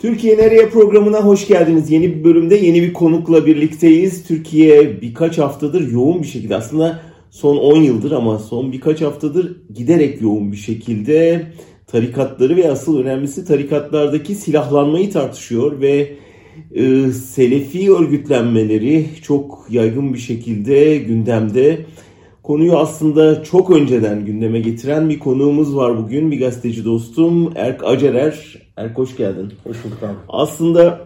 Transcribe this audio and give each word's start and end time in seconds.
Türkiye 0.00 0.38
Nereye 0.38 0.68
programına 0.68 1.20
hoş 1.20 1.48
geldiniz. 1.48 1.90
Yeni 1.90 2.14
bir 2.14 2.24
bölümde 2.24 2.56
yeni 2.56 2.82
bir 2.82 2.92
konukla 2.92 3.46
birlikteyiz. 3.46 4.24
Türkiye 4.24 5.00
birkaç 5.00 5.38
haftadır 5.38 5.92
yoğun 5.92 6.22
bir 6.22 6.26
şekilde 6.26 6.56
aslında 6.56 7.00
son 7.30 7.56
10 7.56 7.76
yıldır 7.76 8.12
ama 8.12 8.38
son 8.38 8.72
birkaç 8.72 9.00
haftadır 9.00 9.56
giderek 9.74 10.22
yoğun 10.22 10.52
bir 10.52 10.56
şekilde 10.56 11.46
tarikatları 11.86 12.56
ve 12.56 12.70
asıl 12.70 12.98
önemlisi 12.98 13.44
tarikatlardaki 13.44 14.34
silahlanmayı 14.34 15.10
tartışıyor 15.12 15.80
ve 15.80 16.12
e, 16.74 17.12
Selefi 17.12 17.92
örgütlenmeleri 17.92 19.06
çok 19.22 19.66
yaygın 19.70 20.14
bir 20.14 20.18
şekilde 20.18 20.96
gündemde. 20.96 21.78
Konuyu 22.42 22.76
aslında 22.76 23.42
çok 23.42 23.70
önceden 23.70 24.24
gündeme 24.24 24.60
getiren 24.60 25.08
bir 25.08 25.18
konuğumuz 25.18 25.76
var 25.76 25.98
bugün. 25.98 26.30
Bir 26.30 26.40
gazeteci 26.40 26.84
dostum 26.84 27.52
Erk 27.56 27.84
Acerer. 27.84 28.58
Erk 28.76 28.98
hoş 28.98 29.16
geldin. 29.16 29.52
Hoş 29.64 29.84
bulduk 29.84 30.02
abi. 30.02 30.16
Aslında 30.28 31.00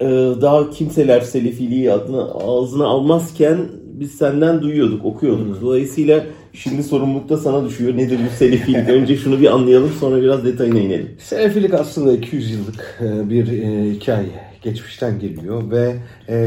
e, 0.00 0.06
daha 0.40 0.70
kimseler 0.70 1.20
Selefiliği 1.20 1.92
adını 1.92 2.34
ağzına 2.34 2.86
almazken 2.86 3.58
biz 3.84 4.14
senden 4.14 4.62
duyuyorduk, 4.62 5.04
okuyorduk. 5.04 5.62
Dolayısıyla 5.62 6.24
şimdi 6.52 6.82
sorumluluk 6.82 7.28
da 7.28 7.36
sana 7.36 7.64
düşüyor. 7.64 7.96
Nedir 7.96 8.18
bu 8.26 8.36
Selefilik? 8.36 8.88
Önce 8.88 9.16
şunu 9.16 9.40
bir 9.40 9.54
anlayalım 9.54 9.92
sonra 10.00 10.22
biraz 10.22 10.44
detayına 10.44 10.78
inelim. 10.78 11.16
Selefilik 11.18 11.74
aslında 11.74 12.12
200 12.12 12.50
yıllık 12.50 13.00
e, 13.00 13.30
bir 13.30 13.62
e, 13.62 13.90
hikaye. 13.90 14.46
Geçmişten 14.62 15.18
geliyor 15.18 15.70
ve 15.70 15.96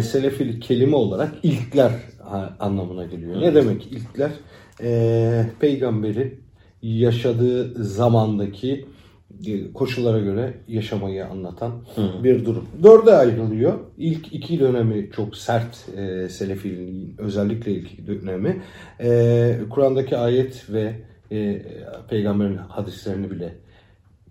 Selefilik 0.02 0.64
kelime 0.64 0.96
olarak 0.96 1.32
ilkler 1.44 1.92
anlamına 2.60 3.06
geliyor. 3.06 3.42
Ne 3.42 3.56
demek 3.56 3.88
ilkler? 3.92 4.32
Peygamberin 5.60 6.40
yaşadığı 6.82 7.84
zamandaki 7.84 8.86
koşullara 9.74 10.20
göre 10.20 10.54
yaşamayı 10.68 11.26
anlatan 11.26 11.72
Hı. 11.96 12.24
bir 12.24 12.46
durum. 12.46 12.66
Dörde 12.84 13.14
ayrılıyor. 13.14 13.80
İlk 13.98 14.34
iki 14.34 14.60
dönemi 14.60 15.10
çok 15.16 15.36
sert 15.36 15.90
e, 15.98 16.30
Selefiliğin 16.30 17.16
özellikle 17.18 17.72
ilk 17.72 18.08
dönemi. 18.08 18.62
E, 19.02 19.60
Kur'an'daki 19.70 20.18
ayet 20.18 20.70
ve 20.70 20.96
e, 21.32 21.62
peygamberin 22.10 22.58
hadislerini 22.58 23.32
bile 23.32 23.54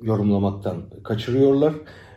yorumlamaktan 0.03 0.77
kaçırıyorlar. 1.05 1.75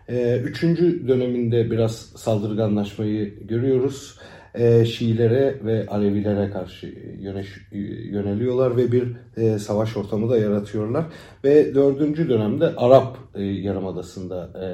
E, 0.10 0.38
üçüncü 0.38 1.08
döneminde 1.08 1.72
biraz 1.72 1.96
saldırganlaşmayı 1.96 3.48
görüyoruz 3.48 4.20
e, 4.56 4.86
Şiilere 4.86 5.56
ve 5.66 5.88
Alevilere 5.88 6.50
karşı 6.50 6.88
yöneş, 7.20 7.48
yöneliyorlar 8.12 8.78
ve 8.78 8.92
bir 8.92 9.14
e, 9.38 9.60
savaş 9.60 9.98
ortamı 9.98 10.30
da 10.30 10.38
yaratıyorlar. 10.38 11.06
Ve 11.44 11.76
dördüncü 11.76 12.30
dönemde 12.30 12.66
Arap 12.66 13.18
e, 13.36 13.44
Yarımadası'nda 13.44 14.50
e, 14.56 14.68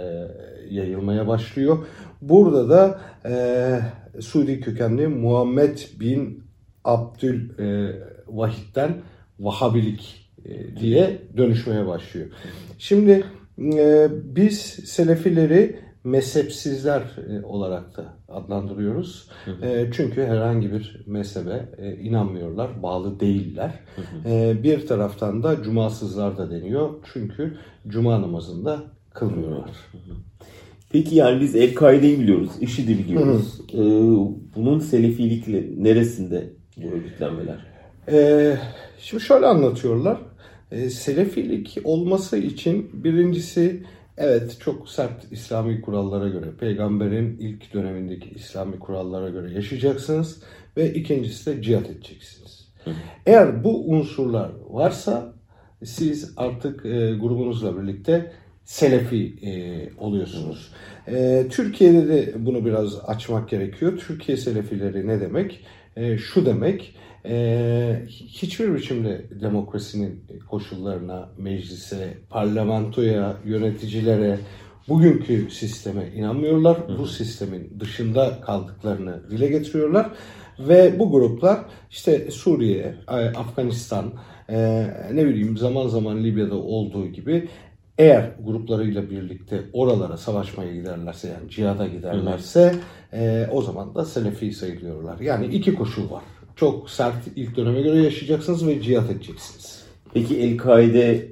yayılmaya 0.76 1.28
başlıyor. 1.28 1.78
Burada 2.22 2.70
da 2.70 3.02
e, 3.26 4.22
Suudi 4.22 4.60
kökenli 4.62 5.08
Muhammed 5.08 5.78
bin 6.00 6.44
Abdül 6.84 7.60
e, 7.60 7.96
Vahid'den 8.28 8.94
Vahabilik 9.40 10.30
e, 10.46 10.78
diye 10.80 11.22
dönüşmeye 11.38 11.88
başlıyor. 11.88 12.28
Şimdi 12.78 13.24
e, 13.60 14.08
biz 14.12 14.60
Selefileri 14.86 15.87
mezhepsizler 16.08 17.02
e, 17.30 17.46
olarak 17.46 17.98
da 17.98 18.04
adlandırıyoruz. 18.30 19.30
Hı 19.46 19.52
hı. 19.52 19.66
E, 19.66 19.92
çünkü 19.94 20.24
herhangi 20.24 20.72
bir 20.72 21.04
mezhebe 21.06 21.70
e, 21.78 21.96
inanmıyorlar, 21.96 22.84
bağlı 22.84 23.20
değiller. 23.20 23.74
Hı. 23.96 24.64
Bir 24.64 24.88
taraftan 24.88 25.44
da 25.44 25.64
cumasızlar 25.64 26.38
da 26.38 26.52
deniyor. 26.52 26.90
Çünkü 27.14 27.58
cuma 27.88 28.22
namazında 28.22 28.84
kılmıyorlar. 29.14 29.70
Peki 30.92 31.16
yani 31.16 31.42
biz 31.42 31.56
El-Kaide'yi 31.56 32.20
biliyoruz, 32.20 32.52
IŞİD'i 32.62 32.98
biliyoruz. 32.98 33.62
Hı 33.72 33.78
hı. 33.78 34.28
Bunun 34.56 34.80
selefilikle 34.80 35.84
neresinde 35.84 36.54
bu 36.78 36.88
örgütlenmeler? 36.88 37.66
Ee, 38.12 38.58
şimdi 39.00 39.24
şöyle 39.24 39.46
anlatıyorlar. 39.46 40.18
Selefilik 40.90 41.78
olması 41.84 42.38
için 42.38 42.90
birincisi 42.94 43.84
Evet 44.18 44.58
çok 44.60 44.90
sert 44.90 45.32
İslami 45.32 45.82
kurallara 45.82 46.28
göre, 46.28 46.46
peygamberin 46.60 47.38
ilk 47.40 47.74
dönemindeki 47.74 48.30
İslami 48.30 48.80
kurallara 48.80 49.30
göre 49.30 49.54
yaşayacaksınız 49.54 50.44
ve 50.78 50.94
ikincisi 50.94 51.46
de 51.58 51.62
cihat 51.62 51.90
edeceksiniz. 51.90 52.68
Eğer 53.26 53.64
bu 53.64 53.90
unsurlar 53.90 54.52
varsa 54.70 55.34
siz 55.84 56.34
artık 56.38 56.86
e, 56.86 57.14
grubunuzla 57.14 57.82
birlikte 57.82 58.32
Selefi 58.64 59.36
e, 59.42 59.52
oluyorsunuz. 59.98 60.72
E, 61.08 61.46
Türkiye'de 61.50 62.08
de 62.08 62.46
bunu 62.46 62.66
biraz 62.66 63.00
açmak 63.06 63.50
gerekiyor. 63.50 64.04
Türkiye 64.08 64.38
Selefileri 64.38 65.08
ne 65.08 65.22
demek? 65.22 65.66
E, 65.96 66.18
şu 66.18 66.46
demek, 66.46 66.96
e, 67.30 68.06
hiçbir 68.10 68.76
biçimde 68.76 69.26
demokrasinin 69.42 70.24
koşullarına, 70.50 71.30
meclise, 71.38 72.18
parlamentoya, 72.30 73.38
yöneticilere, 73.46 74.40
bugünkü 74.90 75.52
sisteme 75.52 76.08
inanmıyorlar. 76.16 76.78
Hı. 76.78 76.98
Bu 76.98 77.08
sistemin 77.08 77.80
dışında 77.80 78.42
kaldıklarını 78.42 79.30
dile 79.32 79.48
getiriyorlar. 79.48 80.12
Ve 80.60 81.00
bu 81.00 81.12
gruplar 81.12 81.60
işte 81.92 82.32
Suriye, 82.32 82.96
Afganistan, 83.36 84.14
e, 84.50 84.88
ne 85.14 85.26
bileyim 85.26 85.58
zaman 85.58 85.88
zaman 85.88 86.24
Libya'da 86.24 86.56
olduğu 86.56 87.08
gibi 87.08 87.50
eğer 87.98 88.32
gruplarıyla 88.40 89.10
birlikte 89.10 89.62
oralara 89.74 90.18
savaşmaya 90.18 90.76
giderlerse 90.76 91.28
yani 91.28 91.50
cihada 91.50 91.88
giderlerse 91.88 92.76
e, 93.14 93.48
o 93.52 93.62
zaman 93.62 93.96
da 93.96 94.06
Selefi 94.06 94.54
sayılıyorlar. 94.54 95.20
Yani 95.20 95.46
iki 95.46 95.76
koşul 95.76 96.12
var 96.12 96.24
çok 96.58 96.90
sert 96.90 97.16
ilk 97.36 97.58
döneme 97.58 97.82
göre 97.82 98.04
yaşayacaksınız 98.04 98.68
ve 98.68 98.82
cihat 98.82 99.12
edeceksiniz. 99.12 99.84
Peki 100.14 100.40
El-Kaide 100.40 101.28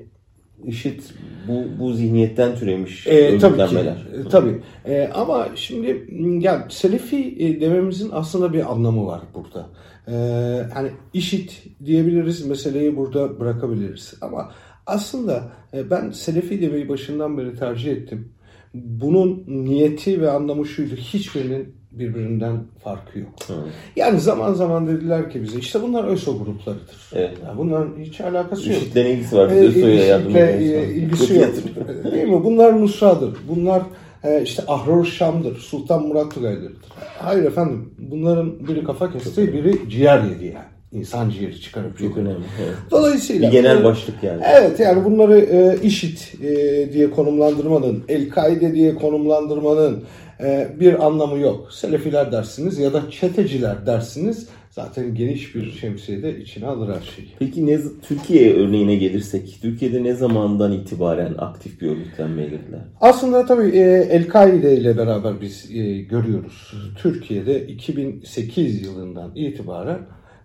IŞİD 0.65 0.99
bu, 1.47 1.63
bu 1.79 1.93
zihniyetten 1.93 2.55
türemiş 2.55 3.07
e, 3.07 3.37
tabii 3.37 3.69
ki, 3.69 3.77
e, 3.77 4.29
tabii. 4.29 4.61
E, 4.85 5.09
ama 5.13 5.47
şimdi 5.55 6.07
ya 6.41 6.67
Selefi 6.69 7.35
e, 7.39 7.61
dememizin 7.61 8.09
aslında 8.13 8.53
bir 8.53 8.71
anlamı 8.71 9.05
var 9.05 9.21
burada. 9.33 9.69
E, 10.07 10.15
hani 10.73 10.89
IŞİD 11.13 11.49
diyebiliriz, 11.85 12.45
meseleyi 12.45 12.97
burada 12.97 13.39
bırakabiliriz. 13.39 14.13
Ama 14.21 14.51
aslında 14.85 15.51
e, 15.73 15.89
ben 15.89 16.09
Selefi 16.09 16.61
demeyi 16.61 16.89
başından 16.89 17.37
beri 17.37 17.55
tercih 17.55 17.91
ettim. 17.91 18.31
Bunun 18.73 19.43
niyeti 19.47 20.21
ve 20.21 20.29
anlamı 20.29 20.65
şuydu. 20.65 20.95
Hiçbirinin 20.95 21.75
birbirinden 21.99 22.57
farkı 22.83 23.19
yok. 23.19 23.29
Hı. 23.47 23.53
Yani 23.95 24.19
zaman 24.19 24.53
zaman 24.53 24.87
dediler 24.87 25.29
ki 25.29 25.43
bize 25.43 25.59
işte 25.59 25.81
bunlar 25.81 26.03
ÖSO 26.03 26.37
gruplarıdır. 26.37 26.95
Evet. 27.13 27.37
Yani 27.45 27.57
bunların 27.57 27.89
hiç 27.99 28.21
alakası 28.21 28.69
yok. 28.69 28.81
IŞİD'le 28.81 28.95
ilgisi 28.95 29.37
var. 29.37 29.49
Ee, 29.49 29.59
ÖSO'ya 29.59 30.05
yardım 30.05 30.35
e, 30.35 30.87
ilgisi 30.87 31.35
yok. 31.35 31.49
Değil 32.13 32.27
mi? 32.27 32.43
Bunlar 32.43 32.81
Nusra'dır. 32.81 33.33
Bunlar 33.49 33.81
e, 34.23 34.41
işte 34.43 34.63
Ahrar 34.67 35.03
Şam'dır. 35.03 35.57
Sultan 35.57 36.07
Murat 36.07 36.33
Tugay'dır. 36.33 36.73
Hayır 37.19 37.43
efendim. 37.43 37.93
Bunların 37.97 38.67
biri 38.67 38.83
kafa 38.83 39.11
kesti, 39.11 39.53
biri 39.53 39.89
ciğer 39.89 40.23
yedi 40.23 40.45
yani 40.45 40.65
insan 40.91 41.29
ciğeri 41.29 41.61
çıkarıp 41.61 41.97
çok 41.97 42.17
önemli. 42.17 42.45
Evet. 42.65 42.75
Dolayısıyla 42.91 43.47
bir 43.47 43.51
genel 43.51 43.83
başlık 43.83 44.23
yani. 44.23 44.41
Evet 44.45 44.79
yani 44.79 45.05
bunları 45.05 45.39
e, 45.39 45.77
IŞİD 45.83 46.17
e, 46.43 46.93
diye 46.93 47.11
konumlandırmanın, 47.11 48.03
El-Kaide 48.07 48.73
diye 48.73 48.95
konumlandırmanın 48.95 50.03
bir 50.79 51.05
anlamı 51.05 51.39
yok. 51.39 51.73
Selefiler 51.73 52.31
dersiniz 52.31 52.79
ya 52.79 52.93
da 52.93 53.09
çeteciler 53.09 53.85
dersiniz. 53.85 54.49
Zaten 54.75 55.15
geniş 55.15 55.55
bir 55.55 55.71
şemsiyede 55.71 56.39
içine 56.39 56.67
alır 56.67 56.95
her 56.95 57.01
şeyi. 57.01 57.27
Peki 57.39 57.65
ne, 57.65 57.79
Türkiye 58.01 58.53
örneğine 58.53 58.95
gelirsek, 58.95 59.57
Türkiye'de 59.61 60.03
ne 60.03 60.13
zamandan 60.13 60.71
itibaren 60.71 61.35
aktif 61.37 61.81
bir 61.81 61.87
örgütlenmeye 61.87 62.49
girdiler? 62.49 62.79
Aslında 63.01 63.45
tabii 63.45 63.69
e, 63.69 64.07
El-Kaide 64.09 64.77
ile 64.77 64.97
beraber 64.97 65.41
biz 65.41 65.71
e, 65.71 66.01
görüyoruz. 66.01 66.73
Türkiye'de 66.97 67.67
2008 67.67 68.81
yılından 68.81 69.31
itibaren 69.35 69.99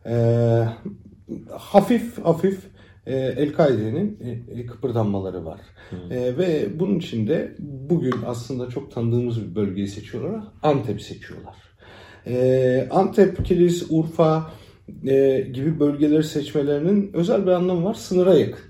e, 0.07 0.15
hafif 1.51 2.25
hafif 2.25 2.59
El-Kaide'nin 3.13 4.19
e, 4.55 4.67
kıpırdanmaları 4.67 5.45
var. 5.45 5.61
E, 6.11 6.39
ve 6.39 6.79
bunun 6.81 6.99
içinde 6.99 7.55
bugün 7.59 8.15
aslında 8.27 8.69
çok 8.69 8.93
tanıdığımız 8.93 9.43
bir 9.43 9.55
bölgeyi 9.55 9.89
seçiyorlar. 9.89 10.43
Antep 10.63 11.03
seçiyorlar. 11.03 11.55
E, 12.27 12.89
Antep, 12.91 13.45
Kilis, 13.45 13.87
Urfa 13.91 14.51
e, 15.07 15.47
gibi 15.53 15.81
bölgeleri 15.81 16.25
seçmelerinin 16.25 17.11
özel 17.15 17.47
bir 17.47 17.51
anlamı 17.51 17.85
var. 17.85 17.95
Sınıra 17.95 18.35
yakın. 18.35 18.65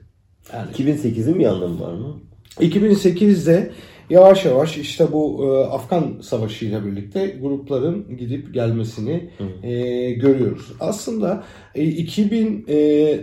Yani, 0.53 0.71
2008'in 0.71 1.39
bir 1.39 1.47
anlamı 1.47 1.81
var 1.81 1.93
mı? 1.93 2.21
2008'de 2.61 3.71
yavaş 4.11 4.45
yavaş 4.45 4.79
işte 4.79 5.13
bu 5.13 5.45
e, 5.45 5.75
Afgan 5.75 6.21
Savaşı 6.23 6.65
ile 6.65 6.87
birlikte 6.87 7.37
grupların 7.41 8.17
gidip 8.19 8.55
gelmesini 8.55 9.31
e, 9.63 10.11
görüyoruz. 10.11 10.73
Aslında 10.81 11.45
e, 11.75 11.85
2000 11.85 12.67
e, 12.69 13.21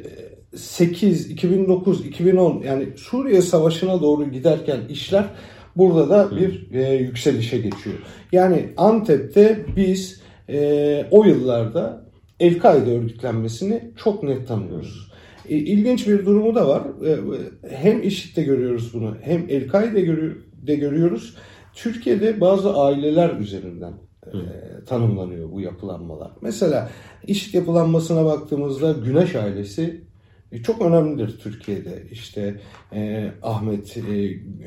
2008, 0.57 1.31
2009, 1.31 2.05
2010 2.05 2.63
yani 2.63 2.87
Suriye 2.95 3.41
Savaşı'na 3.41 4.01
doğru 4.01 4.31
giderken 4.31 4.79
işler 4.89 5.25
burada 5.75 6.09
da 6.09 6.35
bir 6.37 6.71
e, 6.71 6.93
yükselişe 6.93 7.57
geçiyor. 7.57 7.95
Yani 8.31 8.73
Antep'te 8.77 9.65
biz 9.75 10.21
e, 10.49 11.05
o 11.11 11.23
yıllarda 11.23 12.07
El-Kaide 12.39 12.91
örgütlenmesini 12.91 13.91
çok 13.97 14.23
net 14.23 14.47
tanıyoruz. 14.47 15.11
E, 15.49 15.55
ilginç 15.55 16.07
bir 16.07 16.25
durumu 16.25 16.55
da 16.55 16.67
var. 16.67 16.83
E, 17.05 17.17
hem 17.75 18.03
IŞİD'de 18.03 18.43
görüyoruz 18.43 18.93
bunu 18.93 19.17
hem 19.21 19.45
El-Kaide'de 19.49 20.75
görüyoruz. 20.75 21.35
Türkiye'de 21.73 22.41
bazı 22.41 22.73
aileler 22.77 23.35
üzerinden 23.39 23.93
e, 24.27 24.39
tanımlanıyor 24.85 25.51
bu 25.51 25.61
yapılanmalar. 25.61 26.31
Mesela 26.41 26.89
IŞİD 27.27 27.53
yapılanmasına 27.53 28.25
baktığımızda 28.25 28.91
Güneş 28.91 29.35
ailesi 29.35 30.06
çok 30.63 30.81
önemlidir 30.81 31.39
Türkiye'de. 31.39 32.03
İşte 32.11 32.55
e, 32.93 33.31
Ahmet 33.43 33.97
e, 33.97 34.01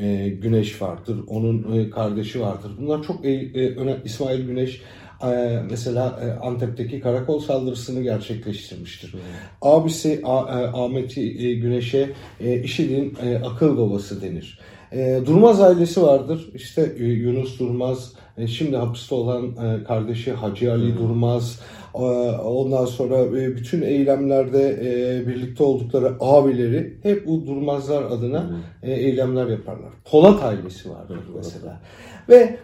e, 0.07 0.29
Güneş 0.29 0.83
vardır, 0.83 1.17
onun 1.27 1.79
e, 1.79 1.91
kardeşi 1.91 2.41
vardır. 2.41 2.73
Bunlar 2.81 3.03
çok 3.03 3.25
e, 3.25 3.31
e, 3.31 3.77
önemli. 3.77 4.01
İsmail 4.05 4.47
Güneş 4.47 4.83
e, 5.23 5.63
mesela 5.71 6.21
e, 6.23 6.47
Antep'teki 6.47 7.01
karakol 7.01 7.41
saldırısını 7.41 8.03
gerçekleştirmiştir. 8.03 9.15
Abisi 9.63 10.21
A, 10.25 10.61
e, 10.61 10.67
Ahmet 10.67 11.19
e, 11.19 11.55
Güneş'e 11.55 12.11
e, 12.41 12.63
IŞİD'in 12.63 13.17
e, 13.23 13.39
akıl 13.39 13.79
babası 13.79 14.23
denir. 14.23 14.59
E, 14.93 15.21
Durmaz 15.27 15.61
ailesi 15.61 16.03
vardır. 16.03 16.51
İşte 16.55 16.95
e, 16.99 17.05
Yunus 17.05 17.59
Durmaz, 17.59 18.13
e, 18.39 18.47
şimdi 18.47 18.77
hapiste 18.77 19.15
olan 19.15 19.47
e, 19.47 19.85
kardeşi 19.85 20.33
Hacı 20.33 20.73
Ali 20.73 20.93
hmm. 20.93 20.99
Durmaz, 20.99 21.61
e, 21.61 21.80
ondan 21.95 22.85
sonra 22.85 23.17
e, 23.17 23.57
bütün 23.57 23.83
eylemlerde 23.83 24.79
e, 24.81 25.27
birlikte 25.27 25.65
oldukları 25.65 26.17
abileri 26.21 26.99
hep 27.03 27.27
bu 27.27 27.47
Durmazlar 27.47 28.03
adına 28.03 28.49
hmm. 28.49 28.57
e, 28.83 28.93
eylemler 28.93 29.47
yaparlar. 29.47 29.93
Polat 30.05 30.43
ailesi 30.43 30.91
vardır 30.91 31.19
mesela. 31.37 31.81
Ve 32.29 32.57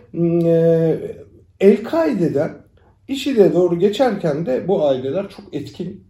El-Kaide'den 1.61 2.51
IŞİD'e 3.09 3.55
doğru 3.55 3.79
geçerken 3.79 4.47
de 4.47 4.69
bu 4.69 4.87
aileler 4.87 5.29
çok 5.29 5.55
etkin 5.55 6.07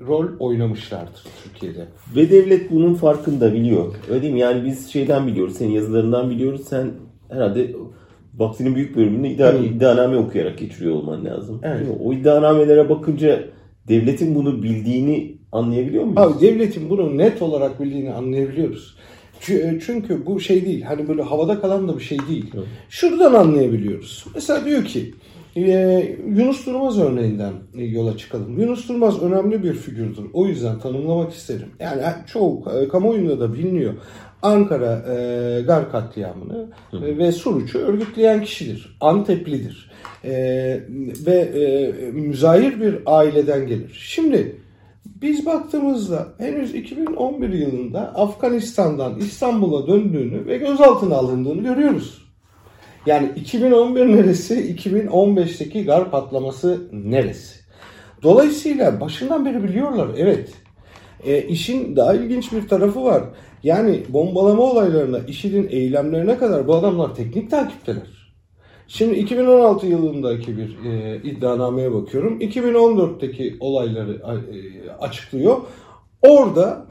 rol 0.00 0.26
oynamışlardır 0.38 1.24
Türkiye'de. 1.44 1.84
Ve 2.16 2.30
devlet 2.30 2.70
bunun 2.70 2.94
farkında 2.94 3.52
biliyor. 3.52 3.94
Öyle 4.10 4.22
değil 4.22 4.32
mi? 4.32 4.40
Yani 4.40 4.64
biz 4.64 4.88
şeyden 4.88 5.26
biliyoruz, 5.26 5.56
senin 5.56 5.70
yazılarından 5.70 6.30
biliyoruz. 6.30 6.64
Sen 6.68 6.90
herhalde 7.28 7.72
vaktinin 8.38 8.74
büyük 8.74 8.96
bölümünü 8.96 9.28
iddia, 9.28 9.52
hmm. 9.52 9.64
iddianame 9.64 10.16
okuyarak 10.16 10.58
geçiriyor 10.58 10.94
olman 10.94 11.24
lazım. 11.24 11.60
Evet. 11.62 11.86
O 12.04 12.12
iddianamelere 12.12 12.88
bakınca 12.88 13.44
devletin 13.88 14.34
bunu 14.34 14.62
bildiğini 14.62 15.38
anlayabiliyor 15.52 16.04
muyuz? 16.04 16.18
Abi 16.18 16.40
devletin 16.40 16.90
bunu 16.90 17.18
net 17.18 17.42
olarak 17.42 17.80
bildiğini 17.80 18.12
anlayabiliyoruz. 18.12 18.96
Çünkü 19.86 20.26
bu 20.26 20.40
şey 20.40 20.64
değil. 20.64 20.82
Hani 20.82 21.08
böyle 21.08 21.22
havada 21.22 21.60
kalan 21.60 21.88
da 21.88 21.98
bir 21.98 22.02
şey 22.02 22.18
değil. 22.28 22.50
Evet. 22.54 22.66
Şuradan 22.88 23.34
anlayabiliyoruz. 23.34 24.24
Mesela 24.34 24.64
diyor 24.64 24.84
ki 24.84 25.14
ee, 25.56 26.16
Yunus 26.26 26.66
Durmaz 26.66 26.98
örneğinden 26.98 27.52
yola 27.74 28.16
çıkalım. 28.16 28.60
Yunus 28.60 28.88
Durmaz 28.88 29.22
önemli 29.22 29.62
bir 29.62 29.72
figürdür. 29.72 30.24
O 30.32 30.46
yüzden 30.46 30.78
tanımlamak 30.78 31.32
isterim. 31.32 31.68
Yani 31.80 32.02
çoğu 32.26 32.64
e, 32.70 32.88
kamuoyunda 32.88 33.40
da 33.40 33.54
biliniyor. 33.54 33.94
Ankara 34.42 35.04
e, 35.14 35.62
Gar 35.62 35.92
katliamını 35.92 36.66
Hı. 36.90 37.02
ve 37.02 37.32
Suruç'u 37.32 37.78
örgütleyen 37.78 38.42
kişidir. 38.42 38.96
Anteplidir. 39.00 39.90
E, 40.24 40.32
ve 41.26 41.34
e, 41.34 41.92
müzahir 42.10 42.80
bir 42.80 42.98
aileden 43.06 43.66
gelir. 43.66 43.98
Şimdi 44.08 44.56
biz 45.22 45.46
baktığımızda 45.46 46.28
henüz 46.38 46.74
2011 46.74 47.52
yılında 47.52 48.00
Afganistan'dan 48.00 49.18
İstanbul'a 49.18 49.86
döndüğünü 49.86 50.46
ve 50.46 50.58
gözaltına 50.58 51.14
alındığını 51.14 51.62
görüyoruz. 51.62 52.28
Yani 53.06 53.32
2011 53.36 54.06
neresi, 54.06 54.76
2015'teki 54.76 55.84
gar 55.84 56.10
patlaması 56.10 56.88
neresi? 56.92 57.58
Dolayısıyla 58.22 59.00
başından 59.00 59.46
beri 59.46 59.62
biliyorlar 59.62 60.08
evet. 60.16 60.50
E, 61.24 61.42
işin 61.42 61.96
daha 61.96 62.14
ilginç 62.14 62.52
bir 62.52 62.68
tarafı 62.68 63.04
var. 63.04 63.22
Yani 63.62 64.02
bombalama 64.08 64.62
olaylarına, 64.62 65.18
IŞİD'in 65.18 65.68
eylemlerine 65.70 66.38
kadar 66.38 66.68
bu 66.68 66.74
adamlar 66.74 67.14
teknik 67.14 67.50
takipteler. 67.50 68.18
Şimdi 68.88 69.14
2016 69.14 69.86
yılındaki 69.86 70.56
bir 70.56 70.84
e, 70.84 71.16
iddianameye 71.24 71.94
bakıyorum. 71.94 72.40
2014'teki 72.40 73.56
olayları 73.60 74.12
e, 74.14 74.90
açıklıyor. 74.90 75.56
Orada 76.22 76.86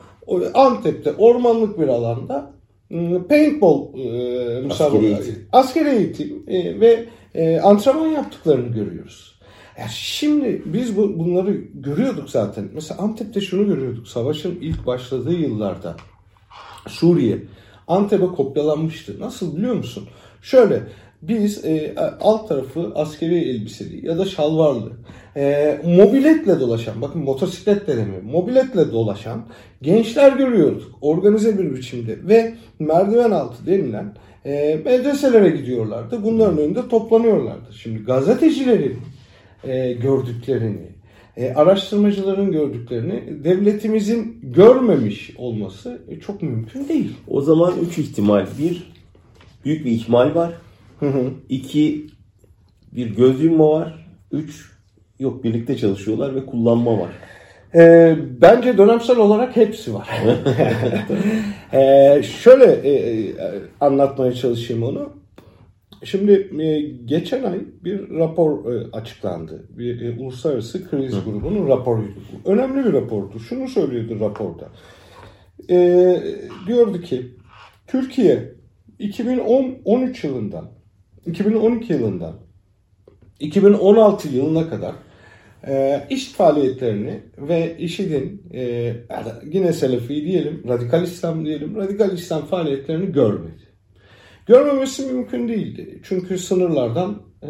Antep'te 0.53 1.13
ormanlık 1.13 1.79
bir 1.79 1.87
alanda 1.87 2.57
Hmm, 2.87 3.27
paintball 3.27 3.99
e, 3.99 4.61
müsabaka, 4.61 4.97
askeri 4.97 5.05
eğitim, 5.05 5.47
askeri 5.51 5.89
eğitim 5.89 6.43
e, 6.47 6.79
ve 6.79 7.05
e, 7.35 7.59
antrenman 7.59 8.07
yaptıklarını 8.07 8.67
görüyoruz. 8.67 9.36
Yani 9.77 9.89
şimdi 9.91 10.61
biz 10.65 10.97
bu, 10.97 11.19
bunları 11.19 11.51
görüyorduk 11.73 12.29
zaten. 12.29 12.69
Mesela 12.73 13.01
Antep'te 13.01 13.41
şunu 13.41 13.67
görüyorduk. 13.67 14.07
Savaşın 14.07 14.57
ilk 14.61 14.85
başladığı 14.85 15.33
yıllarda 15.33 15.95
Suriye 16.87 17.43
Antep'e 17.87 18.25
kopyalanmıştı. 18.25 19.19
Nasıl 19.19 19.57
biliyor 19.57 19.75
musun? 19.75 20.03
Şöyle 20.41 20.83
biz 21.21 21.65
e, 21.65 21.95
alt 22.21 22.49
tarafı 22.49 22.91
askeri 22.95 23.49
elbiseli 23.49 24.07
ya 24.07 24.17
da 24.17 24.25
şalvarlı 24.25 24.91
e, 25.37 25.77
mobiletle 25.85 26.59
dolaşan 26.59 27.01
bakın 27.01 27.21
motosiklet 27.21 27.87
denemiyor 27.87 28.21
mobiletle 28.21 28.91
dolaşan 28.91 29.45
gençler 29.81 30.31
görüyorduk 30.31 30.91
organize 31.01 31.57
bir 31.57 31.75
biçimde 31.75 32.27
ve 32.27 32.53
merdiven 32.79 33.31
altı 33.31 33.65
denilen 33.65 34.13
e, 34.45 34.79
medreselere 34.85 35.49
gidiyorlardı. 35.49 36.23
Bunların 36.23 36.57
önünde 36.57 36.87
toplanıyorlardı. 36.87 37.73
Şimdi 37.73 38.03
gazetecilerin 38.03 38.99
e, 39.63 39.93
gördüklerini 39.93 40.97
e, 41.37 41.53
araştırmacıların 41.53 42.51
gördüklerini 42.51 43.43
devletimizin 43.43 44.39
görmemiş 44.43 45.31
olması 45.37 46.01
e, 46.09 46.19
çok 46.19 46.41
mümkün 46.41 46.87
değil. 46.87 47.13
O 47.27 47.41
zaman 47.41 47.73
üç 47.87 47.97
ihtimal. 47.97 48.45
Bir, 48.59 48.93
büyük 49.65 49.85
bir 49.85 49.91
ihmal 49.91 50.35
var. 50.35 50.53
Hı 50.99 51.05
hı. 51.05 51.31
İki, 51.49 52.07
bir 52.91 53.15
göz 53.15 53.43
yumma 53.43 53.69
var. 53.69 54.07
Üç, 54.31 54.71
yok 55.19 55.43
birlikte 55.43 55.77
çalışıyorlar 55.77 56.35
ve 56.35 56.45
kullanma 56.45 56.99
var. 56.99 57.09
E, 57.75 58.15
bence 58.41 58.77
dönemsel 58.77 59.17
olarak 59.17 59.55
hepsi 59.55 59.93
var. 59.93 60.09
e, 61.73 62.23
şöyle 62.23 62.65
e, 62.65 62.91
e, 62.91 63.33
anlatmaya 63.81 64.33
çalışayım 64.33 64.83
onu. 64.83 65.16
Şimdi 66.03 66.61
e, 66.61 66.81
geçen 67.05 67.43
ay 67.43 67.59
bir 67.83 68.09
rapor 68.09 68.73
e, 68.73 68.91
açıklandı. 68.91 69.67
Bir 69.69 70.01
e, 70.01 70.19
uluslararası 70.19 70.89
kriz 70.89 71.23
grubunun 71.25 71.67
raporuydu. 71.67 72.19
Önemli 72.45 72.85
bir 72.85 72.93
rapordu. 72.93 73.39
Şunu 73.39 73.67
söylüyordu 73.67 74.19
raporda. 74.19 74.69
E, 75.69 76.23
diyordu 76.67 77.01
ki 77.01 77.35
Türkiye 77.87 78.53
2013 78.99 80.23
yılından 80.23 80.71
2012 81.25 81.93
yılından 81.93 82.35
2016 83.39 84.27
yılına 84.27 84.69
kadar 84.69 84.95
e, 85.67 86.03
iş 86.09 86.31
faaliyetlerini 86.31 87.19
ve 87.37 87.77
IŞİD'in 87.77 88.43
e, 88.53 88.93
yine 89.43 89.73
Selefi 89.73 90.25
diyelim, 90.25 90.63
Radikal 90.67 91.03
İslam 91.03 91.45
diyelim, 91.45 91.75
Radikal 91.75 92.13
İslam 92.13 92.45
faaliyetlerini 92.45 93.11
görmedi. 93.11 93.66
Görmemesi 94.47 95.05
mümkün 95.05 95.47
değildi. 95.47 95.99
Çünkü 96.03 96.37
sınırlardan 96.37 97.21
e, 97.43 97.49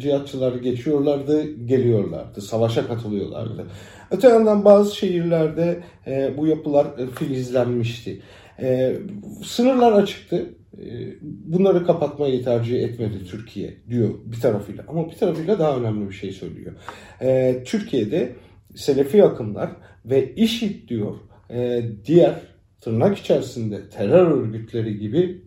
cihatçılar 0.00 0.54
geçiyorlardı, 0.54 1.52
geliyorlardı, 1.66 2.40
savaşa 2.40 2.86
katılıyorlardı. 2.86 3.66
Öte 4.10 4.28
yandan 4.28 4.64
bazı 4.64 4.96
şehirlerde 4.96 5.82
e, 6.06 6.34
bu 6.36 6.46
yapılar 6.46 6.86
e, 6.98 7.06
filizlenmişti. 7.06 8.22
E, 8.60 8.96
sınırlar 9.44 9.92
açıktı. 9.92 10.54
E, 10.78 10.86
bunları 11.22 11.86
kapatmayı 11.86 12.44
tercih 12.44 12.82
etmedi 12.82 13.24
Türkiye 13.30 13.74
diyor 13.90 14.10
bir 14.24 14.40
tarafıyla. 14.40 14.84
Ama 14.88 15.10
bir 15.10 15.16
tarafıyla 15.16 15.58
daha 15.58 15.76
önemli 15.76 16.08
bir 16.08 16.14
şey 16.14 16.32
söylüyor. 16.32 16.72
E, 17.20 17.62
Türkiye'de 17.66 18.32
Selefi 18.74 19.24
akımlar 19.24 19.70
ve 20.04 20.34
IŞİD 20.34 20.88
diyor 20.88 21.14
e, 21.50 21.82
diğer 22.06 22.34
tırnak 22.80 23.18
içerisinde 23.18 23.88
terör 23.88 24.26
örgütleri 24.26 24.98
gibi 24.98 25.42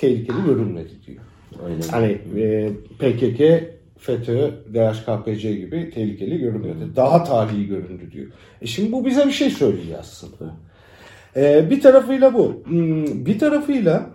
tehlikeli 0.00 0.44
görünmedi 0.46 0.90
diyor. 1.06 1.22
Aynen. 1.66 1.82
Hani 1.82 2.18
e, 2.42 2.70
PKK, 2.98 3.40
FETÖ, 3.98 4.50
DHKPC 4.74 5.54
gibi 5.54 5.90
tehlikeli 5.90 6.38
görünmedi. 6.38 6.96
Daha 6.96 7.24
tarihi 7.24 7.66
göründü 7.66 8.12
diyor. 8.12 8.26
E 8.62 8.66
şimdi 8.66 8.92
bu 8.92 9.06
bize 9.06 9.26
bir 9.26 9.32
şey 9.32 9.50
söylüyor 9.50 9.98
aslında. 10.00 10.56
E, 11.36 11.70
bir 11.70 11.80
tarafıyla 11.80 12.34
bu. 12.34 12.62
Hmm, 12.66 13.26
bir 13.26 13.38
tarafıyla 13.38 14.10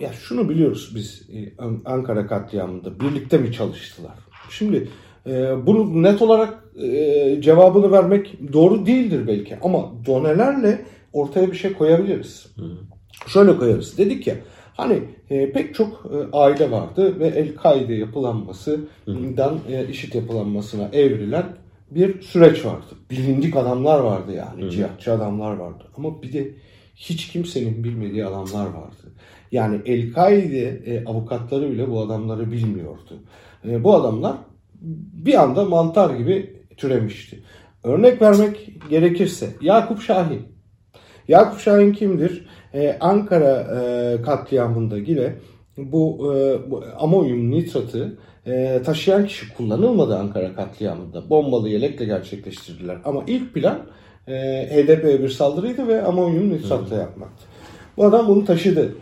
ya 0.00 0.12
şunu 0.12 0.48
biliyoruz 0.48 0.92
biz 0.94 1.28
e, 1.34 1.52
Ankara 1.84 2.26
katliamında 2.26 3.00
birlikte 3.00 3.38
mi 3.38 3.52
çalıştılar? 3.52 4.14
Şimdi 4.50 4.88
e, 5.26 5.66
bunu 5.66 6.02
net 6.02 6.22
olarak 6.22 6.64
e, 6.82 7.36
cevabını 7.40 7.92
vermek 7.92 8.52
doğru 8.52 8.86
değildir 8.86 9.26
belki 9.26 9.56
ama 9.62 9.92
donelerle 10.06 10.84
ortaya 11.12 11.50
bir 11.50 11.56
şey 11.56 11.72
koyabiliriz. 11.72 12.46
Hı. 12.56 12.62
Şöyle 13.28 13.56
koyarız. 13.56 13.98
Dedik 13.98 14.26
ya 14.26 14.34
Hani 14.76 15.02
e, 15.30 15.52
pek 15.52 15.74
çok 15.74 16.06
e, 16.12 16.36
aile 16.36 16.70
vardı 16.70 17.20
ve 17.20 17.26
El-Kaide 17.26 17.94
yapılanmasından 17.94 19.58
e, 19.70 19.88
işit 19.88 20.14
yapılanmasına 20.14 20.88
evrilen 20.92 21.44
bir 21.90 22.22
süreç 22.22 22.64
vardı. 22.64 22.86
Bilindik 23.10 23.56
adamlar 23.56 24.00
vardı 24.00 24.32
yani. 24.32 24.64
Hı. 24.64 24.70
Cihatçı 24.70 25.12
adamlar 25.12 25.56
vardı. 25.56 25.84
Ama 25.96 26.22
bir 26.22 26.32
de 26.32 26.50
hiç 26.96 27.28
kimsenin 27.28 27.84
bilmediği 27.84 28.26
adamlar 28.26 28.66
vardı. 28.66 29.12
Yani 29.52 29.80
El-Kaide 29.86 30.82
e, 30.86 31.04
avukatları 31.04 31.70
bile 31.70 31.90
bu 31.90 32.00
adamları 32.00 32.52
bilmiyordu. 32.52 33.22
E, 33.68 33.84
bu 33.84 33.94
adamlar 33.94 34.36
bir 35.24 35.42
anda 35.42 35.64
mantar 35.64 36.14
gibi 36.14 36.56
türemişti. 36.76 37.42
Örnek 37.84 38.22
vermek 38.22 38.72
gerekirse 38.90 39.50
Yakup 39.60 40.02
Şahin. 40.02 40.42
Yakup 41.28 41.60
Şahin 41.60 41.92
kimdir? 41.92 42.46
Ee, 42.74 42.96
Ankara 43.00 43.66
e, 43.80 44.22
katliamında 44.22 44.98
yine 44.98 45.32
bu, 45.76 46.34
e, 46.36 46.70
bu 46.70 46.84
amonyum 46.98 47.50
nitratı 47.50 48.18
e, 48.46 48.82
taşıyan 48.84 49.26
kişi 49.26 49.54
kullanılmadı 49.54 50.18
Ankara 50.18 50.54
katliamında. 50.54 51.30
Bombalı 51.30 51.68
yelekle 51.68 52.04
gerçekleştirdiler. 52.04 52.96
Ama 53.04 53.24
ilk 53.26 53.54
plan 53.54 53.78
e, 54.28 54.34
HDP'ye 54.70 55.22
bir 55.22 55.28
saldırıydı 55.28 55.88
ve 55.88 56.02
amonyum 56.02 56.50
nitratla 56.50 56.96
yapmaktı. 56.96 57.44
Bu 57.96 58.04
adam 58.04 58.28
bunu 58.28 58.44
taşıdı. 58.44 58.94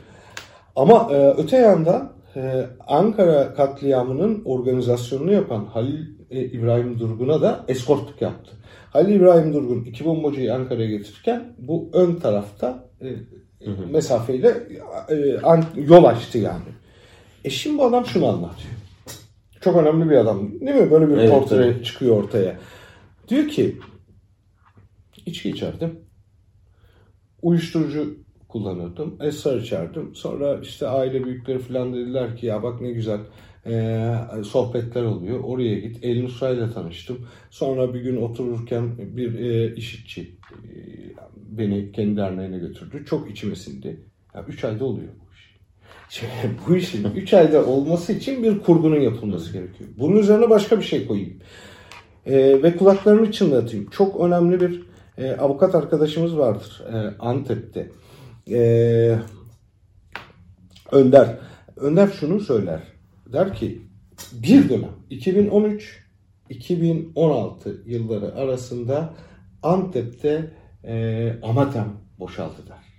Ama 0.77 1.09
e, 1.13 1.35
öte 1.39 1.57
yandan 1.57 2.13
e, 2.37 2.67
Ankara 2.87 3.55
katliamının 3.55 4.43
organizasyonunu 4.45 5.33
yapan 5.33 5.65
Halil 5.65 6.07
e, 6.31 6.45
İbrahim 6.45 6.99
Durgun'a 6.99 7.43
da 7.43 7.65
eskortluk 7.69 8.23
yaptı. 8.23 8.53
Halil 8.91 9.15
İbrahim 9.15 9.55
Durgun 9.55 9.85
iki 9.85 10.05
bombacıyı 10.05 10.55
Ankara'ya 10.55 10.91
getirirken 10.91 11.43
bu 11.59 11.91
ön 11.93 12.15
tarafta 12.15 12.85
e. 13.01 13.09
mesafeyle 13.91 14.49
e, 15.11 15.41
yol 15.77 16.05
açtı 16.05 16.39
yani. 16.39 16.65
E 17.45 17.51
şimdi 17.51 17.79
bu 17.79 17.85
adam 17.85 18.07
şunu 18.07 18.27
anlatıyor. 18.27 18.73
Çok 19.61 19.77
önemli 19.77 20.11
bir 20.11 20.17
adam 20.17 20.61
değil 20.61 20.77
mi? 20.77 20.91
Böyle 20.91 21.09
bir 21.09 21.17
evet, 21.17 21.31
portre 21.31 21.57
evet. 21.57 21.85
çıkıyor 21.85 22.25
ortaya. 22.25 22.59
Diyor 23.29 23.49
ki 23.49 23.77
içki 25.27 25.51
içerdim. 25.51 26.01
Uyuşturucu 27.43 28.17
kullanıyordum. 28.49 29.19
Esrar 29.21 29.57
içerdim. 29.57 30.15
Sonra 30.15 30.61
işte 30.63 30.89
aile 30.89 31.25
büyükleri 31.25 31.59
falan 31.59 31.95
dediler 31.95 32.37
ki 32.37 32.47
ya 32.47 32.63
bak 32.63 32.81
ne 32.81 32.91
güzel 32.91 33.21
e, 33.67 34.15
sohbetler 34.45 35.03
oluyor. 35.03 35.41
Oraya 35.41 35.81
git. 35.81 36.05
El 36.05 36.17
ile 36.17 36.71
tanıştım. 36.75 37.27
Sonra 37.51 37.95
bir 37.95 38.01
gün 38.01 38.17
otururken 38.17 38.93
bir 38.99 39.39
e, 39.39 39.75
işitçi 39.75 40.23
e, 40.23 40.73
beni 41.59 41.93
kendi 41.93 42.17
derneğine 42.17 42.59
götürdü. 42.59 43.05
Çok 43.07 43.31
içime 43.31 43.57
sindi. 43.57 44.01
Ya, 44.35 44.45
üç 44.49 44.65
ayda 44.65 44.85
oluyor 44.85 45.09
bu 45.09 45.35
iş. 45.35 45.57
Şimdi, 46.09 46.33
bu 46.69 46.77
işin 46.77 47.05
üç 47.05 47.35
ayda 47.35 47.67
olması 47.67 48.13
için 48.13 48.43
bir 48.43 48.59
kurgunun 48.59 49.01
yapılması 49.01 49.53
gerekiyor. 49.53 49.91
Bunun 49.99 50.17
üzerine 50.17 50.51
başka 50.51 50.79
bir 50.79 50.85
şey 50.85 51.07
koyayım. 51.07 51.39
E, 52.27 52.63
ve 52.63 52.77
kulaklarını 52.77 53.33
çınlatayım. 53.33 53.91
Çok 53.91 54.21
önemli 54.21 54.61
bir 54.61 54.83
e, 55.19 55.33
avukat 55.33 55.75
arkadaşımız 55.75 56.39
vardır 56.39 56.83
e, 56.93 56.97
Antep'te. 57.19 57.91
E, 58.51 59.19
Önder. 60.93 61.39
Önder 61.77 62.07
şunu 62.07 62.41
söyler 62.41 62.93
der 63.33 63.55
ki 63.55 63.83
bir 64.33 64.69
dönem 64.69 64.93
2013-2016 66.51 67.89
yılları 67.91 68.35
arasında 68.35 69.15
Antep'te 69.63 70.51
e, 70.85 71.33
Amatem 71.43 71.89
boşaldı 72.19 72.67
der. 72.69 72.93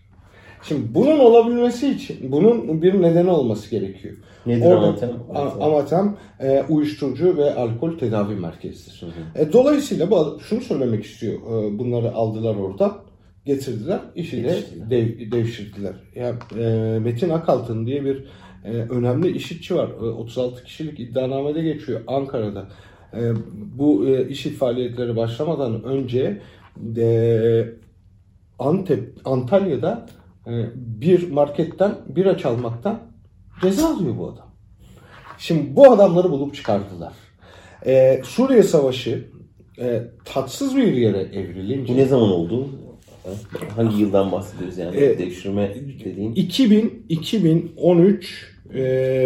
Şimdi 0.63 0.96
bunun 0.96 1.20
olabilmesi 1.20 1.90
için 1.90 2.32
bunun 2.32 2.82
bir 2.82 3.02
nedeni 3.02 3.30
olması 3.30 3.72
gerekiyor. 3.72 4.16
Nedir 4.46 4.66
Orada, 4.66 4.88
Amatem? 4.88 5.62
Amatem 5.62 6.18
e, 6.40 6.63
uyuşturucu 6.70 7.38
ve 7.38 7.56
alkol 7.56 7.98
tedavi 7.98 8.36
merkezidir. 8.36 9.02
Hı 9.02 9.06
hı. 9.06 9.44
E, 9.44 9.54
dolayısıyla 9.54 10.12
bu, 10.12 10.40
şunu 10.42 10.62
söylemek 10.62 11.06
istiyor. 11.06 11.34
E, 11.34 11.80
bunları 11.80 12.13
aldılar 12.13 12.56
oradan 12.56 12.98
getirdiler. 13.46 14.00
işi 14.16 14.44
de 14.44 14.56
dev, 14.90 15.32
devşirdiler. 15.32 15.94
Yani, 16.16 16.36
e, 16.60 17.00
Metin 17.00 17.30
Akaltın 17.30 17.86
diye 17.86 18.06
bir 18.06 18.25
e, 18.66 18.70
önemli 18.72 19.32
işitçi 19.32 19.75
var. 19.75 19.90
E, 19.90 20.06
36 20.06 20.63
kişilik 20.63 21.00
iddianamede 21.00 21.62
geçiyor 21.62 22.02
Ankara'da. 22.08 22.68
E, 23.13 23.22
bu 23.78 24.08
e, 24.08 24.28
işit 24.28 24.58
faaliyetleri 24.58 25.16
başlamadan 25.16 25.84
önce 25.84 26.42
e, 26.98 27.65
Antep, 28.60 29.18
Antalya'da 29.25 30.06
e, 30.48 30.51
bir 30.75 31.32
marketten 31.32 31.96
bira 32.08 32.38
çalmaktan 32.38 33.00
ceza 33.62 33.96
alıyor 33.96 34.18
bu 34.18 34.27
adam. 34.27 34.53
Şimdi 35.38 35.75
bu 35.75 35.92
adamları 35.92 36.32
bulup 36.32 36.56
çıkardılar. 36.56 37.13
E, 37.86 38.22
Suriye 38.25 38.63
Savaşı 38.63 39.27
e, 39.80 40.03
tatsız 40.25 40.75
bir 40.75 40.94
yere 40.94 41.20
evrilince... 41.20 41.94
Bu 41.94 41.98
ne 41.98 42.06
zaman 42.06 42.30
oldu? 42.30 42.70
Hangi 43.75 44.01
yıldan 44.01 44.32
bahsediyoruz 44.32 44.77
yani 44.77 44.98
e, 44.98 45.20
devşirme 45.20 45.75
dediğin? 46.06 46.36
2000, 46.36 47.06
2013 47.10 48.53
e, 48.74 48.82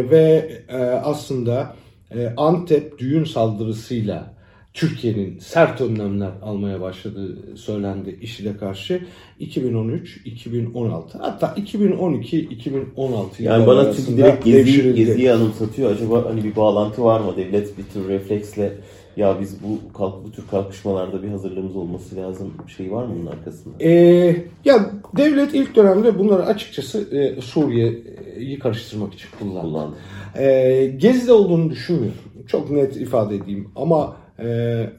ve 0.09 0.51
e, 0.69 0.77
aslında 0.83 1.75
e, 2.11 2.33
Antep 2.37 2.99
düğün 2.99 3.23
saldırısıyla 3.23 4.36
Türkiye'nin 4.77 5.39
sert 5.39 5.81
önlemler 5.81 6.29
almaya 6.41 6.81
başladığı 6.81 7.57
söylendi 7.57 8.19
IŞİD'e 8.21 8.57
karşı 8.57 9.01
2013-2016 9.41 11.17
hatta 11.19 11.47
2012-2016 11.57 13.43
Yani 13.43 13.67
bana 13.67 13.93
çünkü 13.93 14.17
direkt 14.17 14.45
Gezi, 14.45 14.95
Gezi'yi 14.95 15.33
anımsatıyor. 15.33 15.91
Acaba 15.91 16.25
hani 16.25 16.43
bir 16.43 16.55
bağlantı 16.55 17.03
var 17.03 17.19
mı? 17.19 17.37
Devlet 17.37 17.77
bir 17.77 17.83
tür 17.83 18.09
refleksle 18.09 18.73
ya 19.15 19.37
biz 19.41 19.63
bu 19.63 19.93
kalk, 19.93 20.25
bu 20.25 20.31
tür 20.31 20.47
kalkışmalarda 20.51 21.23
bir 21.23 21.27
hazırlığımız 21.27 21.75
olması 21.75 22.15
lazım 22.15 22.53
şey 22.77 22.91
var 22.91 23.05
mı 23.05 23.15
bunun 23.19 23.27
arkasında? 23.27 23.83
Ee, 23.83 24.45
ya 24.65 24.91
devlet 25.17 25.53
ilk 25.53 25.75
dönemde 25.75 26.19
bunları 26.19 26.45
açıkçası 26.45 27.15
e, 27.17 27.41
Suriye'yi 27.41 28.59
karıştırmak 28.59 29.13
için 29.13 29.29
kullandı. 29.39 29.61
kullandı. 29.61 29.95
Ee, 30.39 30.93
Gezi'de 30.97 31.33
olduğunu 31.33 31.69
düşünmüyorum. 31.69 32.17
Çok 32.47 32.71
net 32.71 32.95
ifade 32.95 33.35
edeyim 33.35 33.69
ama 33.75 34.15
e, 34.39 34.89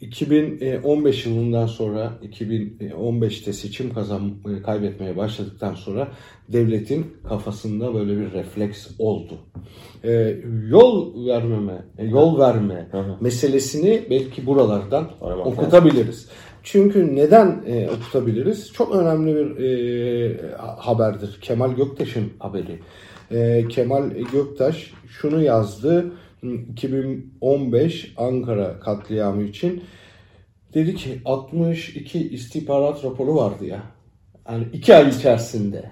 2015 0.00 1.26
yılından 1.26 1.66
sonra 1.66 2.12
2015'te 2.22 3.52
seçim 3.52 3.94
kazan 3.94 4.32
e, 4.48 4.62
kaybetmeye 4.62 5.16
başladıktan 5.16 5.74
sonra 5.74 6.08
devletin 6.48 7.16
kafasında 7.28 7.94
böyle 7.94 8.20
bir 8.20 8.32
refleks 8.32 8.88
oldu. 8.98 9.38
Ee, 10.04 10.36
yol 10.68 11.26
vermeme, 11.26 11.84
e, 11.98 12.06
yol 12.06 12.38
verme 12.38 12.88
meselesini 13.20 14.06
belki 14.10 14.46
buralardan 14.46 15.10
okutabiliriz. 15.44 16.28
Çünkü 16.62 17.16
neden 17.16 17.62
e, 17.66 17.88
okutabiliriz? 17.90 18.72
Çok 18.72 18.94
önemli 18.94 19.34
bir 19.36 19.64
e, 19.64 20.56
haberdir. 20.58 21.38
Kemal 21.42 21.72
Göktaş'ın 21.72 22.32
haberi. 22.38 22.78
E, 23.30 23.68
Kemal 23.68 24.10
Göktaş 24.32 24.92
şunu 25.08 25.42
yazdı. 25.42 26.12
2015 26.42 28.14
Ankara 28.16 28.80
katliamı 28.80 29.42
için 29.42 29.82
dedi 30.74 30.94
ki 30.94 31.20
62 31.24 32.28
istihbarat 32.30 33.04
raporu 33.04 33.34
vardı 33.36 33.64
ya. 33.64 33.82
Yani 34.48 34.66
iki 34.72 34.94
ay 34.94 35.08
içerisinde. 35.08 35.90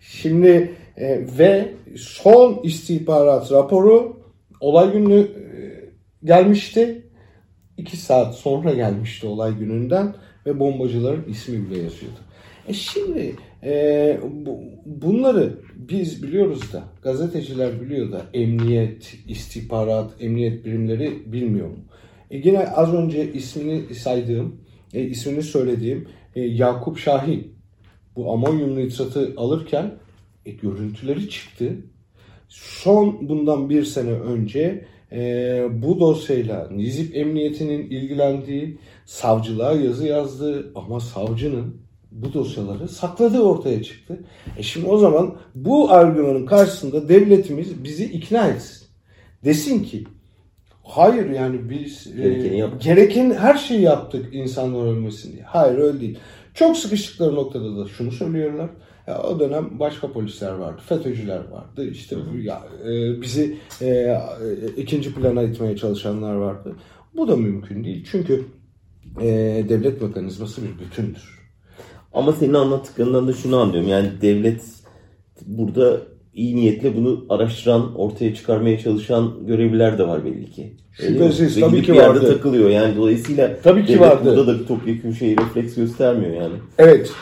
Şimdi 0.00 0.74
e, 0.96 1.26
ve 1.38 1.72
son 1.96 2.60
istihbarat 2.62 3.52
raporu 3.52 4.20
olay 4.60 4.92
günü 4.92 5.20
e, 5.20 5.56
gelmişti. 6.24 7.02
İki 7.76 7.96
saat 7.96 8.34
sonra 8.34 8.74
gelmişti 8.74 9.26
olay 9.26 9.54
gününden 9.54 10.14
ve 10.46 10.60
bombacıların 10.60 11.24
ismi 11.28 11.70
bile 11.70 11.82
yazıyordu. 11.82 12.18
E 12.68 12.72
şimdi 12.72 13.36
e, 13.66 14.20
bu, 14.30 14.60
bunları 14.86 15.58
biz 15.76 16.22
biliyoruz 16.22 16.72
da 16.72 16.84
gazeteciler 17.02 17.80
biliyor 17.80 18.12
da 18.12 18.22
emniyet, 18.34 19.14
istihbarat, 19.28 20.10
emniyet 20.20 20.64
birimleri 20.64 21.32
bilmiyor 21.32 21.68
mu? 21.68 21.78
E 22.30 22.38
yine 22.38 22.68
az 22.68 22.94
önce 22.94 23.32
ismini 23.32 23.94
saydığım, 23.94 24.60
e, 24.94 25.02
ismini 25.02 25.42
söylediğim 25.42 26.08
e, 26.34 26.40
Yakup 26.40 26.98
Şahin 26.98 27.56
bu 28.16 28.32
amonyum 28.32 28.76
nitratı 28.76 29.34
alırken 29.36 29.94
e, 30.46 30.50
görüntüleri 30.50 31.28
çıktı. 31.28 31.76
Son 32.48 33.28
bundan 33.28 33.70
bir 33.70 33.84
sene 33.84 34.10
önce 34.10 34.86
e, 35.12 35.18
bu 35.72 36.00
dosyayla 36.00 36.68
Nizip 36.70 37.16
Emniyeti'nin 37.16 37.90
ilgilendiği 37.90 38.78
savcılığa 39.04 39.72
yazı 39.72 40.06
yazdı 40.06 40.72
ama 40.74 41.00
savcının 41.00 41.85
bu 42.22 42.32
dosyaları 42.32 42.88
sakladığı 42.88 43.42
ortaya 43.42 43.82
çıktı. 43.82 44.18
E 44.58 44.62
şimdi 44.62 44.86
o 44.86 44.98
zaman 44.98 45.36
bu 45.54 45.90
argümanın 45.90 46.46
karşısında 46.46 47.08
devletimiz 47.08 47.84
bizi 47.84 48.04
ikna 48.04 48.48
etsin. 48.48 48.86
Desin 49.44 49.82
ki 49.82 50.04
hayır 50.84 51.30
yani 51.30 51.70
biz 51.70 52.06
e, 52.20 52.68
gereken 52.80 53.30
her 53.30 53.54
şeyi 53.54 53.80
yaptık 53.80 54.34
insanlar 54.34 54.86
ölmesin 54.86 55.32
diye. 55.32 55.42
Hayır 55.42 55.78
öyle 55.78 56.00
değil. 56.00 56.18
Çok 56.54 56.76
sıkıştıkları 56.76 57.34
noktada 57.34 57.76
da 57.76 57.88
şunu 57.88 58.12
söylüyorlar. 58.12 58.70
Ya, 59.06 59.22
o 59.22 59.40
dönem 59.40 59.78
başka 59.80 60.12
polisler 60.12 60.52
vardı, 60.52 60.82
FETÖ'cüler 60.86 61.40
vardı. 61.50 61.90
İşte 61.90 62.16
ya, 62.42 62.62
e, 62.84 63.22
bizi 63.22 63.58
e, 63.80 63.86
e, 63.86 64.18
ikinci 64.76 65.14
plana 65.14 65.42
itmeye 65.42 65.76
çalışanlar 65.76 66.34
vardı. 66.34 66.76
Bu 67.16 67.28
da 67.28 67.36
mümkün 67.36 67.84
değil. 67.84 68.08
Çünkü 68.10 68.44
e, 69.20 69.26
devlet 69.68 70.02
mekanizması 70.02 70.62
bir 70.62 70.84
bütündür. 70.84 71.35
Ama 72.16 72.32
senin 72.32 72.54
anlattıklarından 72.54 73.28
da 73.28 73.32
şunu 73.32 73.56
anlıyorum. 73.56 73.88
Yani 73.88 74.08
devlet 74.22 74.60
burada 75.46 76.00
iyi 76.34 76.56
niyetle 76.56 76.96
bunu 76.96 77.24
araştıran, 77.28 77.94
ortaya 77.94 78.34
çıkarmaya 78.34 78.78
çalışan 78.78 79.32
görevliler 79.46 79.98
de 79.98 80.08
var 80.08 80.24
belli 80.24 80.50
ki. 80.50 80.76
Şüphesiz 80.92 81.56
Ve 81.56 81.60
tabii 81.60 81.82
ki 81.82 81.92
bir 81.92 81.96
yerde 81.96 82.08
vardı. 82.08 82.32
takılıyor. 82.32 82.70
Yani 82.70 82.96
dolayısıyla 82.96 83.56
Tabii 83.62 83.86
ki 83.86 84.00
vardı. 84.00 84.20
burada 84.24 84.46
da 84.46 84.60
bir 84.60 84.66
topyekun 84.66 85.12
şey 85.12 85.36
refleks 85.36 85.74
göstermiyor 85.74 86.42
yani. 86.42 86.54
Evet. 86.78 87.12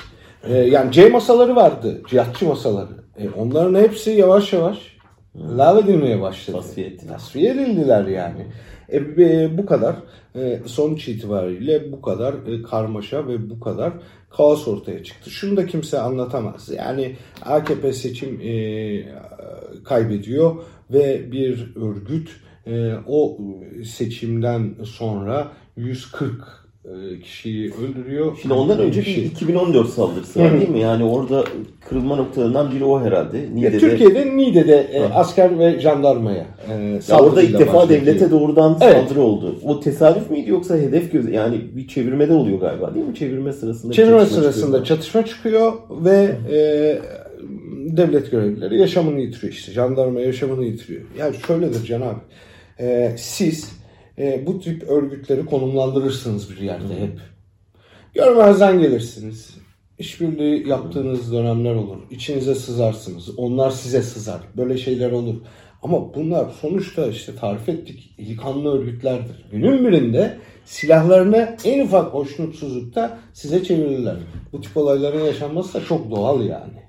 E, 0.48 0.54
yani 0.56 0.92
C 0.92 1.08
masaları 1.08 1.56
vardı. 1.56 2.02
Cihatçı 2.10 2.46
masaları. 2.46 2.92
E, 3.18 3.28
onların 3.28 3.80
hepsi 3.80 4.10
yavaş 4.10 4.52
yavaş 4.52 4.78
lağvedilmeye 5.58 6.20
başladı. 6.20 6.56
Tasfiye 6.56 6.86
ettiler. 6.86 7.12
Tasfiye 7.12 7.50
edildiler 7.50 8.06
yani. 8.06 8.46
E, 8.88 8.96
e, 8.96 9.58
bu 9.58 9.66
kadar 9.66 9.96
sonuç 10.66 11.08
itibariyle 11.08 11.92
bu 11.92 12.02
kadar 12.02 12.34
e, 12.34 12.62
karmaşa 12.62 13.28
ve 13.28 13.50
bu 13.50 13.60
kadar 13.60 13.92
kaos 14.30 14.68
ortaya 14.68 15.04
çıktı. 15.04 15.30
Şunu 15.30 15.56
da 15.56 15.66
kimse 15.66 15.98
anlatamaz. 15.98 16.68
Yani 16.68 17.16
AKP 17.42 17.92
seçim 17.92 18.40
e, 18.40 18.54
kaybediyor 19.84 20.56
ve 20.90 21.32
bir 21.32 21.76
örgüt 21.76 22.30
e, 22.66 22.94
o 23.06 23.38
seçimden 23.84 24.74
sonra 24.84 25.52
140 25.76 26.30
e, 26.30 26.63
kişiyi 27.22 27.72
öldürüyor. 27.74 28.38
Şimdi 28.42 28.54
ondan 28.54 28.78
önce 28.78 29.00
bir 29.00 29.04
Kişi- 29.04 29.24
2014 29.24 29.88
saldırısı 29.88 30.40
var 30.40 30.52
değil 30.52 30.68
mi? 30.68 30.80
Yani 30.80 31.04
orada 31.04 31.44
kırılma 31.88 32.16
noktalarından 32.16 32.72
biri 32.74 32.84
o 32.84 33.00
herhalde. 33.00 33.38
Ya, 33.38 33.44
Niğde'de. 33.54 33.78
Türkiye'de 33.78 34.36
Niğde'de 34.36 34.76
e, 34.92 35.02
asker 35.04 35.58
ve 35.58 35.80
jandarmaya 35.80 36.46
e, 36.72 37.00
Ya 37.08 37.20
orada 37.20 37.42
ilk 37.42 37.58
defa 37.58 37.88
devlete 37.88 38.30
doğrudan 38.30 38.78
Evet. 38.80 38.94
saldırı 38.94 39.20
oldu. 39.20 39.56
O 39.64 39.80
tesadüf 39.80 40.30
müydü 40.30 40.50
yoksa 40.50 40.76
hedef 40.76 41.12
göz 41.12 41.32
yani 41.32 41.60
bir 41.76 41.88
çevirmede 41.88 42.32
oluyor 42.32 42.60
galiba 42.60 42.94
değil 42.94 43.06
mi? 43.06 43.14
Çevirme 43.14 43.52
sırasında. 43.52 43.92
Çevirme 43.92 44.18
çatışma 44.18 44.40
sırasında 44.42 44.66
çıkıyor. 44.66 44.84
çatışma 44.84 45.24
çıkıyor 45.24 45.72
ve 45.90 46.36
e, 46.52 46.58
devlet 47.96 48.30
görevlileri 48.30 48.78
yaşamını 48.80 49.20
yitiriyor 49.20 49.52
işte. 49.52 49.72
Jandarma 49.72 50.20
yaşamını 50.20 50.64
yitiriyor. 50.64 51.02
Yani 51.18 51.36
şöyledir 51.46 51.84
Can 51.84 52.00
abi. 52.00 52.20
E, 52.80 53.12
siz 53.18 53.72
e, 54.18 54.46
bu 54.46 54.60
tip 54.60 54.82
örgütleri 54.82 55.46
konumlandırırsınız 55.46 56.50
bir 56.50 56.60
yerde 56.60 57.00
hep. 57.00 57.20
Görmezden 58.14 58.80
gelirsiniz. 58.80 59.56
İşbirliği 59.98 60.68
yaptığınız 60.68 61.32
dönemler 61.32 61.74
olur. 61.74 61.96
İçinize 62.10 62.54
sızarsınız. 62.54 63.38
Onlar 63.38 63.70
size 63.70 64.02
sızar. 64.02 64.40
Böyle 64.56 64.78
şeyler 64.78 65.12
olur. 65.12 65.34
Ama 65.82 66.14
bunlar 66.14 66.50
sonuçta 66.60 67.06
işte 67.06 67.36
tarif 67.36 67.68
ettik 67.68 68.14
ilk 68.18 68.40
kanlı 68.40 68.78
örgütlerdir. 68.78 69.44
Günün 69.50 69.86
birinde 69.86 70.38
silahlarını 70.64 71.56
en 71.64 71.86
ufak 71.86 72.14
hoşnutsuzlukta 72.14 73.18
size 73.32 73.64
çevirirler. 73.64 74.16
Bu 74.52 74.60
tip 74.60 74.76
olayların 74.76 75.24
yaşanması 75.24 75.74
da 75.74 75.84
çok 75.84 76.10
doğal 76.10 76.44
yani. 76.44 76.84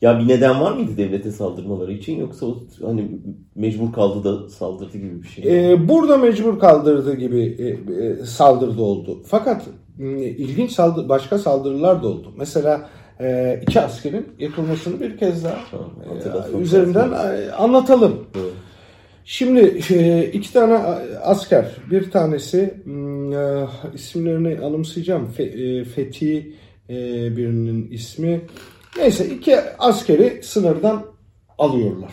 Ya 0.00 0.18
bir 0.18 0.28
neden 0.28 0.60
var 0.60 0.72
mıydı 0.72 0.96
devlete 0.96 1.30
saldırmaları 1.30 1.92
için 1.92 2.20
yoksa 2.20 2.46
o 2.46 2.56
hani 2.82 3.08
mecbur 3.54 3.92
kaldı 3.92 4.24
da 4.24 4.48
saldırdı 4.48 4.98
gibi 4.98 5.22
bir 5.22 5.28
şey? 5.28 5.72
Ee, 5.72 5.88
burada 5.88 6.16
mecbur 6.16 6.58
kaldırdığı 6.58 7.14
gibi 7.14 7.56
e, 7.58 7.94
e, 8.04 8.24
saldırı 8.24 8.78
da 8.78 8.82
oldu. 8.82 9.22
Fakat 9.26 9.62
ilginç 9.98 10.72
saldı 10.72 11.08
başka 11.08 11.38
saldırılar 11.38 12.02
da 12.02 12.08
oldu. 12.08 12.32
Mesela 12.36 12.88
e, 13.20 13.60
iki 13.62 13.80
askerin 13.80 14.26
yakılmasını 14.38 15.00
bir 15.00 15.16
kez 15.16 15.44
daha 15.44 15.58
Tamam, 15.70 15.90
e, 16.54 16.62
üzerinden 16.62 17.12
e, 17.12 17.50
anlatalım. 17.50 18.26
Evet. 18.34 18.52
Şimdi 19.24 19.82
e, 19.90 20.24
iki 20.32 20.52
tane 20.52 20.74
asker, 21.22 21.66
bir 21.90 22.10
tanesi 22.10 22.58
e, 22.58 23.66
isimlerini 23.94 24.60
anımsayacağım. 24.64 25.30
Fe- 25.38 25.80
e, 25.80 25.84
Fethi 25.84 26.52
e, 26.90 26.96
birinin 27.36 27.90
ismi. 27.90 28.40
Neyse 28.98 29.26
iki 29.26 29.60
askeri 29.60 30.42
sınırdan 30.42 31.06
alıyorlar. 31.58 32.12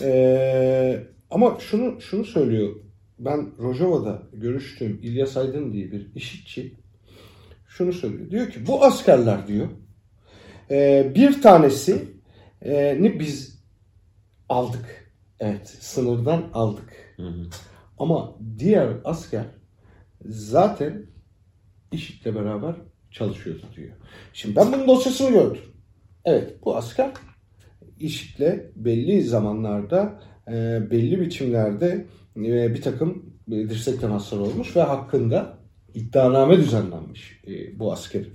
E, 0.00 1.06
ama 1.30 1.56
şunu 1.60 2.00
şunu 2.00 2.24
söylüyor. 2.24 2.76
Ben 3.18 3.58
Rojava'da 3.58 4.22
görüştüğüm 4.32 5.00
İlyas 5.02 5.36
Aydın 5.36 5.72
diye 5.72 5.92
bir 5.92 6.14
işitçi 6.14 6.74
şunu 7.68 7.92
söylüyor. 7.92 8.30
Diyor 8.30 8.50
ki 8.50 8.66
bu 8.66 8.84
askerler 8.84 9.46
diyor 9.46 9.68
e, 10.70 11.12
bir 11.14 11.42
tanesi 11.42 12.04
e, 12.62 13.02
ni 13.02 13.20
biz 13.20 13.62
aldık. 14.48 15.14
Evet 15.40 15.68
sınırdan 15.68 16.44
aldık. 16.54 17.14
Hı 17.16 17.22
hı. 17.22 17.46
Ama 17.98 18.36
diğer 18.58 18.88
asker 19.04 19.44
zaten 20.24 21.06
IŞİD'le 21.92 22.34
beraber 22.34 22.74
çalışıyordu 23.10 23.62
diyor. 23.76 23.96
Şimdi 24.32 24.56
ben 24.56 24.72
bunun 24.72 24.88
dosyasını 24.88 25.30
gördüm. 25.30 25.62
Evet 26.24 26.64
bu 26.64 26.76
asker 26.76 27.10
IŞİD'le 28.00 28.72
belli 28.76 29.22
zamanlarda 29.22 30.20
e, 30.48 30.52
belli 30.90 31.20
biçimlerde 31.20 32.06
e, 32.36 32.74
bir 32.74 32.82
takım 32.82 33.36
e, 33.50 33.52
dirsek 33.52 34.00
temasları 34.00 34.42
olmuş 34.42 34.76
ve 34.76 34.80
hakkında 34.82 35.58
iddianame 35.94 36.56
düzenlenmiş 36.56 37.42
bu 37.74 37.92
askerin. 37.92 38.32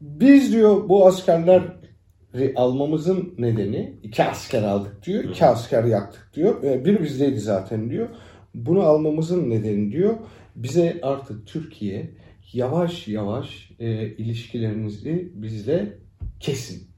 Biz 0.00 0.52
diyor 0.52 0.88
bu 0.88 1.06
askerleri 1.06 2.52
almamızın 2.56 3.34
nedeni 3.38 3.96
iki 4.02 4.24
asker 4.24 4.62
aldık 4.62 5.06
diyor. 5.06 5.24
iki 5.24 5.44
asker 5.44 5.84
yaktık 5.84 6.30
diyor. 6.34 6.62
Biri 6.84 7.02
bizdeydi 7.02 7.40
zaten 7.40 7.90
diyor. 7.90 8.08
Bunu 8.54 8.82
almamızın 8.82 9.50
nedeni 9.50 9.92
diyor. 9.92 10.14
Bize 10.56 10.98
artık 11.02 11.46
Türkiye 11.46 12.10
yavaş 12.52 13.08
yavaş 13.08 13.70
e, 13.78 14.06
ilişkilerinizi 14.06 15.32
bizle 15.34 15.98
kesin 16.42 16.88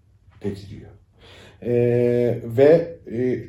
dedi 0.45 0.61
diyor. 0.71 0.91
E, 1.63 1.73
ve 2.45 2.99
e, 3.13 3.45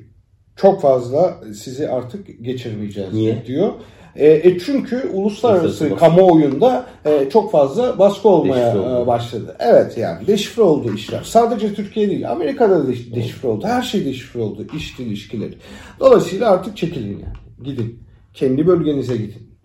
çok 0.56 0.82
fazla 0.82 1.42
sizi 1.54 1.90
artık 1.90 2.44
geçirmeyeceğiz 2.44 3.14
Niye? 3.14 3.46
diyor. 3.46 3.74
E, 4.16 4.28
e 4.28 4.60
çünkü 4.60 5.10
uluslararası 5.14 5.66
Uluslararası 5.66 6.00
kamuoyunda 6.00 6.86
e, 7.06 7.30
çok 7.30 7.52
fazla 7.52 8.00
baskı 8.00 8.30
olmaya 8.30 8.66
Deşifre 8.66 8.80
oldu. 8.80 9.04
e, 9.04 9.08
başladı. 9.08 9.56
Evet 9.60 9.98
yani 9.98 10.28
deşifre 10.28 10.62
oldu 10.62 10.94
işler. 10.96 11.22
Sadece 11.24 11.74
Türkiye 11.74 12.10
değil 12.10 12.32
Amerika'da 12.32 12.84
da 12.88 12.92
deş- 12.92 13.16
deşifre 13.16 13.48
oldu. 13.48 13.66
Her 13.68 13.82
şey 13.82 14.06
deşifre 14.06 14.40
oldu. 14.42 14.68
İş 14.78 15.00
ilişkileri. 15.00 15.54
Dolayısıyla 16.00 16.52
artık 16.52 16.78
çekilin 16.78 17.12
yani. 17.20 17.34
Gidin. 17.64 18.00
Kendi 18.34 18.68
bölgenize 18.68 19.18
gidin. 19.18 19.56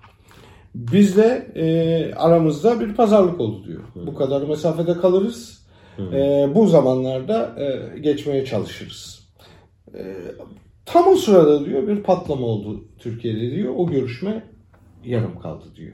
Bizle 0.75 1.47
e, 1.55 2.15
aramızda 2.15 2.81
bir 2.81 2.95
pazarlık 2.95 3.41
oldu 3.41 3.65
diyor. 3.67 3.83
Bu 4.07 4.15
kadar 4.15 4.43
mesafede 4.43 4.95
kalırız. 4.95 5.60
E, 5.99 6.49
bu 6.55 6.67
zamanlarda 6.67 7.57
e, 7.59 7.99
geçmeye 7.99 8.45
çalışırız. 8.45 9.29
E, 9.95 10.17
tam 10.87 11.09
o 11.09 11.17
sırada 11.17 11.65
diyor 11.65 11.89
bir 11.89 12.03
patlama 12.03 12.47
oldu 12.47 12.85
Türkiye'de 12.99 13.51
diyor. 13.51 13.75
O 13.77 13.87
görüşme 13.87 14.45
yarım 15.05 15.39
kaldı 15.41 15.65
diyor. 15.77 15.93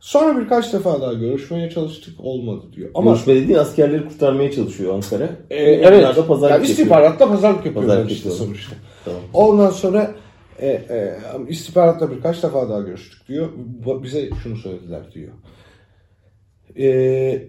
Sonra 0.00 0.40
birkaç 0.40 0.72
defa 0.72 1.00
daha 1.00 1.12
görüşmeye 1.12 1.70
çalıştık 1.70 2.20
olmadı 2.20 2.66
diyor. 2.72 2.90
Ama 2.94 3.10
Görüşme 3.10 3.34
dediğin 3.34 3.58
askerleri 3.58 4.08
kurtarmaya 4.08 4.52
çalışıyor 4.52 4.94
Ankara. 4.94 5.28
e, 5.50 5.56
evet 5.56 6.26
pazarlık 6.28 6.50
yani 6.50 6.66
istihbaratta 6.66 7.28
pazarlık 7.28 7.66
yapıyorlar 7.66 7.86
Pazarlık 7.96 8.10
işte 8.12 8.28
yapıyorlar. 8.28 8.54
sonuçta. 8.54 8.76
Tamam. 9.04 9.20
Ondan 9.32 9.70
sonra 9.70 10.14
e, 10.60 10.66
e, 10.68 11.18
istihbaratta 11.48 12.10
birkaç 12.10 12.42
defa 12.42 12.68
daha 12.68 12.80
görüştük 12.80 13.28
diyor. 13.28 13.48
Bize 14.02 14.30
şunu 14.42 14.56
söylediler 14.56 15.12
diyor. 15.14 15.32
E, 16.78 17.48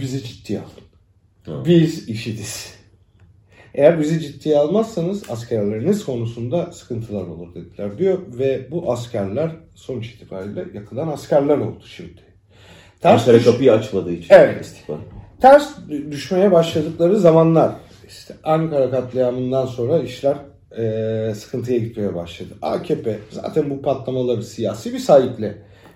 bizi 0.00 0.24
ciddiye 0.24 0.58
alın. 0.58 0.68
Tamam. 1.44 1.64
Biz 1.64 2.08
işitiz. 2.08 2.74
Eğer 3.74 4.00
bizi 4.00 4.20
ciddiye 4.20 4.58
almazsanız 4.58 5.30
askerleriniz 5.30 6.04
konusunda 6.04 6.72
sıkıntılar 6.72 7.22
olur 7.26 7.54
dediler 7.54 7.98
diyor. 7.98 8.18
Ve 8.28 8.70
bu 8.70 8.92
askerler 8.92 9.50
sonuç 9.74 10.06
itibariyle 10.10 10.64
yakılan 10.74 11.08
askerler 11.08 11.58
oldu 11.58 11.84
şimdi. 11.86 12.20
Ters 13.00 13.20
Ankara 13.20 13.36
düş- 13.38 13.44
kapıyı 13.44 13.72
açmadığı 13.72 14.12
için. 14.12 14.34
Evet. 14.34 14.64
İstifa. 14.64 14.94
ters 15.40 15.70
düşmeye 16.10 16.52
başladıkları 16.52 17.18
zamanlar 17.18 17.72
işte 18.08 18.34
Ankara 18.44 18.90
katliamından 18.90 19.66
sonra 19.66 19.98
işler 19.98 20.36
e, 20.78 21.34
sıkıntıya 21.34 21.78
gitmeye 21.78 22.14
başladı. 22.14 22.48
AKP 22.62 23.18
zaten 23.30 23.70
bu 23.70 23.82
patlamaları 23.82 24.42
siyasi 24.42 24.94
bir 24.94 24.98
sahiple 24.98 25.54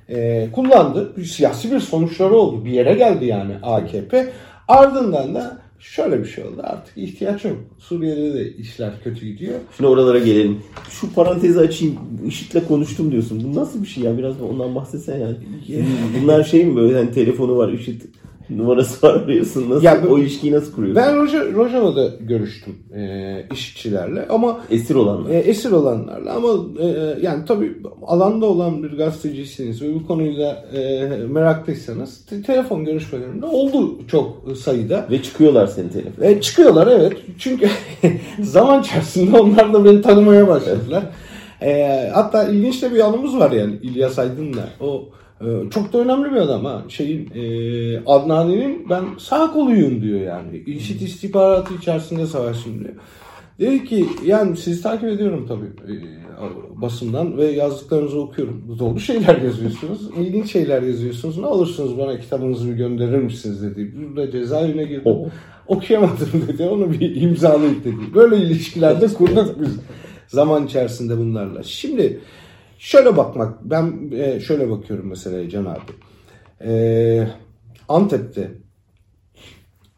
e, 0.08 0.48
kullandı. 0.52 1.24
Siyasi 1.24 1.72
bir 1.72 1.80
sonuçları 1.80 2.34
oldu. 2.34 2.64
Bir 2.64 2.70
yere 2.70 2.94
geldi 2.94 3.24
yani 3.24 3.56
AKP. 3.62 4.32
Ardından 4.68 5.34
da 5.34 5.58
şöyle 5.78 6.20
bir 6.20 6.28
şey 6.28 6.44
oldu. 6.44 6.60
Artık 6.62 6.98
ihtiyaç 6.98 7.44
yok. 7.44 7.56
Suriye'de 7.78 8.34
de 8.34 8.52
işler 8.52 8.92
kötü 9.04 9.26
gidiyor. 9.26 9.60
Şimdi 9.76 9.88
oralara 9.88 10.18
gelelim. 10.18 10.60
Şu 10.90 11.12
parantezi 11.14 11.60
açayım. 11.60 11.98
IŞİD'le 12.26 12.68
konuştum 12.68 13.12
diyorsun. 13.12 13.42
Bu 13.44 13.60
nasıl 13.60 13.82
bir 13.82 13.88
şey 13.88 14.04
ya? 14.04 14.18
Biraz 14.18 14.40
da 14.40 14.44
ondan 14.44 14.74
bahsetsen 14.74 15.18
yani. 15.18 15.36
Bunlar 16.22 16.44
şey 16.44 16.64
mi 16.64 16.76
böyle 16.76 16.96
hani 16.96 17.12
telefonu 17.12 17.56
var 17.56 17.72
IŞİD 17.72 18.00
numarası 18.50 19.06
var 19.06 19.28
biliyorsun. 19.28 19.70
Nasıl, 19.70 19.82
Ya, 19.84 20.00
o 20.10 20.18
ilişkiyi 20.18 20.52
nasıl 20.52 20.72
kuruyorsun? 20.72 21.02
Ben 21.02 21.14
Roja- 21.14 21.54
Rojava'da 21.54 22.10
görüştüm 22.20 22.74
e, 22.96 23.46
işçilerle 23.52 24.26
ama 24.28 24.60
Esir 24.70 24.94
olanlar. 24.94 25.30
e, 25.30 25.34
esir 25.38 25.72
olanlarla 25.72 26.32
ama 26.34 26.48
e, 26.82 26.86
yani 27.22 27.44
tabii 27.48 27.76
alanda 28.06 28.46
olan 28.46 28.82
bir 28.82 28.90
gazeteciyseniz 28.98 29.82
ve 29.82 29.94
bu 29.94 30.06
konuyla 30.06 30.64
e, 30.74 31.06
meraklıysanız 31.28 32.26
te- 32.26 32.42
telefon 32.42 32.84
görüşmelerinde 32.84 33.46
oldu 33.46 33.98
çok 34.08 34.42
sayıda. 34.58 35.06
Ve 35.10 35.22
çıkıyorlar 35.22 35.66
senin 35.66 35.88
telefona. 35.88 36.26
E, 36.26 36.40
çıkıyorlar 36.40 36.86
evet. 36.86 37.12
Çünkü 37.38 37.68
zaman 38.42 38.82
içerisinde 38.82 39.38
onlar 39.38 39.72
da 39.74 39.84
beni 39.84 40.02
tanımaya 40.02 40.48
başladılar. 40.48 41.02
E, 41.62 42.10
hatta 42.14 42.44
ilginç 42.48 42.82
de 42.82 42.94
bir 42.94 43.00
anımız 43.00 43.36
var 43.38 43.50
yani 43.50 43.74
İlyas 43.82 44.18
Aydın'la. 44.18 44.68
O 44.80 45.04
çok 45.70 45.92
da 45.92 45.98
önemli 45.98 46.30
bir 46.30 46.36
adam 46.36 46.64
ha. 46.64 46.82
Şeyin 46.88 47.30
e, 47.34 48.04
Adnani'nin 48.06 48.86
ben 48.90 49.04
sağ 49.18 49.52
koluyum 49.52 50.02
diyor 50.02 50.20
yani. 50.20 50.58
İşit 50.66 51.02
istihbaratı 51.02 51.74
içerisinde 51.74 52.26
savaşım 52.26 52.84
diyor. 52.84 52.94
Dedi 53.60 53.84
ki 53.84 54.06
yani 54.24 54.56
sizi 54.56 54.82
takip 54.82 55.08
ediyorum 55.08 55.46
tabii 55.48 55.92
e, 55.92 55.94
basından 56.82 57.36
ve 57.36 57.44
yazdıklarınızı 57.44 58.20
okuyorum. 58.20 58.76
Dolu 58.78 59.00
şeyler 59.00 59.42
yazıyorsunuz. 59.42 60.10
ilginç 60.18 60.52
şeyler 60.52 60.82
yazıyorsunuz. 60.82 61.38
Ne 61.38 61.46
olursunuz 61.46 61.98
bana 61.98 62.20
kitabınızı 62.20 62.68
bir 62.68 62.74
gönderir 62.74 63.18
misiniz 63.18 63.62
dedi. 63.62 63.94
Burada 63.96 64.30
cezaevine 64.30 64.84
girdim. 64.84 65.02
Oh. 65.04 65.26
Okuyamadım 65.66 66.28
dedi. 66.48 66.62
Onu 66.62 66.92
bir 66.92 67.22
imzalayıp 67.22 67.84
dedi. 67.84 68.14
Böyle 68.14 68.36
ilişkilerde 68.36 69.06
kurduk 69.06 69.60
biz 69.60 69.80
zaman 70.28 70.66
içerisinde 70.66 71.18
bunlarla. 71.18 71.62
Şimdi 71.62 72.20
şöyle 72.78 73.16
bakmak. 73.16 73.64
Ben 73.64 74.10
e, 74.12 74.40
şöyle 74.40 74.70
bakıyorum 74.70 75.08
mesela 75.08 75.48
Can 75.48 75.64
abi. 75.64 75.92
E, 76.60 77.28
Antep'te 77.88 78.50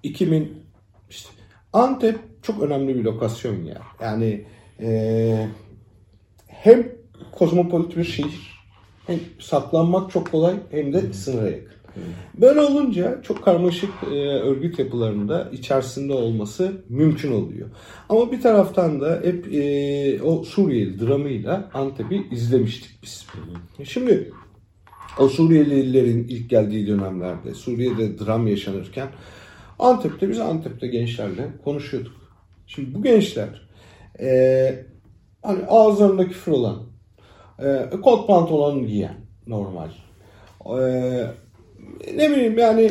2000 0.03 0.63
işte 1.11 1.29
Antep 1.73 2.19
çok 2.43 2.63
önemli 2.63 2.95
bir 2.95 3.05
lokasyon 3.05 3.65
ya. 3.65 3.83
Yani 4.01 4.47
e, 4.81 5.49
hem 6.47 6.93
kozmopolit 7.33 7.97
bir 7.97 8.05
şehir 8.05 8.59
hem 9.07 9.19
saklanmak 9.41 10.11
çok 10.11 10.31
kolay 10.31 10.55
hem 10.71 10.93
de 10.93 11.13
sınıra 11.13 11.51
yakın. 11.51 11.78
Böyle 12.41 12.61
olunca 12.61 13.23
çok 13.23 13.45
karmaşık 13.45 13.91
e, 14.13 14.15
örgüt 14.25 14.79
yapılarında 14.79 15.49
içerisinde 15.53 16.13
olması 16.13 16.85
mümkün 16.89 17.33
oluyor. 17.33 17.69
Ama 18.09 18.33
bir 18.33 18.41
taraftan 18.41 19.01
da 19.01 19.21
hep 19.25 19.55
e, 19.55 20.23
o 20.23 20.45
Suriyeli 20.45 21.01
dramıyla 21.01 21.71
Antep'i 21.75 22.27
izlemiştik 22.31 23.03
biz. 23.03 23.27
Şimdi 23.85 24.33
o 25.19 25.29
Suriyelilerin 25.29 26.29
ilk 26.29 26.51
geldiği 26.51 26.87
dönemlerde 26.87 27.55
Suriye'de 27.55 28.19
dram 28.19 28.47
yaşanırken 28.47 29.09
Antep'te 29.79 30.29
biz 30.29 30.41
Antep'te 30.41 30.87
gençlerle 30.87 31.49
konuşuyorduk. 31.65 32.13
Şimdi 32.67 32.95
bu 32.95 33.03
gençler 33.03 33.69
e, 34.21 34.85
hani 35.43 35.65
ağızlarında 35.67 36.29
küfür 36.29 36.53
olan, 36.53 36.83
e, 37.59 37.91
kot 38.03 38.27
pantolon 38.27 38.87
giyen 38.87 39.17
normal. 39.47 39.89
E, 40.81 40.81
ne 42.15 42.31
bileyim 42.31 42.59
yani 42.59 42.91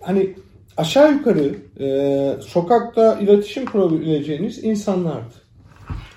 hani 0.00 0.34
aşağı 0.76 1.12
yukarı 1.12 1.54
e, 1.80 2.42
sokakta 2.42 3.18
iletişim 3.20 3.66
kurabileceğiniz 3.66 4.64
insanlardı. 4.64 5.34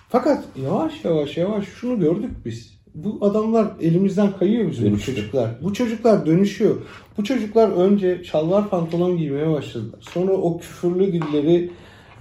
Fakat 0.09 0.43
yavaş 0.63 1.05
yavaş 1.05 1.37
yavaş 1.37 1.65
şunu 1.67 1.99
gördük 1.99 2.31
biz. 2.45 2.73
Bu 2.95 3.17
adamlar 3.21 3.67
elimizden 3.81 4.37
kayıyor 4.39 4.71
bizim 4.71 4.93
bu 4.93 4.99
çocuklar. 4.99 5.49
Bu 5.63 5.73
çocuklar 5.73 6.25
dönüşüyor. 6.25 6.75
Bu 7.17 7.23
çocuklar 7.23 7.69
önce 7.69 8.23
şalvar 8.23 8.69
pantolon 8.69 9.17
giymeye 9.17 9.51
başladılar. 9.51 9.99
Sonra 10.01 10.31
o 10.31 10.57
küfürlü 10.57 11.13
dilleri 11.13 11.69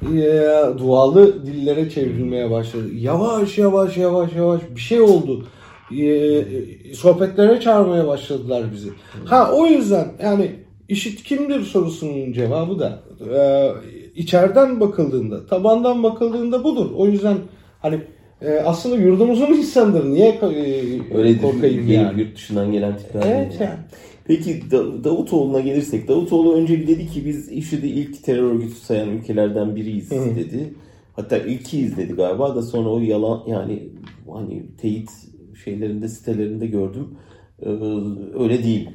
e, 0.03 0.79
dualı 0.79 1.47
dillere 1.47 1.91
çevrilmeye 1.91 2.51
başladı. 2.51 2.95
Yavaş 2.95 3.59
yavaş 3.59 3.97
yavaş 3.97 4.33
yavaş 4.33 4.61
bir 4.75 4.81
şey 4.81 5.01
oldu. 5.01 5.47
E, 6.01 6.95
sohbetlere 6.95 7.61
çağırmaya 7.61 8.07
başladılar 8.07 8.65
bizi. 8.75 8.89
Ha 9.25 9.51
o 9.55 9.67
yüzden 9.67 10.09
yani 10.23 10.51
işit 10.89 11.23
kimdir 11.23 11.61
sorusunun 11.61 12.33
cevabı 12.33 12.79
da 12.79 13.03
e, 13.35 13.41
içeriden 14.15 14.81
bakıldığında, 14.81 15.47
tabandan 15.47 16.03
bakıldığında 16.03 16.65
budur. 16.65 16.91
O 16.97 17.07
yüzden 17.07 17.37
hani 17.83 18.01
e, 18.43 18.51
aslında 18.55 18.97
yurdumuzun 18.97 19.47
insanları 19.53 20.13
niye 20.15 20.29
e, 20.29 21.17
Öyle 21.17 21.39
korkayım 21.39 21.91
yani? 21.91 22.21
yurt 22.21 22.37
dışından 22.37 22.73
gelen 22.73 22.97
tipler 22.99 23.23
Evet 23.27 23.57
yani. 23.61 23.79
Peki 24.25 24.71
Da- 24.71 25.05
Davutoğlu'na 25.05 25.61
gelirsek, 25.61 26.09
Davutoğlu 26.09 26.55
önce 26.55 26.81
bir 26.81 26.87
dedi 26.89 27.07
ki 27.07 27.27
biz 27.27 27.53
IŞİD'i 27.53 27.87
ilk 27.87 28.25
terör 28.25 28.43
örgütü 28.43 28.75
sayan 28.75 29.09
ülkelerden 29.09 29.77
biriyiz 29.77 30.11
Hı. 30.11 30.37
dedi. 30.37 30.75
Hatta 31.17 31.39
ilkiyiz 31.39 31.97
dedi 31.97 32.13
galiba 32.13 32.57
da 32.57 32.63
sonra 32.63 32.89
o 32.89 33.01
yalan 33.01 33.43
yani 33.47 33.89
hani 34.33 34.63
teyit 34.81 35.11
şeylerinde 35.65 36.09
sitelerinde 36.09 36.67
gördüm. 36.67 37.09
Ee, 37.63 37.69
öyle 38.43 38.65
değil 38.65 38.89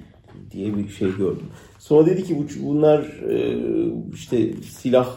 diye 0.52 0.78
bir 0.78 0.90
şey 0.90 1.08
gördüm. 1.18 1.46
Sonra 1.80 2.06
dedi 2.06 2.24
ki 2.24 2.38
bu 2.38 2.68
bunlar 2.68 3.00
e, 3.30 3.58
işte 4.14 4.54
silah 4.64 5.10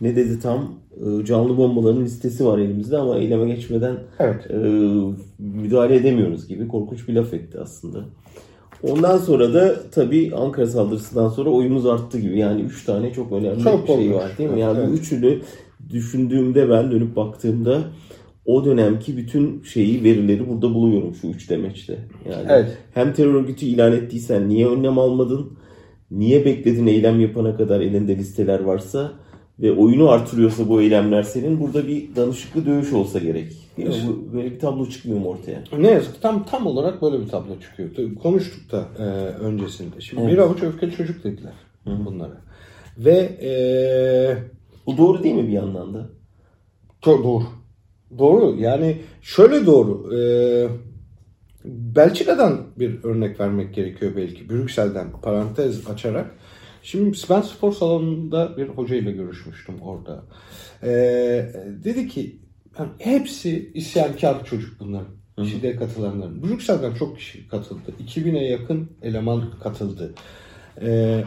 ne 0.00 0.16
dedi 0.16 0.40
tam 0.40 0.78
E, 0.98 1.24
canlı 1.24 1.56
bombaların 1.56 2.04
listesi 2.04 2.46
var 2.46 2.58
elimizde 2.58 2.98
ama 2.98 3.16
eyleme 3.18 3.54
geçmeden 3.54 3.96
Evet. 4.18 4.50
e, 4.50 4.56
müdahale 5.38 5.96
edemiyoruz 5.96 6.48
gibi 6.48 6.68
korkunç 6.68 7.08
bir 7.08 7.14
laf 7.14 7.34
etti 7.34 7.58
aslında. 7.60 8.04
Ondan 8.82 9.18
sonra 9.18 9.54
da 9.54 9.90
tabii 9.90 10.32
Ankara 10.36 10.66
saldırısından 10.66 11.28
sonra 11.28 11.50
oyumuz 11.50 11.86
arttı 11.86 12.18
gibi. 12.18 12.38
Yani 12.38 12.60
üç 12.62 12.84
tane 12.84 13.12
çok 13.12 13.32
önemli 13.32 13.62
Çok 13.62 13.82
bir 13.82 13.86
şey 13.86 13.96
olmuş. 13.96 14.16
var 14.16 14.30
değil 14.38 14.50
mi? 14.50 14.60
Yani 14.60 14.78
Evet. 14.78 14.98
üçünü 15.00 15.38
düşündüğümde 15.90 16.70
ben 16.70 16.90
dönüp 16.90 17.16
baktığımda 17.16 17.82
o 18.48 18.64
dönemki 18.64 19.16
bütün 19.16 19.62
şeyi 19.62 20.04
verileri 20.04 20.48
burada 20.48 20.74
buluyorum 20.74 21.14
şu 21.14 21.26
üç 21.26 21.50
demeçte. 21.50 21.98
Yani 22.28 22.46
Evet. 22.48 22.78
hem 22.94 23.12
terör 23.12 23.34
örgütü 23.34 23.66
ilan 23.66 23.92
ettiysen 23.92 24.48
niye 24.48 24.68
önlem 24.68 24.98
almadın? 24.98 25.58
Niye 26.10 26.44
bekledin 26.44 26.86
eylem 26.86 27.20
yapana 27.20 27.56
kadar 27.56 27.80
elinde 27.80 28.16
listeler 28.16 28.60
varsa 28.60 29.12
ve 29.60 29.72
oyunu 29.72 30.10
artırıyorsa 30.10 30.68
bu 30.68 30.82
eylemler 30.82 31.22
senin 31.22 31.60
burada 31.60 31.88
bir 31.88 32.16
danışıklı 32.16 32.66
dövüş 32.66 32.92
olsa 32.92 33.18
gerek. 33.18 33.52
Değil 33.76 33.88
mi? 33.88 33.94
Bu, 34.08 34.32
böyle 34.36 34.50
bir 34.50 34.58
tablo 34.58 34.86
çıkmıyor 34.88 35.20
mu 35.20 35.28
ortaya? 35.28 35.64
Ne 35.78 35.90
yazık 35.90 36.14
ki 36.14 36.20
tam 36.20 36.46
tam 36.46 36.66
olarak 36.66 37.02
böyle 37.02 37.20
bir 37.20 37.28
tablo 37.28 37.60
çıkıyor. 37.60 37.88
Tabii 37.96 38.14
Konuştuk 38.14 38.72
da 38.72 38.88
e, 38.98 39.02
öncesinde. 39.44 40.00
Şimdi 40.00 40.22
Evet. 40.22 40.32
bir 40.32 40.38
avuç 40.38 40.62
öfkeli 40.62 40.92
çocuk 40.96 41.24
dediler 41.24 41.52
bunlara. 41.86 42.40
Ve 42.98 43.16
e, 43.42 43.50
Bu 44.86 44.96
doğru 44.98 45.22
değil 45.22 45.34
mi 45.34 45.46
bir 45.48 45.52
yandan 45.52 45.94
da? 45.94 46.06
çok 47.02 47.24
doğru. 47.24 47.44
Doğru. 48.18 48.56
Yani 48.60 48.96
şöyle 49.22 49.66
doğru. 49.66 50.14
E, 50.16 50.20
Belçika'dan 51.64 52.66
bir 52.76 53.04
örnek 53.04 53.40
vermek 53.40 53.74
gerekiyor 53.74 54.12
belki. 54.16 54.48
Brüksel'den 54.48 55.12
parantez 55.22 55.90
açarak. 55.90 56.30
Şimdi 56.82 57.18
ben 57.30 57.40
spor 57.40 57.72
salonunda 57.72 58.56
bir 58.56 58.68
hocayla 58.68 59.10
görüşmüştüm 59.10 59.74
orada. 59.82 60.24
E, 60.82 60.90
dedi 61.84 62.08
ki 62.08 62.38
yani 62.78 62.90
hepsi 62.98 63.70
isyankar 63.74 64.44
çocuk 64.44 64.80
bunlar. 64.80 65.04
Şiddet 65.44 65.78
katılanların. 65.78 66.42
Brüksel'den 66.42 66.94
çok 66.94 67.18
kişi 67.18 67.48
katıldı. 67.48 67.92
2000'e 68.06 68.44
yakın 68.44 68.90
eleman 69.02 69.44
katıldı. 69.62 70.14
E, 70.80 71.24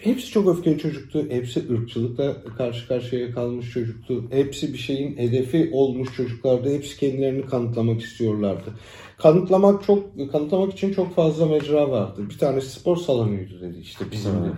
hepsi 0.00 0.30
çok 0.30 0.48
öfkeli 0.48 0.78
çocuktu. 0.78 1.26
Hepsi 1.30 1.72
ırkçılıkla 1.72 2.36
karşı 2.58 2.88
karşıya 2.88 3.30
kalmış 3.30 3.72
çocuktu. 3.72 4.24
Hepsi 4.30 4.72
bir 4.72 4.78
şeyin 4.78 5.16
hedefi 5.16 5.70
olmuş 5.72 6.16
çocuklardı. 6.16 6.74
Hepsi 6.74 6.98
kendilerini 6.98 7.46
kanıtlamak 7.46 8.00
istiyorlardı. 8.00 8.70
Kanıtlamak 9.18 9.84
çok 9.84 10.32
kanıtlamak 10.32 10.72
için 10.72 10.92
çok 10.92 11.14
fazla 11.14 11.46
mecra 11.46 11.90
vardı. 11.90 12.22
Bir 12.30 12.38
tane 12.38 12.60
spor 12.60 12.96
salonuydu 12.96 13.60
dedi 13.60 13.78
işte 13.78 14.04
bizim 14.12 14.32
dedi. 14.32 14.52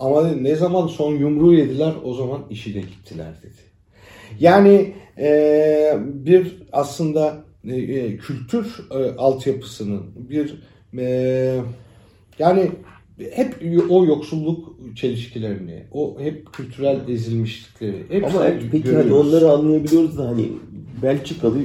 Ama 0.00 0.24
dedi, 0.24 0.44
ne 0.44 0.56
zaman 0.56 0.86
son 0.86 1.12
yumruğu 1.12 1.54
yediler 1.54 1.92
o 2.04 2.14
zaman 2.14 2.42
işi 2.50 2.74
de 2.74 2.80
gittiler 2.80 3.34
dedi. 3.42 3.74
Yani 4.40 4.94
e, 5.18 5.98
bir 6.02 6.62
aslında 6.72 7.44
e, 7.68 7.74
e, 7.76 8.16
kültür 8.16 8.86
e, 8.90 9.16
altyapısının 9.16 10.02
bir 10.16 10.62
e, 10.98 11.60
yani 12.38 12.70
hep 13.18 13.62
o 13.90 14.04
yoksulluk 14.04 14.76
çelişkilerini, 14.96 15.82
o 15.92 16.16
hep 16.20 16.52
kültürel 16.52 17.08
ezilmişlikleri 17.08 18.04
hep 18.08 18.24
Ama 18.24 18.46
peki 18.72 18.96
hadi 18.96 19.12
onları 19.12 19.50
anlayabiliyoruz 19.50 20.18
da 20.18 20.28
hani 20.28 20.48
Belçikalı, 21.02 21.58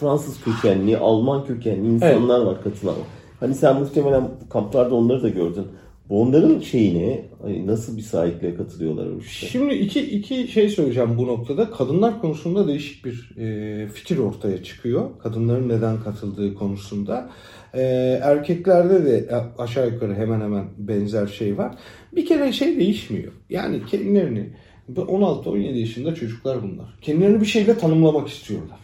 Fransız 0.00 0.40
kökenli, 0.40 0.96
Alman 0.96 1.46
kökenli 1.46 1.88
insanlar 1.88 2.40
var 2.40 2.62
katılan. 2.62 2.94
Hani 3.40 3.54
sen 3.54 3.80
muhtemelen 3.80 4.30
kamplarda 4.50 4.94
onları 4.94 5.22
da 5.22 5.28
gördün. 5.28 5.66
Onların 6.10 6.60
şeyine 6.60 7.24
hani 7.42 7.66
nasıl 7.66 7.96
bir 7.96 8.02
sahiple 8.02 8.54
katılıyorlar 8.54 9.06
o 9.06 9.18
işte? 9.18 9.46
Şimdi 9.46 9.74
iki, 9.74 10.00
iki 10.00 10.48
şey 10.48 10.68
söyleyeceğim 10.68 11.18
bu 11.18 11.26
noktada. 11.26 11.70
Kadınlar 11.70 12.20
konusunda 12.20 12.68
değişik 12.68 13.04
bir 13.04 13.36
e, 13.36 13.88
fikir 13.88 14.18
ortaya 14.18 14.62
çıkıyor. 14.62 15.10
Kadınların 15.22 15.68
neden 15.68 16.00
katıldığı 16.00 16.54
konusunda. 16.54 17.30
E, 17.74 17.82
erkeklerde 18.22 19.04
de 19.04 19.34
aşağı 19.58 19.88
yukarı 19.88 20.14
hemen 20.14 20.40
hemen 20.40 20.64
benzer 20.78 21.26
şey 21.26 21.58
var. 21.58 21.74
Bir 22.12 22.26
kere 22.26 22.52
şey 22.52 22.76
değişmiyor. 22.76 23.32
Yani 23.50 23.86
kendilerini 23.86 24.50
16-17 24.96 25.78
yaşında 25.78 26.14
çocuklar 26.14 26.62
bunlar. 26.62 26.96
Kendilerini 27.00 27.40
bir 27.40 27.46
şeyle 27.46 27.78
tanımlamak 27.78 28.28
istiyorlar. 28.28 28.78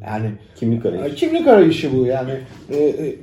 Yani 0.00 0.32
kimlik 0.56 0.86
arayışı. 0.86 1.16
Kimlik 1.16 1.46
arayışı 1.46 1.96
bu 1.96 2.06
yani. 2.06 2.32
E, 2.70 2.76
e, 2.76 3.16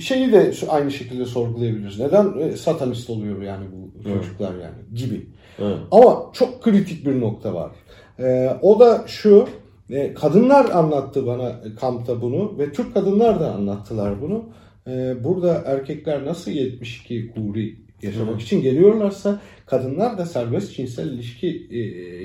şeyi 0.00 0.32
de 0.32 0.52
aynı 0.68 0.90
şekilde 0.90 1.24
sorgulayabiliriz. 1.24 2.00
Neden 2.00 2.38
e, 2.38 2.56
satanist 2.56 3.10
oluyor 3.10 3.42
yani 3.42 3.66
bu 3.72 4.02
çocuklar 4.02 4.52
evet. 4.54 4.64
yani 4.64 4.98
gibi. 4.98 5.26
Evet. 5.58 5.76
Ama 5.90 6.30
çok 6.32 6.62
kritik 6.62 7.06
bir 7.06 7.20
nokta 7.20 7.54
var. 7.54 7.70
E, 8.18 8.56
o 8.62 8.80
da 8.80 9.04
şu. 9.06 9.48
E, 9.90 10.14
kadınlar 10.14 10.70
anlattı 10.70 11.26
bana 11.26 11.60
kampta 11.80 12.22
bunu 12.22 12.58
ve 12.58 12.72
Türk 12.72 12.94
kadınlar 12.94 13.40
da 13.40 13.54
anlattılar 13.54 14.22
bunu. 14.22 14.48
E, 14.86 15.24
burada 15.24 15.62
erkekler 15.66 16.26
nasıl 16.26 16.50
72 16.50 17.32
huri 17.34 17.76
yaşamak 18.02 18.40
için 18.40 18.62
geliyorlarsa 18.62 19.40
kadınlar 19.66 20.18
da 20.18 20.26
serbest 20.26 20.76
cinsel 20.76 21.12
ilişki 21.12 21.66
e, 21.70 21.78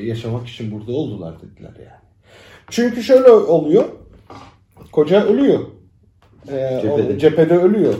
yaşamak 0.06 0.48
için 0.48 0.72
burada 0.72 0.92
oldular 0.92 1.36
dediler 1.42 1.74
yani. 1.80 2.02
Çünkü 2.70 3.04
şöyle 3.04 3.30
oluyor. 3.30 3.84
Koca 4.92 5.26
ölüyor. 5.26 5.60
Ee, 6.48 6.80
cephede. 6.82 7.20
cephede 7.20 7.58
ölüyor. 7.58 7.94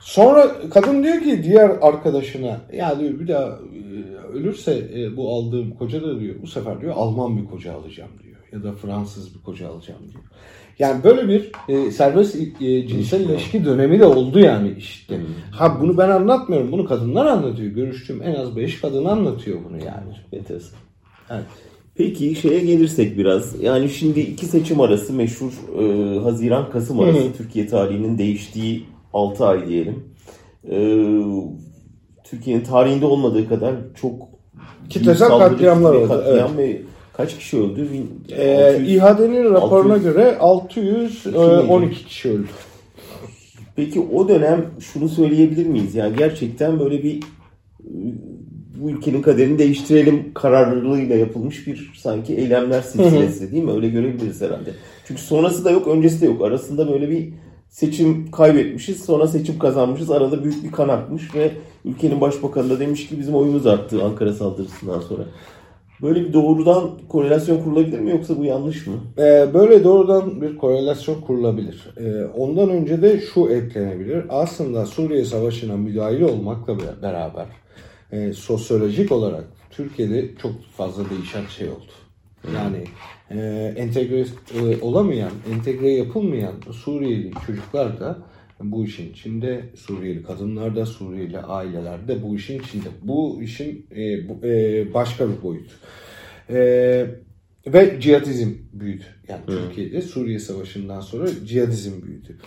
Sonra 0.00 0.52
kadın 0.70 1.02
diyor 1.02 1.20
ki 1.20 1.42
diğer 1.42 1.70
arkadaşına 1.82 2.60
ya 2.72 3.00
diyor 3.00 3.20
bir 3.20 3.28
daha 3.28 3.46
e, 3.46 4.28
ölürse 4.32 4.90
e, 4.96 5.16
bu 5.16 5.34
aldığım 5.34 5.70
koca 5.70 6.02
da 6.02 6.20
diyor 6.20 6.34
bu 6.42 6.46
sefer 6.46 6.80
diyor 6.80 6.94
Alman 6.96 7.36
bir 7.36 7.44
koca 7.44 7.74
alacağım 7.74 8.10
diyor. 8.22 8.27
Ya 8.52 8.62
da 8.62 8.72
Fransız 8.72 9.34
bir 9.34 9.42
koca 9.42 9.68
alacağım 9.68 10.00
diyor. 10.12 10.24
Yani 10.78 11.04
böyle 11.04 11.28
bir 11.28 11.52
e, 11.68 11.90
serbest 11.90 12.36
e, 12.60 12.86
cinsel 12.88 13.20
ilişki 13.20 13.64
dönemi 13.64 14.00
de 14.00 14.06
oldu 14.06 14.38
yani 14.38 14.74
işte. 14.78 15.16
Hmm. 15.16 15.24
Ha 15.50 15.78
bunu 15.80 15.98
ben 15.98 16.08
anlatmıyorum. 16.08 16.72
Bunu 16.72 16.84
kadınlar 16.84 17.26
anlatıyor. 17.26 17.72
Görüştüğüm 17.72 18.22
en 18.22 18.34
az 18.34 18.56
5 18.56 18.80
kadın 18.80 19.04
anlatıyor 19.04 19.58
bunu 19.68 19.76
yani. 19.76 20.12
Enteresan. 20.32 20.78
Evet. 21.30 21.44
Peki 21.94 22.34
şeye 22.34 22.60
gelirsek 22.60 23.18
biraz. 23.18 23.62
Yani 23.62 23.88
şimdi 23.88 24.20
iki 24.20 24.46
seçim 24.46 24.80
arası 24.80 25.12
meşhur 25.12 25.52
e, 25.78 26.18
Haziran-Kasım 26.18 27.00
arası 27.00 27.18
Hı-hı. 27.18 27.32
Türkiye 27.32 27.66
tarihinin 27.66 28.18
değiştiği 28.18 28.84
6 29.12 29.46
ay 29.46 29.68
diyelim. 29.68 30.04
E, 30.70 30.78
Türkiye'nin 32.24 32.64
tarihinde 32.64 33.06
olmadığı 33.06 33.48
kadar 33.48 33.74
çok 34.00 34.28
kitlesel 34.90 35.28
katliamlar 35.28 35.94
oldu. 35.94 36.08
Katliam 36.08 36.50
evet. 36.58 36.58
ve 36.58 36.82
kaç 37.18 37.38
kişi 37.38 37.56
öldü? 37.58 37.88
Ee, 38.30 38.84
İHA'denin 38.86 39.44
raporuna 39.44 39.94
600, 39.94 40.04
göre 40.04 40.38
612 40.38 42.04
kişi 42.04 42.30
öldü. 42.30 42.48
Peki 43.76 44.00
o 44.00 44.28
dönem 44.28 44.66
şunu 44.80 45.08
söyleyebilir 45.08 45.66
miyiz? 45.66 45.94
Yani 45.94 46.16
gerçekten 46.16 46.80
böyle 46.80 47.02
bir 47.02 47.20
bu 48.80 48.90
ülkenin 48.90 49.22
kaderini 49.22 49.58
değiştirelim 49.58 50.34
kararlılığıyla 50.34 51.16
yapılmış 51.16 51.66
bir 51.66 51.92
sanki 51.98 52.34
eylemler 52.34 52.82
silsilesi 52.82 53.52
değil 53.52 53.64
mi? 53.64 53.72
Öyle 53.72 53.88
görebiliriz 53.88 54.40
herhalde. 54.40 54.70
Çünkü 55.06 55.22
sonrası 55.22 55.64
da 55.64 55.70
yok, 55.70 55.86
öncesi 55.88 56.20
de 56.20 56.26
yok. 56.26 56.42
Arasında 56.42 56.92
böyle 56.92 57.10
bir 57.10 57.28
seçim 57.68 58.30
kaybetmişiz, 58.30 59.04
sonra 59.04 59.28
seçim 59.28 59.58
kazanmışız. 59.58 60.10
Arada 60.10 60.44
büyük 60.44 60.64
bir 60.64 60.72
kan 60.72 60.88
akmış 60.88 61.34
ve 61.34 61.50
ülkenin 61.84 62.20
başbakanı 62.20 62.70
da 62.70 62.80
demiş 62.80 63.08
ki 63.08 63.18
bizim 63.18 63.34
oyumuz 63.34 63.66
arttı 63.66 64.04
Ankara 64.04 64.32
saldırısından 64.32 65.00
sonra. 65.00 65.22
Böyle 66.02 66.24
bir 66.24 66.32
doğrudan 66.32 66.90
korelasyon 67.08 67.62
kurulabilir 67.62 67.98
mi 67.98 68.10
yoksa 68.10 68.38
bu 68.38 68.44
yanlış 68.44 68.86
mı? 68.86 68.94
Ee, 69.18 69.46
böyle 69.54 69.84
doğrudan 69.84 70.42
bir 70.42 70.58
korelasyon 70.58 71.20
kurulabilir. 71.20 71.94
Ee, 71.96 72.24
ondan 72.24 72.70
önce 72.70 73.02
de 73.02 73.20
şu 73.20 73.48
eklenebilir. 73.48 74.24
Aslında 74.28 74.86
Suriye 74.86 75.24
Savaşı'na 75.24 75.76
müdahil 75.76 76.20
olmakla 76.20 76.76
beraber 77.02 77.46
e, 78.12 78.32
sosyolojik 78.32 79.12
olarak 79.12 79.44
Türkiye'de 79.70 80.34
çok 80.42 80.52
fazla 80.76 81.10
değişen 81.10 81.46
şey 81.46 81.68
oldu. 81.68 81.92
Yani 82.54 82.84
e, 83.30 83.74
entegre 83.76 84.20
e, 84.54 84.80
olamayan, 84.80 85.32
entegre 85.54 85.90
yapılmayan 85.90 86.54
Suriyeli 86.72 87.32
çocuklar 87.46 88.00
da 88.00 88.18
bu 88.60 88.84
işin 88.84 89.10
içinde, 89.10 89.64
Suriyeli 89.76 90.22
kadınlar 90.22 90.76
da, 90.76 90.86
Suriyeli 90.86 91.38
aileler 91.38 92.08
de 92.08 92.22
bu 92.22 92.36
işin 92.36 92.60
içinde. 92.60 92.88
Bu 93.02 93.42
işin 93.42 93.86
e, 93.96 94.28
bu, 94.28 94.46
e, 94.46 94.94
başka 94.94 95.28
bir 95.28 95.42
boyut. 95.42 95.70
E, 96.50 96.56
ve 97.66 98.00
cihadizm 98.00 98.50
büyüdü. 98.72 99.04
Yani 99.28 99.42
Hı. 99.46 99.46
Türkiye'de 99.46 100.02
Suriye 100.02 100.38
Savaşı'ndan 100.38 101.00
sonra 101.00 101.28
cihadizm 101.46 102.02
büyüdü. 102.02 102.38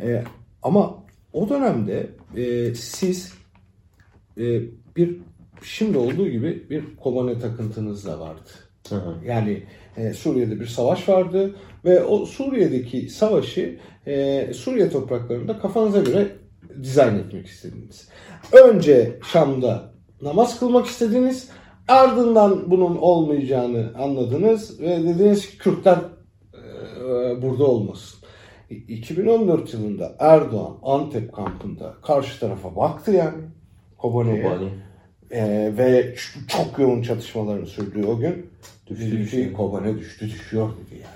E, 0.00 0.24
ama 0.62 1.04
o 1.32 1.48
dönemde 1.48 2.10
e, 2.36 2.74
siz 2.74 3.34
e, 4.38 4.60
bir 4.96 5.16
şimdi 5.62 5.98
olduğu 5.98 6.28
gibi 6.28 6.70
bir 6.70 6.96
Kobane 6.96 7.38
takıntınız 7.38 8.06
da 8.06 8.20
vardı. 8.20 8.50
Hı. 8.88 9.14
Yani 9.26 9.62
e, 9.96 10.12
Suriye'de 10.12 10.60
bir 10.60 10.66
savaş 10.66 11.08
vardı 11.08 11.54
ve 11.84 12.04
o 12.04 12.26
Suriye'deki 12.26 13.08
savaşı 13.08 13.78
e, 14.06 14.46
Suriye 14.54 14.90
topraklarında 14.90 15.58
kafanıza 15.58 16.00
göre 16.00 16.28
dizayn 16.82 17.18
etmek 17.18 17.46
istediniz. 17.46 18.08
Önce 18.52 19.18
Şam'da 19.32 19.92
namaz 20.22 20.58
kılmak 20.60 20.86
istediniz. 20.86 21.50
Ardından 21.88 22.70
bunun 22.70 22.96
olmayacağını 22.96 23.92
anladınız 23.98 24.80
ve 24.80 25.02
dediniz 25.02 25.50
ki 25.50 25.58
Kürtler 25.58 25.98
e, 26.54 27.42
burada 27.42 27.64
olmasın. 27.64 28.18
2014 28.70 29.74
yılında 29.74 30.16
Erdoğan 30.18 30.78
Antep 30.82 31.32
kampında 31.32 31.94
karşı 32.02 32.40
tarafa 32.40 32.76
baktı 32.76 33.12
yani 33.12 33.42
Kobane'ye. 33.98 34.42
Kobane. 34.42 34.68
Ee, 35.32 35.72
ve 35.78 36.14
çok 36.48 36.78
yoğun 36.78 37.02
çatışmaların 37.02 37.64
sürdüğü 37.64 38.06
o 38.06 38.18
gün 38.18 38.46
düştü, 38.90 39.18
düştü. 39.18 39.52
Kobane 39.52 39.98
düştü 39.98 40.30
düşüyor 40.30 40.68
dedi 40.68 40.94
yani. 40.94 41.14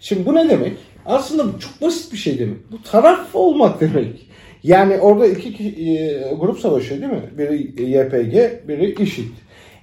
Şimdi 0.00 0.26
bu 0.26 0.34
ne 0.34 0.48
demek? 0.48 0.76
Aslında 1.06 1.58
çok 1.58 1.82
basit 1.82 2.12
bir 2.12 2.18
şey 2.18 2.38
demek. 2.38 2.72
Bu 2.72 2.82
taraf 2.82 3.34
olmak 3.34 3.80
demek. 3.80 4.26
Yani 4.62 4.98
orada 4.98 5.26
iki 5.26 5.66
e, 5.68 6.34
grup 6.34 6.58
savaşı 6.58 6.90
değil 6.90 7.12
mi? 7.12 7.30
Biri 7.38 7.82
YPG, 7.82 8.68
biri 8.68 9.02
IŞİD. 9.02 9.32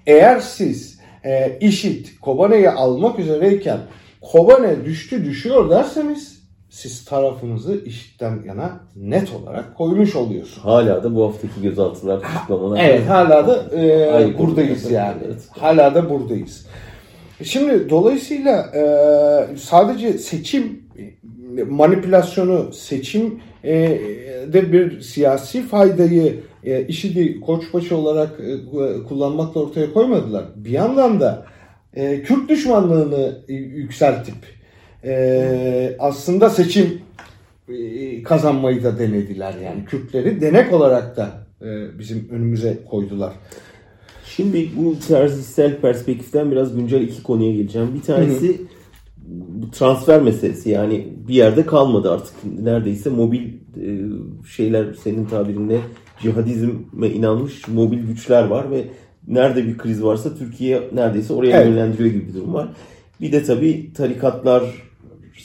Eğer 0.07 0.39
siz 0.39 0.99
e, 1.25 1.57
IŞİD 1.62 2.05
Kobane'yi 2.21 2.69
almak 2.69 3.19
üzereyken 3.19 3.79
Kobane 4.21 4.86
düştü 4.86 5.25
düşüyor 5.25 5.69
derseniz 5.69 6.42
siz 6.73 7.05
tarafınızı 7.05 7.81
işitten 7.86 8.39
yana 8.47 8.79
net 8.95 9.29
olarak 9.33 9.77
koymuş 9.77 10.15
oluyorsunuz. 10.15 10.65
Hala 10.65 11.03
da 11.03 11.15
bu 11.15 11.27
haftaki 11.27 11.62
gözaltılar 11.62 12.21
tutuklamalar. 12.21 12.79
Evet 12.83 13.09
hala 13.09 13.47
da 13.47 13.79
e, 13.79 14.38
buradayız 14.38 14.91
yani. 14.91 15.17
Evet. 15.25 15.47
Hala 15.49 15.95
da 15.95 16.09
buradayız. 16.09 16.65
Şimdi 17.43 17.89
dolayısıyla 17.89 18.71
e, 18.75 18.83
sadece 19.57 20.13
seçim 20.13 20.83
manipülasyonu, 21.69 22.73
seçim 22.73 23.39
e, 23.63 23.99
de 24.53 24.71
bir 24.71 25.01
siyasi 25.01 25.67
faydayı 25.67 26.39
e, 26.63 26.88
IŞİD'i 26.88 27.41
koçbaşı 27.41 27.97
olarak 27.97 28.39
e, 28.39 29.03
kullanmakla 29.07 29.62
ortaya 29.62 29.93
koymadılar. 29.93 30.45
Bir 30.55 30.71
yandan 30.71 31.19
da 31.19 31.45
e, 31.93 32.21
Kürt 32.23 32.49
düşmanlığını 32.49 33.38
yükseltip 33.47 34.62
e, 35.05 35.95
aslında 35.99 36.49
seçim 36.49 37.01
e, 37.69 38.23
kazanmayı 38.23 38.83
da 38.83 38.99
denediler 38.99 39.53
yani 39.63 39.85
Kürtleri 39.85 40.41
denek 40.41 40.73
olarak 40.73 41.17
da 41.17 41.29
e, 41.61 41.99
bizim 41.99 42.29
önümüze 42.31 42.77
koydular. 42.89 43.33
Şimdi 44.25 44.69
bu 44.77 44.95
terzisel 45.07 45.77
perspektiften 45.77 46.51
biraz 46.51 46.75
güncel 46.75 47.01
iki 47.01 47.23
konuya 47.23 47.51
geleceğim. 47.51 47.95
Bir 47.95 48.01
tanesi 48.01 48.47
hı 48.47 48.53
hı. 48.53 48.57
bu 49.27 49.71
transfer 49.71 50.21
meselesi 50.21 50.69
yani 50.69 51.07
bir 51.27 51.33
yerde 51.33 51.65
kalmadı 51.65 52.11
artık 52.11 52.33
neredeyse 52.61 53.09
mobil 53.09 53.47
e, 53.81 53.87
şeyler 54.47 54.93
senin 54.93 55.25
tabirinle 55.25 55.79
cihadizme 56.21 57.07
inanmış 57.07 57.67
mobil 57.67 58.07
güçler 58.07 58.43
var 58.43 58.71
ve 58.71 58.85
nerede 59.27 59.67
bir 59.67 59.77
kriz 59.77 60.03
varsa 60.03 60.35
Türkiye 60.35 60.81
neredeyse 60.93 61.33
oraya 61.33 61.57
evet. 61.57 61.67
yönlendiriyor 61.67 62.09
gibi 62.09 62.27
bir 62.27 62.33
durum 62.33 62.53
var. 62.53 62.69
Bir 63.21 63.31
de 63.31 63.43
tabii 63.43 63.93
tarikatlar 63.93 64.63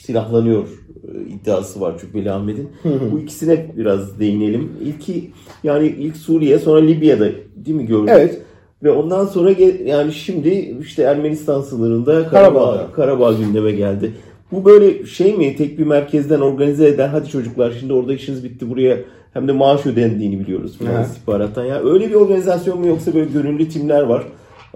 silahlanıyor 0.09 0.67
e, 1.03 1.29
iddiası 1.29 1.81
var 1.81 1.99
Cübbeli 1.99 2.31
Ahmet'in. 2.31 2.69
Bu 3.11 3.19
ikisine 3.19 3.65
biraz 3.77 4.19
değinelim. 4.19 4.71
İlki 4.85 5.31
yani 5.63 5.87
ilk 5.87 6.17
Suriye 6.17 6.59
sonra 6.59 6.79
Libya'da 6.79 7.29
değil 7.55 7.77
mi 7.77 7.85
gördük? 7.85 8.09
Evet. 8.13 8.41
Ve 8.83 8.91
ondan 8.91 9.25
sonra 9.25 9.51
yani 9.85 10.13
şimdi 10.13 10.77
işte 10.81 11.03
Ermenistan 11.03 11.61
sınırında 11.61 12.27
Karabağ, 12.27 12.59
Karabağ, 12.59 12.91
Karabağ 12.91 13.33
gündeme 13.33 13.71
geldi. 13.71 14.11
Bu 14.51 14.65
böyle 14.65 15.05
şey 15.05 15.37
mi? 15.37 15.55
Tek 15.55 15.79
bir 15.79 15.85
merkezden 15.85 16.39
organize 16.39 16.87
eden 16.87 17.09
hadi 17.09 17.29
çocuklar 17.29 17.73
şimdi 17.79 17.93
orada 17.93 18.13
işiniz 18.13 18.43
bitti 18.43 18.69
buraya 18.69 18.97
hem 19.33 19.47
de 19.47 19.51
maaş 19.51 19.85
ödendiğini 19.85 20.39
biliyoruz 20.39 20.77
falan 20.77 21.03
istihbarattan. 21.03 21.65
Ya 21.65 21.83
öyle 21.83 22.09
bir 22.09 22.15
organizasyon 22.15 22.79
mu 22.79 22.87
yoksa 22.87 23.13
böyle 23.13 23.31
gönüllü 23.31 23.69
timler 23.69 24.01
var. 24.01 24.23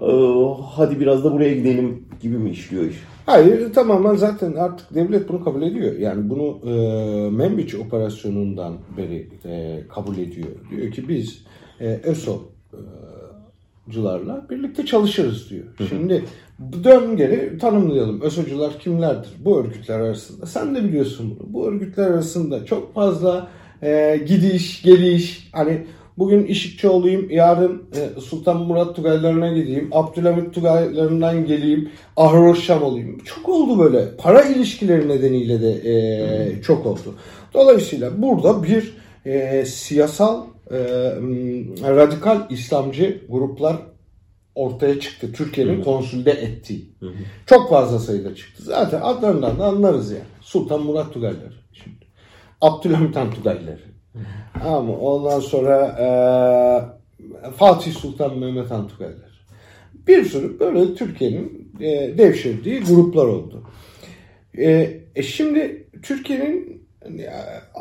Ee, 0.02 0.04
hadi 0.70 1.00
biraz 1.00 1.24
da 1.24 1.32
buraya 1.32 1.54
gidelim 1.54 2.04
gibi 2.22 2.38
mi 2.38 2.50
işliyor 2.50 2.84
iş? 2.84 2.96
Hayır 3.26 3.72
tamamen 3.72 4.14
zaten 4.14 4.52
artık 4.52 4.94
devlet 4.94 5.28
bunu 5.28 5.44
kabul 5.44 5.62
ediyor. 5.62 5.98
Yani 5.98 6.30
bunu 6.30 6.58
e, 6.70 6.70
Membiç 7.30 7.74
operasyonundan 7.74 8.74
beri 8.96 9.28
e, 9.44 9.82
kabul 9.88 10.18
ediyor. 10.18 10.48
Diyor 10.70 10.92
ki 10.92 11.08
biz 11.08 11.44
e, 11.80 12.00
ÖSO'cularla 12.04 12.46
birlikte 14.50 14.86
çalışırız 14.86 15.50
diyor. 15.50 15.64
Şimdi 15.88 16.24
bu 16.58 16.84
dön 16.84 17.16
geri 17.16 17.58
tanımlayalım. 17.58 18.20
ÖSO'cular 18.20 18.78
kimlerdir? 18.78 19.30
Bu 19.38 19.60
örgütler 19.60 20.00
arasında. 20.00 20.46
Sen 20.46 20.74
de 20.74 20.84
biliyorsun 20.84 21.36
bunu. 21.40 21.52
Bu 21.52 21.68
örgütler 21.68 22.10
arasında 22.10 22.64
çok 22.64 22.94
fazla 22.94 23.48
e, 23.82 24.20
gidiş, 24.26 24.82
geliş, 24.82 25.48
hani 25.52 25.86
bugün 26.18 26.46
İşikçi 26.46 26.88
olayım, 26.88 27.30
yarın 27.30 27.82
e, 27.96 28.20
Sultan 28.20 28.56
Murat 28.56 28.96
Tugaylarına 28.96 29.52
gideyim, 29.52 29.88
Abdülhamit 29.92 30.54
Tugaylarından 30.54 31.46
geleyim, 31.46 31.90
Ahroşşam 32.16 32.82
olayım. 32.82 33.18
Çok 33.24 33.48
oldu 33.48 33.78
böyle. 33.78 34.16
Para 34.16 34.42
ilişkileri 34.42 35.08
nedeniyle 35.08 35.62
de 35.62 35.90
e, 35.90 36.62
çok 36.62 36.86
oldu. 36.86 37.14
Dolayısıyla 37.54 38.22
burada 38.22 38.62
bir 38.62 38.96
e, 39.26 39.64
siyasal 39.64 40.44
e, 40.70 40.78
radikal 41.82 42.50
İslamcı 42.50 43.20
gruplar 43.28 43.76
ortaya 44.54 45.00
çıktı. 45.00 45.32
Türkiye'nin 45.32 45.82
konsülde 45.82 46.30
ettiği. 46.30 46.88
Çok 47.46 47.70
fazla 47.70 47.98
sayıda 47.98 48.34
çıktı. 48.34 48.62
Zaten 48.62 49.00
adlarından 49.02 49.58
da 49.58 49.64
anlarız 49.64 50.10
yani. 50.10 50.24
Sultan 50.40 50.82
Murat 50.82 51.12
Tugayları. 51.12 51.54
Şimdi. 51.72 52.04
Abdülhamit 52.60 53.16
Han 53.16 53.30
Tugayları. 53.30 53.93
Ama 54.64 54.96
ondan 54.96 55.40
sonra 55.40 55.86
e, 56.00 57.50
Fatih 57.50 57.92
Sultan 57.92 58.38
Mehmet 58.38 58.70
Han 58.70 58.88
Tugayları. 58.88 59.34
Bir 60.06 60.24
sürü 60.24 60.60
böyle 60.60 60.94
Türkiye'nin 60.94 61.72
e, 61.80 62.18
devşirdiği 62.18 62.80
gruplar 62.80 63.26
oldu. 63.26 63.62
E, 64.58 65.00
e 65.14 65.22
şimdi 65.22 65.86
Türkiye'nin 66.02 66.84
e, 67.08 67.30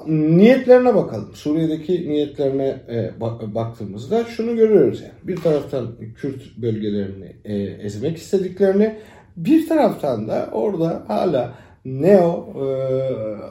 niyetlerine 0.07 0.95
bakalım. 0.95 1.35
Suriye'deki 1.35 2.09
niyetlerine 2.09 2.67
e, 2.89 3.11
bak- 3.21 3.55
baktığımızda 3.55 4.25
şunu 4.25 4.55
görüyoruz 4.55 5.01
yani. 5.01 5.13
Bir 5.23 5.35
taraftan 5.35 5.87
Kürt 6.17 6.57
bölgelerini 6.57 7.35
e, 7.45 7.55
ezmek 7.57 8.17
istediklerini, 8.17 8.95
bir 9.37 9.67
taraftan 9.67 10.27
da 10.27 10.49
orada 10.51 11.03
hala 11.07 11.53
neo 11.85 12.53
e, 12.55 12.67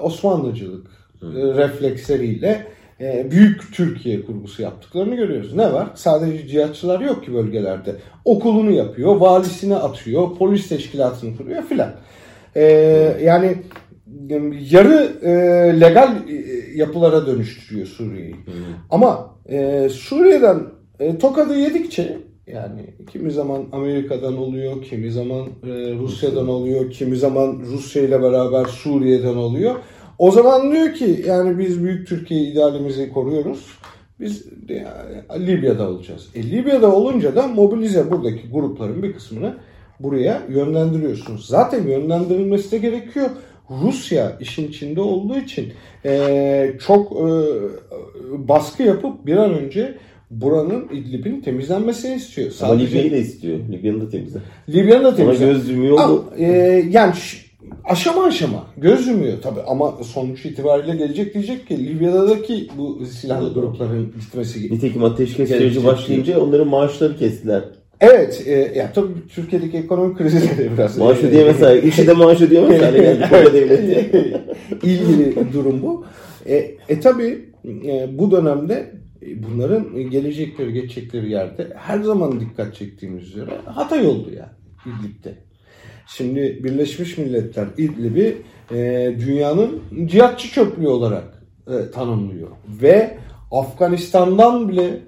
Osmanlıcılık 0.01 1.02
refleksleriyle 1.33 2.67
e, 3.01 3.31
büyük 3.31 3.75
Türkiye 3.75 4.23
kurgusu 4.23 4.63
yaptıklarını 4.63 5.15
görüyoruz. 5.15 5.55
Ne 5.55 5.73
var? 5.73 5.89
Sadece 5.95 6.49
cihatçılar 6.49 7.01
yok 7.01 7.25
ki 7.25 7.35
bölgelerde. 7.35 7.97
Okulunu 8.25 8.71
yapıyor, 8.71 9.17
valisini 9.17 9.77
atıyor, 9.77 10.37
polis 10.39 10.69
teşkilatını 10.69 11.37
kuruyor 11.37 11.63
filan. 11.63 11.91
E, 12.57 12.63
yani 13.23 13.57
yarı 14.71 15.13
e, 15.23 15.31
legal 15.81 16.29
e, 16.29 16.45
yapılara 16.75 17.27
dönüştürüyor 17.27 17.87
Suriye'yi. 17.87 18.37
Ama 18.91 19.37
e, 19.49 19.89
Suriye'den 19.89 20.61
e, 21.01 21.19
tokadı 21.19 21.59
yedikçe 21.59 22.19
yani 22.47 22.95
kimi 23.13 23.31
zaman 23.31 23.65
Amerika'dan 23.73 24.39
oluyor, 24.39 24.83
kimi 24.83 25.11
zaman 25.11 25.41
e, 25.41 25.95
Rusya'dan 25.99 26.49
oluyor, 26.49 26.91
kimi 26.91 27.17
zaman 27.17 27.63
Rusya 27.73 28.03
ile 28.03 28.23
beraber 28.23 28.65
Suriye'den 28.65 29.37
oluyor. 29.37 29.75
O 30.23 30.31
zaman 30.31 30.73
diyor 30.73 30.95
ki 30.95 31.25
yani 31.27 31.59
biz 31.59 31.85
Büyük 31.85 32.09
Türkiye 32.09 32.41
idealimizi 32.41 33.13
koruyoruz. 33.13 33.67
Biz 34.21 34.45
yani, 34.69 35.47
Libya'da 35.47 35.91
olacağız. 35.91 36.29
E, 36.35 36.51
Libya'da 36.51 36.95
olunca 36.95 37.37
da 37.37 37.47
mobilize 37.47 38.11
buradaki 38.11 38.51
grupların 38.53 39.03
bir 39.03 39.13
kısmını 39.13 39.55
buraya 40.01 40.43
yönlendiriyorsunuz. 40.49 41.47
Zaten 41.47 41.83
yönlendirilmesi 41.83 42.73
de 42.73 42.79
gerekiyor. 42.79 43.31
Rusya 43.71 44.37
işin 44.41 44.69
içinde 44.69 45.01
olduğu 45.01 45.39
için 45.39 45.73
e, 46.05 46.73
çok 46.87 47.13
e, 47.13 47.27
baskı 48.49 48.83
yapıp 48.83 49.27
bir 49.27 49.37
an 49.37 49.55
önce 49.55 49.99
buranın 50.31 50.89
İdlib'in 50.93 51.41
temizlenmesini 51.41 52.15
istiyor. 52.15 52.53
Ama 52.63 52.75
Libya'yı 52.75 53.13
da 53.13 53.17
istiyor. 53.17 53.59
Libya'nın 53.73 54.01
da 54.01 54.09
temizle. 54.09 54.41
Libya'nın 54.69 55.05
da 55.05 55.09
Ona 55.09 55.17
temizlen. 55.17 55.49
göz 55.49 55.69
yumuyor 55.69 56.25
e, 56.39 56.47
yani 56.91 57.15
aşama 57.85 58.25
aşama. 58.25 58.67
Göz 58.77 59.07
yumuyor 59.07 59.43
tabii. 59.43 59.61
Ama 59.61 59.93
sonuç 60.05 60.47
itibariyle 60.47 60.97
gelecek. 60.97 61.35
Diyecek 61.35 61.69
ki 61.69 61.87
Libya'daki 61.87 62.69
bu 62.79 63.07
silahlı 63.07 63.55
grupların 63.55 64.13
gitmesi 64.21 64.75
Nitekim 64.75 65.05
ateşkes 65.05 65.49
süreci 65.49 65.85
başlayınca 65.85 66.41
onların 66.41 66.69
maaşları 66.69 67.17
kestiler. 67.17 67.63
Evet, 68.01 68.43
e, 68.47 68.53
ya 68.53 68.93
tabii 68.93 69.29
Türkiye'deki 69.29 69.77
ekonomik 69.77 70.19
krizi 70.19 70.59
de 70.59 70.73
biraz 70.73 70.99
Maaş 70.99 71.25
ödeyemez 71.25 71.63
hale, 71.63 71.83
işi 71.89 72.07
de 72.07 72.13
maaş 72.13 72.41
ödeyemez 72.41 72.83
hale 72.83 72.99
geldi. 72.99 74.41
İlgili 74.83 75.53
durum 75.53 75.83
bu. 75.83 76.05
E, 76.47 76.55
e 76.89 77.01
tabii 77.01 77.49
e, 77.65 78.19
bu 78.19 78.31
dönemde 78.31 78.93
e, 79.23 79.43
bunların 79.43 80.11
gelecekleri, 80.11 80.73
geçecekleri 80.73 81.31
yerde 81.31 81.69
her 81.77 82.01
zaman 82.01 82.41
dikkat 82.41 82.75
çektiğimiz 82.75 83.29
üzere 83.29 83.51
Hatay 83.65 84.07
oldu 84.07 84.31
yani 84.37 84.53
İdlib'de. 84.87 85.35
Şimdi 86.17 86.65
Birleşmiş 86.65 87.19
Milletler 87.19 87.67
İdlib'i 87.79 88.43
e, 88.71 89.13
dünyanın 89.21 89.83
cihatçı 90.07 90.49
çöplüğü 90.49 90.89
olarak 90.89 91.43
e, 91.67 91.91
tanımlıyor. 91.91 92.49
Ve 92.83 93.19
Afganistan'dan 93.51 94.69
bile 94.69 95.01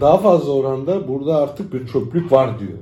daha 0.00 0.18
fazla 0.18 0.52
oranda 0.52 1.08
burada 1.08 1.36
artık 1.36 1.72
bir 1.72 1.86
çöplük 1.86 2.32
var 2.32 2.60
diyor. 2.60 2.78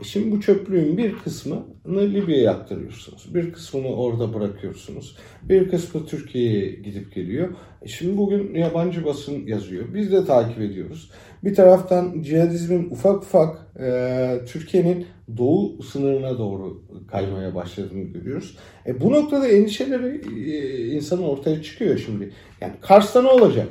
E 0.00 0.04
şimdi 0.04 0.32
bu 0.36 0.40
çöplüğün 0.40 0.96
bir 0.96 1.18
kısmını 1.18 1.64
Libya'ya 1.86 2.50
aktarıyorsunuz. 2.50 3.34
Bir 3.34 3.52
kısmını 3.52 3.88
orada 3.88 4.34
bırakıyorsunuz. 4.34 5.16
Bir 5.42 5.68
kısmı 5.68 6.06
Türkiye'ye 6.06 6.70
gidip 6.70 7.14
geliyor. 7.14 7.48
E 7.82 7.88
şimdi 7.88 8.16
bugün 8.16 8.54
yabancı 8.54 9.04
basın 9.04 9.46
yazıyor. 9.46 9.84
Biz 9.94 10.12
de 10.12 10.24
takip 10.24 10.60
ediyoruz. 10.60 11.10
Bir 11.44 11.54
taraftan 11.54 12.22
cihadizmin 12.22 12.90
ufak 12.90 13.22
ufak 13.22 13.66
e, 13.80 14.40
Türkiye'nin 14.46 15.06
doğu 15.36 15.82
sınırına 15.82 16.38
doğru 16.38 16.82
kaymaya 17.10 17.54
başladığını 17.54 18.02
görüyoruz. 18.02 18.56
E, 18.86 19.00
bu 19.00 19.12
noktada 19.12 19.48
endişeleri 19.48 20.20
e, 20.50 20.86
insanın 20.86 21.22
ortaya 21.22 21.62
çıkıyor 21.62 21.98
şimdi. 22.06 22.32
Yani 22.60 22.72
Kars'ta 22.80 23.22
ne 23.22 23.28
olacak? 23.28 23.66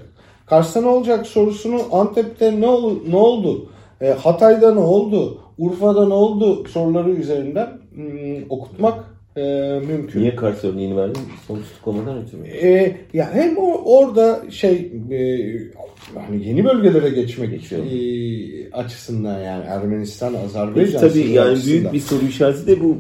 Kars'ta 0.45 0.82
ne 0.82 0.88
olacak 0.88 1.27
sorusunu 1.27 1.82
Antep'te 1.91 2.62
ne, 2.62 2.67
ol, 2.67 2.97
ne 3.08 3.15
oldu? 3.15 3.69
E, 4.01 4.10
Hatay'da 4.12 4.73
ne 4.73 4.79
oldu? 4.79 5.41
Urfa'da 5.58 6.08
ne 6.08 6.13
oldu? 6.13 6.67
Soruları 6.67 7.10
üzerinden 7.10 7.69
mm, 7.95 8.43
okutmak 8.49 9.09
e, 9.38 9.42
mümkün. 9.88 10.22
Niye 10.22 10.36
Kars 10.36 10.63
örneğini 10.63 10.98
verdin? 10.98 11.22
Sonuç 11.48 11.63
tutuklamadan 11.65 12.18
ötürü 12.24 12.42
mü? 12.42 12.48
E, 12.48 12.98
ya 13.13 13.34
hem 13.34 13.58
o, 13.58 13.82
orada 13.86 14.42
şey 14.50 14.92
e, 15.12 15.20
hani 16.15 16.48
yeni 16.48 16.63
bölgelere 16.65 17.10
geçmek 17.10 17.52
Geçiyor. 17.52 17.82
e, 17.86 18.72
açısından 18.72 19.39
yani 19.39 19.65
Ermenistan, 19.65 20.34
Azerbaycan 20.34 21.02
Tabii 21.02 21.12
sınırı 21.12 21.28
yani 21.28 21.50
açısından. 21.50 21.80
büyük 21.82 21.94
bir 21.94 22.00
soru 22.00 22.26
işareti 22.26 22.68
de 22.68 22.80
bu 22.84 22.98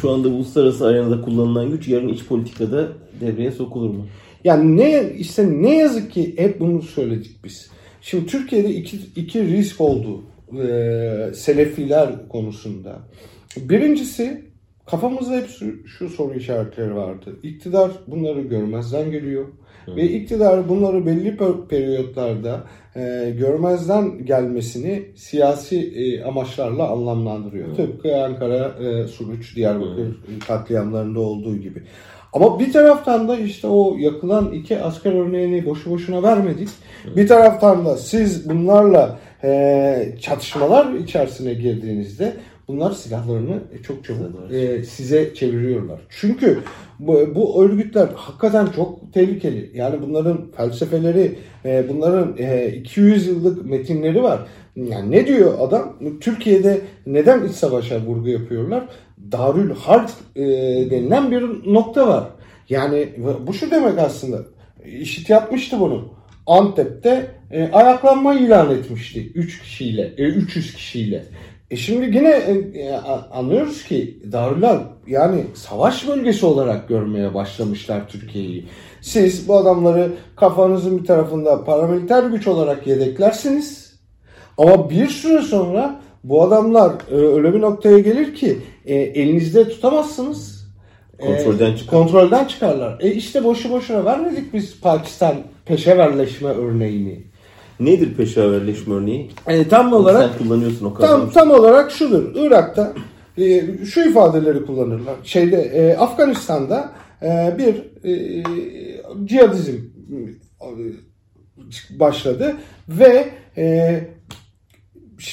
şu 0.00 0.10
anda 0.10 0.28
uluslararası 0.28 0.86
arenada 0.86 1.20
kullanılan 1.20 1.70
güç 1.70 1.88
yarın 1.88 2.08
iç 2.08 2.24
politikada 2.24 2.88
devreye 3.20 3.50
sokulur 3.50 3.90
mu? 3.90 4.06
Yani 4.44 4.76
ne 4.76 5.12
işte 5.18 5.62
ne 5.62 5.76
yazık 5.76 6.12
ki 6.12 6.34
hep 6.38 6.60
bunu 6.60 6.82
söyledik 6.82 7.36
biz. 7.44 7.70
Şimdi 8.00 8.26
Türkiye'de 8.26 8.68
iki, 8.74 8.96
iki 9.16 9.44
risk 9.46 9.80
oldu 9.80 10.22
e, 10.52 11.34
Selefiler 11.34 12.28
konusunda. 12.28 12.98
Birincisi 13.56 14.42
kafamızda 14.86 15.34
hep 15.36 15.48
şu, 15.48 15.88
şu 15.88 16.08
soru 16.08 16.34
işaretleri 16.34 16.96
vardı. 16.96 17.36
İktidar 17.42 17.90
bunları 18.06 18.40
görmezden 18.40 19.10
geliyor. 19.10 19.44
Ve 19.88 20.02
iktidar 20.02 20.68
bunları 20.68 21.06
belli 21.06 21.28
per- 21.28 21.68
periyotlarda 21.68 22.64
e, 22.96 23.34
görmezden 23.38 24.26
gelmesini 24.26 25.02
siyasi 25.16 25.92
e, 25.96 26.24
amaçlarla 26.24 26.88
anlamlandırıyor. 26.88 27.74
Tıpkı 27.74 28.16
Ankara, 28.24 28.74
e, 28.84 29.06
Suruç, 29.06 29.56
Diyarbakır 29.56 30.16
katliamlarında 30.46 31.20
olduğu 31.20 31.56
gibi. 31.56 31.82
Ama 32.32 32.60
bir 32.60 32.72
taraftan 32.72 33.28
da 33.28 33.36
işte 33.36 33.66
o 33.66 33.96
yakılan 33.98 34.52
iki 34.52 34.80
asker 34.80 35.12
örneğini 35.12 35.66
boşu 35.66 35.90
boşuna 35.90 36.22
vermedik. 36.22 36.68
Bir 37.16 37.28
taraftan 37.28 37.86
da 37.86 37.96
siz 37.96 38.50
bunlarla 38.50 39.18
e, 39.44 40.14
çatışmalar 40.20 40.94
içerisine 40.94 41.54
girdiğinizde 41.54 42.32
bunlar 42.68 42.92
silahlarını 42.92 43.62
çok 43.86 44.04
çabuk 44.04 44.52
e, 44.52 44.84
size 44.84 45.34
çeviriyorlar. 45.34 46.00
Çünkü 46.08 46.58
bu, 46.98 47.34
bu 47.34 47.64
örgütler 47.64 48.08
hakikaten 48.14 48.66
çok 48.66 49.12
tehlikeli. 49.12 49.70
Yani 49.74 50.02
bunların 50.02 50.50
felsefeleri, 50.56 51.38
e, 51.64 51.88
bunların 51.88 52.34
e, 52.38 52.68
200 52.68 53.26
yıllık 53.26 53.64
metinleri 53.64 54.22
var. 54.22 54.40
Yani 54.76 55.10
ne 55.10 55.26
diyor 55.26 55.54
adam? 55.60 55.96
Türkiye'de 56.20 56.80
neden 57.06 57.46
iç 57.46 57.52
savaşa 57.52 58.00
vurgu 58.00 58.28
yapıyorlar? 58.28 58.84
Darül 59.32 59.74
Harp 59.74 60.10
e, 60.36 60.42
denilen 60.90 61.30
bir 61.30 61.72
nokta 61.72 62.08
var. 62.08 62.24
Yani 62.68 63.08
bu 63.46 63.54
şu 63.54 63.70
demek 63.70 63.98
aslında. 63.98 64.38
İşit 64.86 65.30
yapmıştı 65.30 65.80
bunu. 65.80 66.14
Antep'te 66.46 67.30
e, 67.50 67.70
ayaklanma 67.72 68.34
ilan 68.34 68.70
etmişti 68.70 69.32
3 69.34 69.62
kişiyle, 69.62 70.14
e, 70.18 70.22
300 70.22 70.74
kişiyle. 70.74 71.24
E 71.74 71.76
şimdi 71.76 72.16
yine 72.16 72.30
e, 72.30 72.80
e 72.80 72.92
anlıyoruz 73.32 73.84
ki 73.84 74.18
Darül 74.32 74.62
Harp 74.62 74.82
yani 75.06 75.44
savaş 75.54 76.08
bölgesi 76.08 76.46
olarak 76.46 76.88
görmeye 76.88 77.34
başlamışlar 77.34 78.08
Türkiye'yi. 78.08 78.66
Siz 79.00 79.48
bu 79.48 79.56
adamları 79.56 80.12
kafanızın 80.36 80.98
bir 80.98 81.04
tarafında 81.04 81.64
paramiliter 81.64 82.22
güç 82.22 82.46
olarak 82.46 82.86
yedeklersiniz. 82.86 83.94
Ama 84.58 84.90
bir 84.90 85.08
süre 85.08 85.42
sonra 85.42 86.00
bu 86.24 86.42
adamlar 86.42 86.92
e, 87.10 87.14
öyle 87.14 87.54
bir 87.54 87.60
noktaya 87.60 87.98
gelir 87.98 88.34
ki 88.34 88.58
e, 88.86 88.94
elinizde 88.94 89.68
tutamazsınız. 89.68 90.68
E, 91.18 91.26
kontrolden 91.26 91.72
e, 91.72 91.76
çıkar. 91.76 91.98
Kontrolden 91.98 92.44
çıkarlar. 92.44 93.00
E 93.00 93.12
işte 93.12 93.44
boşu 93.44 93.70
boşuna 93.70 94.04
vermedik 94.04 94.54
biz 94.54 94.80
Pakistan 94.80 95.34
peşeverleşme 95.66 96.48
örneğini. 96.48 97.33
Nedir 97.80 98.14
peşeverleşme 98.14 98.94
örneği? 98.94 99.30
E, 99.46 99.68
tam 99.68 99.92
olarak 99.92 100.30
sen 100.30 100.38
kullanıyorsun 100.38 100.86
o 100.86 100.94
kadar. 100.94 101.08
Tam 101.08 101.30
tam 101.30 101.50
olarak 101.50 101.90
şudur. 101.90 102.34
Irak'ta 102.34 102.92
e, 103.38 103.76
şu 103.84 104.08
ifadeleri 104.08 104.66
kullanırlar. 104.66 105.14
Şeyde 105.24 105.56
e, 105.56 105.96
Afganistan'da 105.96 106.92
e, 107.22 107.54
bir 107.58 107.74
e, 108.04 108.44
cihadizm 109.24 109.76
e, 110.60 110.70
başladı 112.00 112.56
ve 112.88 113.28
e, 113.56 114.00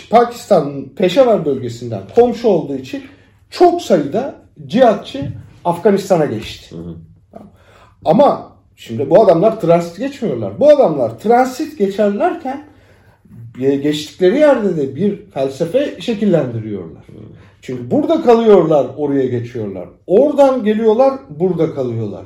Pakistan'ın 0.09 0.89
Peşavar 0.89 1.45
bölgesinden 1.45 2.01
komşu 2.15 2.47
olduğu 2.47 2.75
için 2.75 3.03
çok 3.49 3.81
sayıda 3.81 4.35
cihatçı 4.65 5.31
Afganistan'a 5.65 6.25
geçti. 6.25 6.75
Hı 6.75 6.81
hı. 6.81 6.95
Ama 8.05 8.50
şimdi 8.81 9.09
bu 9.09 9.23
adamlar 9.23 9.61
transit 9.61 9.97
geçmiyorlar. 9.97 10.59
Bu 10.59 10.69
adamlar 10.69 11.19
transit 11.19 11.77
geçerlerken 11.77 12.65
geçtikleri 13.59 14.39
yerde 14.39 14.77
de 14.77 14.95
bir 14.95 15.25
felsefe 15.31 16.01
şekillendiriyorlar. 16.01 17.03
Çünkü 17.61 17.91
burada 17.91 18.21
kalıyorlar, 18.21 18.87
oraya 18.97 19.25
geçiyorlar. 19.27 19.89
Oradan 20.07 20.63
geliyorlar, 20.63 21.19
burada 21.29 21.73
kalıyorlar. 21.73 22.25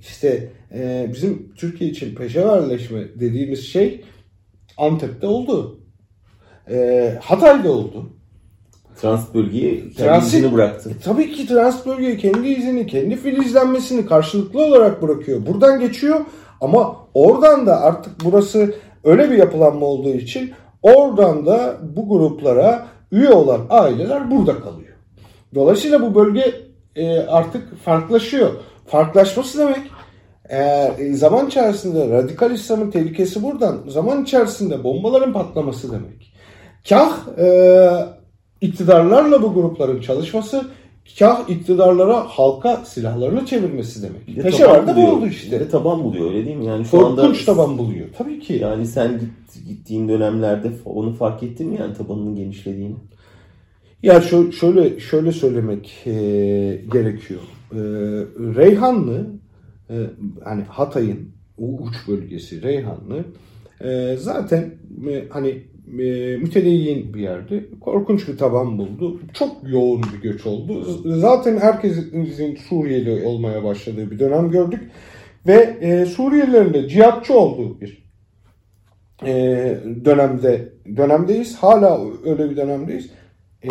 İşte 0.00 0.52
e, 0.74 1.10
bizim 1.12 1.54
Türkiye 1.54 1.90
için 1.90 2.14
peşeverleşme 2.14 3.00
dediğimiz 3.20 3.66
şey 3.66 4.04
Antep'te 4.76 5.26
oldu. 5.26 5.80
E, 6.70 7.18
Hatay'da 7.22 7.72
oldu. 7.72 8.10
Transit 9.00 9.34
bölgeyi 9.34 9.80
kendi 9.80 9.96
Transit, 9.96 10.34
izini 10.34 10.54
bıraktı. 10.54 10.90
E, 10.90 11.02
tabii 11.04 11.32
ki 11.32 11.46
transit 11.46 11.86
bölgeyi 11.86 12.18
kendi 12.18 12.48
izini, 12.48 12.86
kendi 12.86 13.16
filizlenmesini 13.16 14.06
karşılıklı 14.06 14.64
olarak 14.64 15.02
bırakıyor. 15.02 15.46
Buradan 15.46 15.80
geçiyor 15.80 16.20
ama 16.60 16.96
oradan 17.14 17.66
da 17.66 17.80
artık 17.80 18.12
burası 18.24 18.74
öyle 19.04 19.30
bir 19.30 19.36
yapılanma 19.36 19.86
olduğu 19.86 20.14
için 20.14 20.52
oradan 20.82 21.46
da 21.46 21.76
bu 21.96 22.08
gruplara 22.08 22.86
üye 23.12 23.30
olan 23.30 23.60
aileler 23.70 24.30
burada 24.30 24.60
kalıyor. 24.60 24.96
Dolayısıyla 25.54 26.02
bu 26.02 26.14
bölge 26.14 26.54
e, 26.96 27.18
artık 27.18 27.82
farklılaşıyor. 27.84 28.50
Farklılaşması 28.86 29.58
demek 29.58 29.80
e, 30.50 31.12
zaman 31.12 31.46
içerisinde 31.46 32.08
radikal 32.08 32.50
İslam'ın 32.50 32.90
tehlikesi 32.90 33.42
buradan. 33.42 33.78
Zaman 33.88 34.22
içerisinde 34.22 34.84
bombaların 34.84 35.32
patlaması 35.32 35.92
demek. 35.92 36.32
Kah 36.88 37.38
e, 37.38 37.46
iktidarlarla 38.62 39.42
bu 39.42 39.54
grupların 39.54 40.00
çalışması, 40.00 40.64
kah 41.18 41.50
iktidarlara 41.50 42.24
halka 42.28 42.76
silahlarını 42.84 43.46
çevirmesi 43.46 44.02
demek. 44.02 44.28
Bir 44.28 44.42
Peşevarda 44.42 44.96
bu 44.96 45.08
oldu 45.08 45.26
işte. 45.26 45.60
Bir 45.60 45.70
taban 45.70 46.04
buluyor 46.04 46.30
öyle 46.30 46.46
değil 46.46 46.56
mi? 46.56 46.66
Yani 46.66 46.84
şu 46.84 46.90
Korkunç 46.90 47.18
anda 47.18 47.44
taban 47.46 47.78
buluyor. 47.78 48.08
Tabii 48.18 48.40
ki. 48.40 48.52
Yani 48.52 48.86
sen 48.86 49.20
gittiğin 49.68 50.08
dönemlerde 50.08 50.70
onu 50.84 51.12
fark 51.12 51.42
ettin 51.42 51.68
mi 51.68 51.76
yani 51.80 51.94
tabanının 51.94 52.36
genişlediğini? 52.36 52.94
Ya 54.02 54.20
şöyle 54.20 55.00
şöyle 55.00 55.32
söylemek 55.32 56.02
e, 56.06 56.12
gerekiyor. 56.92 57.40
E, 57.72 57.80
Reyhanlı 58.56 59.26
e, 59.90 59.96
hani 60.44 60.62
Hatay'ın 60.62 61.30
uç 61.58 61.94
bölgesi 62.08 62.62
Reyhanlı 62.62 63.24
e, 63.80 64.16
zaten 64.16 64.74
e, 65.10 65.24
hani 65.30 65.62
e, 65.88 66.36
mütedeyyin 66.36 67.14
bir 67.14 67.20
yerde. 67.20 67.64
Korkunç 67.80 68.28
bir 68.28 68.36
taban 68.36 68.78
buldu. 68.78 69.20
Çok 69.34 69.56
yoğun 69.68 70.02
bir 70.02 70.22
göç 70.22 70.46
oldu. 70.46 70.84
Zaten 71.04 71.58
herkesin 71.58 72.56
Suriyeli 72.56 73.26
olmaya 73.26 73.64
başladığı 73.64 74.10
bir 74.10 74.18
dönem 74.18 74.50
gördük. 74.50 74.90
Ve 75.46 75.78
e, 75.80 76.06
Suriyelilerin 76.06 76.74
de 76.74 76.88
cihatçı 76.88 77.34
olduğu 77.34 77.80
bir 77.80 78.02
e, 79.26 79.32
dönemde 80.04 80.72
dönemdeyiz. 80.96 81.56
Hala 81.56 82.00
öyle 82.24 82.50
bir 82.50 82.56
dönemdeyiz. 82.56 83.10
E, 83.64 83.68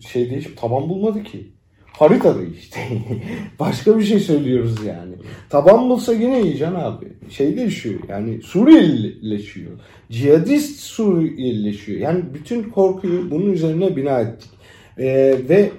şey 0.00 0.36
hiç 0.36 0.54
taban 0.56 0.88
bulmadı 0.88 1.22
ki. 1.22 1.52
Haritada 1.98 2.42
işte. 2.44 2.80
Başka 3.58 3.98
bir 3.98 4.04
şey 4.04 4.20
söylüyoruz 4.20 4.84
yani. 4.84 5.14
Taban 5.50 5.90
bulsa 5.90 6.12
yine 6.12 6.40
yiyeceksin 6.40 6.74
abi. 6.74 7.06
Şey 7.30 7.56
değişiyor 7.56 8.00
yani 8.08 8.42
Suriyelileşiyor. 8.42 9.70
Cihadist 10.10 10.80
Suriyelileşiyor. 10.80 12.00
Yani 12.00 12.24
bütün 12.34 12.62
korkuyu 12.62 13.30
bunun 13.30 13.52
üzerine 13.52 13.96
bina 13.96 14.20
ettik. 14.20 14.50
Ee, 14.98 15.36
ve 15.48 15.70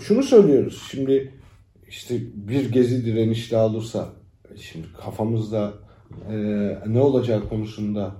şunu 0.00 0.22
söylüyoruz. 0.22 0.82
Şimdi 0.90 1.32
işte 1.88 2.14
bir 2.34 2.72
gezi 2.72 3.04
direnişte 3.04 3.56
olursa 3.56 4.08
şimdi 4.56 4.86
kafamızda 5.04 5.72
e, 6.30 6.36
ne 6.86 7.00
olacağı 7.00 7.48
konusunda 7.48 8.14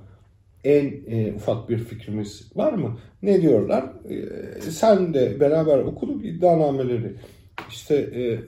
en 0.69 0.93
e, 1.07 1.33
ufak 1.35 1.69
bir 1.69 1.79
fikrimiz 1.79 2.53
var 2.57 2.73
mı? 2.73 2.99
Ne 3.23 3.43
diyorlar? 3.43 3.85
E, 4.11 4.61
sen 4.61 5.15
de 5.15 5.41
beraber 5.41 5.79
okuduk 5.79 6.25
iddianameleri. 6.25 7.15
İşte 7.71 7.95
e, 7.95 8.41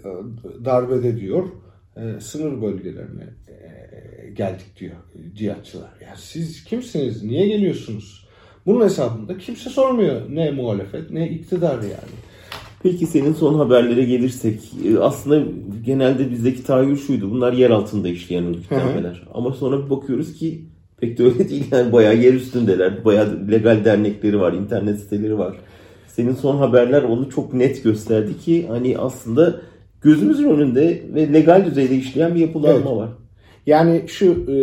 darbede 0.65 1.21
diyor 1.21 1.49
e, 1.97 2.21
sınır 2.21 2.63
bölgelerine 2.63 3.25
e, 3.49 4.31
geldik 4.31 4.81
diyor 4.81 4.97
cihatçılar. 5.35 5.91
Ya 6.01 6.15
siz 6.17 6.65
kimsiniz? 6.65 7.23
Niye 7.23 7.47
geliyorsunuz? 7.47 8.29
Bunun 8.67 8.85
hesabında 8.85 9.39
kimse 9.39 9.71
sormuyor. 9.71 10.23
Ne 10.31 10.51
muhalefet 10.51 11.11
ne 11.11 11.29
iktidar 11.29 11.83
yani. 11.83 12.15
Peki 12.83 13.07
senin 13.07 13.33
son 13.33 13.55
haberlere 13.55 14.05
gelirsek 14.05 14.61
e, 14.85 14.99
aslında 14.99 15.51
genelde 15.85 16.31
bizdeki 16.31 16.65
tahayyül 16.65 16.97
şuydu. 16.97 17.31
Bunlar 17.31 17.53
yer 17.53 17.71
altında 17.71 18.09
işleyen 18.09 18.45
örgütlenmeler. 18.45 19.23
Ama 19.35 19.53
sonra 19.53 19.85
bir 19.85 19.91
bakıyoruz 19.91 20.33
ki 20.33 20.65
Pek 21.01 21.19
de 21.19 21.25
öyle 21.25 21.49
değil 21.49 21.65
yani 21.71 21.93
bayağı 21.93 22.17
yer 22.17 22.35
üstündeler. 22.35 23.05
Bayağı 23.05 23.51
legal 23.51 23.85
dernekleri 23.85 24.41
var, 24.41 24.53
internet 24.53 25.01
siteleri 25.01 25.39
var. 25.39 25.57
Senin 26.09 26.35
son 26.35 26.57
haberler 26.57 27.03
onu 27.03 27.31
çok 27.31 27.55
net 27.55 27.85
gösterdi 27.85 28.39
ki 28.39 28.67
hani 28.69 28.99
aslında 28.99 29.61
gözümüzün 30.03 30.51
önünde 30.51 31.03
ve 31.15 31.33
legal 31.33 31.65
düzeyde 31.65 31.97
işleyen 31.97 32.35
bir 32.35 32.41
yapılanma 32.41 32.77
evet. 32.77 32.87
var. 32.87 33.09
Yani 33.67 34.05
şu 34.07 34.51
e, 34.53 34.59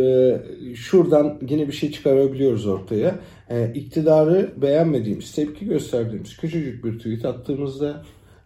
şuradan 0.76 1.40
yine 1.50 1.68
bir 1.68 1.74
şey 1.74 1.92
çıkarabiliyoruz 1.92 2.68
ortaya. 2.68 3.16
E, 3.50 3.72
iktidarı 3.76 4.52
beğenmediğimiz, 4.58 5.32
tepki 5.32 5.66
gösterdiğimiz 5.66 6.38
küçücük 6.38 6.86
bir 6.86 6.98
tweet 6.98 7.26
attığımızda 7.26 8.04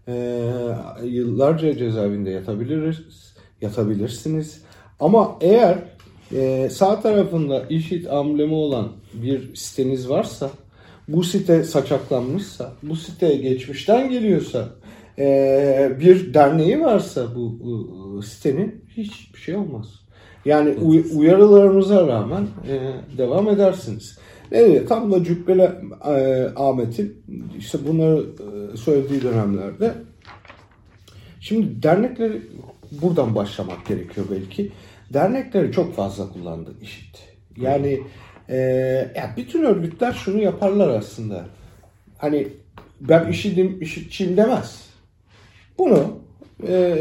e, 0.08 0.38
yıllarca 1.04 1.78
cezaevinde 1.78 2.30
yatabiliriz, 2.30 2.98
yatabilirsiniz. 3.62 4.62
Ama 5.00 5.38
eğer 5.42 5.78
ee, 6.34 6.70
sağ 6.72 7.02
tarafında 7.02 7.66
işit 7.70 8.08
amblemi 8.08 8.54
olan 8.54 8.88
bir 9.14 9.56
siteniz 9.56 10.10
varsa, 10.10 10.50
bu 11.08 11.24
site 11.24 11.64
saçaklanmışsa, 11.64 12.74
bu 12.84 12.96
site 12.96 13.36
geçmişten 13.36 14.10
geliyorsa, 14.10 14.70
e, 15.20 15.92
bir 16.00 16.34
derneği 16.34 16.82
varsa 16.82 17.36
bu, 17.36 17.60
bu 17.60 18.24
sitenin 18.24 18.86
hiçbir 18.98 19.40
şey 19.40 19.56
olmaz. 19.56 19.88
Yani 20.46 20.70
uy- 20.70 21.06
uyarılarımıza 21.16 22.08
rağmen 22.08 22.48
e, 22.70 22.80
devam 23.18 23.50
edersiniz. 23.50 24.18
Evet, 24.52 24.90
tam 24.90 25.12
da 25.12 25.24
Cübbeli 25.24 25.70
e, 26.06 26.48
Ahmet'in 26.56 27.24
işte 27.58 27.78
bunları 27.88 28.20
e, 28.20 28.78
söylediği 28.78 29.22
dönemlerde 29.22 29.94
şimdi 31.40 31.84
dernekleri 31.84 32.42
buradan 33.02 33.36
başlamak 33.36 33.86
gerekiyor 33.86 34.28
belki 34.32 34.72
dernekleri 35.14 35.72
çok 35.72 35.95
fazla 35.95 36.30
kullandı 36.30 36.76
IŞİD. 36.82 37.16
Yani 37.57 38.01
e, 38.49 38.57
ya 39.16 39.34
bütün 39.38 39.64
örgütler 39.64 40.14
şunu 40.14 40.41
yaparlar 40.41 40.89
aslında. 40.89 41.45
Hani 42.18 42.47
ben 43.01 43.30
IŞİD'im, 43.30 43.82
IŞİD'çiyim 43.82 44.38
demez. 44.38 44.89
Bunu 45.78 46.20
e, 46.68 46.97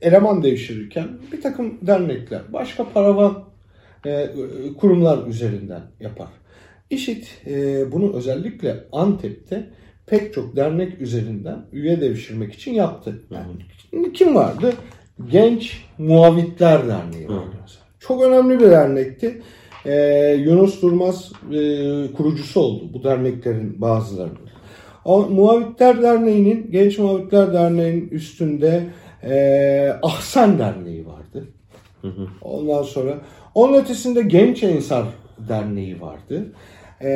eleman 0.00 0.42
devşirirken 0.42 1.08
bir 1.32 1.40
takım 1.42 1.78
dernekler, 1.82 2.52
başka 2.52 2.88
paravan 2.88 3.44
e, 4.06 4.30
kurumlar 4.80 5.26
üzerinden 5.26 5.82
yapar. 6.00 6.28
IŞİD 6.90 7.24
e, 7.46 7.92
bunu 7.92 8.16
özellikle 8.16 8.84
Antep'te 8.92 9.70
pek 10.06 10.34
çok 10.34 10.56
dernek 10.56 11.00
üzerinden 11.00 11.66
üye 11.72 12.00
devşirmek 12.00 12.54
için 12.54 12.74
yaptı. 12.74 13.22
Yani 13.30 14.12
kim 14.12 14.34
vardı? 14.34 14.74
Genç 15.26 15.84
Muavitler 15.98 16.88
Derneği 16.88 17.28
vardı 17.28 17.56
mesela. 17.62 17.84
Çok 18.00 18.22
önemli 18.22 18.60
bir 18.60 18.70
dernekti. 18.70 19.42
Ee, 19.86 20.36
Yunus 20.46 20.82
Durmaz 20.82 21.32
e, 21.52 21.56
kurucusu 22.12 22.60
oldu 22.60 22.90
bu 22.92 23.04
derneklerin 23.04 23.80
bazılarının. 23.80 24.38
O, 25.04 25.22
Muavitler 25.22 26.02
Derneği'nin, 26.02 26.70
Genç 26.70 26.98
Muavitler 26.98 27.52
Derneği'nin 27.52 28.08
üstünde 28.08 28.84
e, 29.22 29.98
Ahsen 30.02 30.58
Derneği 30.58 31.06
vardı. 31.06 31.48
Ondan 32.42 32.82
sonra 32.82 33.18
onun 33.54 33.74
ötesinde 33.74 34.22
Genç 34.22 34.62
Ensar 34.62 35.04
Derneği 35.48 36.00
vardı. 36.00 36.52
E, 37.02 37.10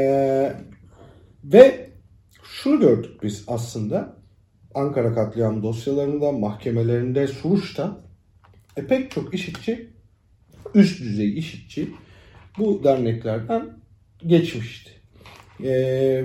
ve 1.45 1.91
şunu 2.43 2.81
gördük 2.81 3.23
biz 3.23 3.45
aslında 3.49 4.17
Ankara 4.75 5.15
katliam 5.15 5.63
dosyalarında, 5.63 6.33
mahkemelerinde, 6.33 7.27
Suruç'ta 7.27 8.01
e, 8.77 8.87
pek 8.87 9.11
çok 9.11 9.35
işitçi, 9.35 9.89
üst 10.75 11.01
düzey 11.01 11.39
işitçi 11.39 11.89
bu 12.59 12.85
derneklerden 12.85 13.63
geçmişti. 14.27 14.91
E, 15.61 15.71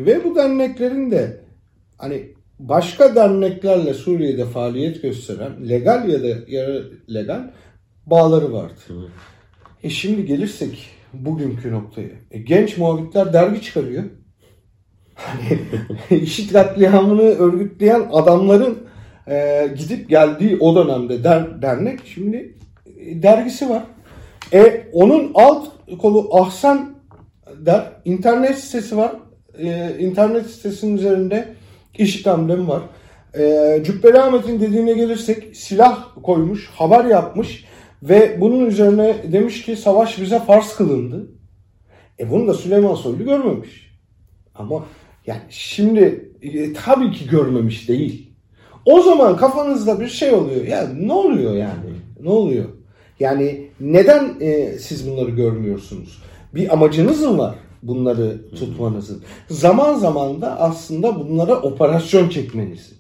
ve 0.06 0.24
bu 0.24 0.36
derneklerin 0.36 1.12
de 1.12 1.42
hani 1.98 2.34
başka 2.60 3.16
derneklerle 3.16 3.94
Suriye'de 3.94 4.46
faaliyet 4.46 5.02
gösteren 5.02 5.70
legal 5.70 6.10
ya 6.10 6.24
da 6.24 6.28
yarı 6.48 6.92
legal 7.14 7.52
bağları 8.06 8.54
vardı. 8.54 9.12
E 9.84 9.90
şimdi 9.90 10.26
gelirsek 10.26 10.90
bugünkü 11.14 11.72
noktaya. 11.72 12.10
E, 12.32 12.40
genç 12.40 12.78
muhabitler 12.78 13.34
dergi 13.34 13.62
çıkarıyor. 13.62 14.04
Hani 15.18 15.60
işit 16.22 16.54
katliamını 16.54 17.22
örgütleyen 17.22 18.08
adamların 18.12 18.78
e, 19.28 19.68
gidip 19.78 20.10
geldiği 20.10 20.58
o 20.60 20.76
dönemde 20.76 21.24
der, 21.24 21.62
dernek 21.62 22.00
şimdi 22.06 22.56
e, 23.00 23.24
dergisi 23.24 23.70
var. 23.70 23.84
E 24.54 24.88
onun 24.94 25.32
alt 25.34 25.68
kolu 26.02 26.36
Ahsen 26.36 26.90
der 27.56 27.84
internet 28.06 28.58
sitesi 28.58 28.98
var. 28.98 29.12
E, 29.58 29.96
internet 30.00 30.46
sitesinin 30.46 30.98
üzerinde 30.98 31.54
işit 31.98 32.28
amblemi 32.28 32.68
var. 32.68 32.82
E, 33.38 33.84
Cübbeli 33.86 34.20
Ahmet'in 34.20 34.60
dediğine 34.60 34.94
gelirsek 34.94 35.56
silah 35.56 36.08
koymuş, 36.24 36.70
haber 36.70 37.06
yapmış 37.06 37.66
ve 38.04 38.42
bunun 38.42 38.66
üzerine 38.66 39.16
demiş 39.32 39.66
ki 39.66 39.76
savaş 39.76 40.22
bize 40.22 40.40
farz 40.40 40.76
kılındı. 40.76 41.32
E 42.20 42.32
bunu 42.32 42.48
da 42.48 42.54
Süleyman 42.54 42.96
Soylu 42.96 43.26
görmemiş. 43.26 43.92
Ama 44.56 44.86
yani 45.28 45.42
şimdi 45.50 46.32
e, 46.42 46.74
tabii 46.74 47.12
ki 47.12 47.30
görmemiş 47.30 47.90
değil. 47.90 48.32
O 48.86 49.02
zaman 49.02 49.38
kafanızda 49.38 50.00
bir 50.00 50.08
şey 50.08 50.34
oluyor. 50.34 50.66
Ya 50.66 50.90
ne 51.00 51.14
oluyor 51.14 51.54
yani? 51.56 51.94
Ne 52.24 52.30
oluyor? 52.30 52.66
Yani 53.20 53.70
neden 53.80 54.34
e, 54.42 54.80
siz 54.80 55.10
bunları 55.12 55.30
görmüyorsunuz? 55.30 56.22
Bir 56.56 56.74
amacınız 56.74 57.22
mı 57.22 57.38
var 57.38 57.56
bunları 57.84 58.50
tutmanızın? 58.56 59.24
Zaman 59.50 59.94
zaman 59.94 60.42
da 60.42 60.60
aslında 60.60 61.20
bunlara 61.20 61.62
operasyon 61.62 62.30
çekmenizin. 62.30 62.98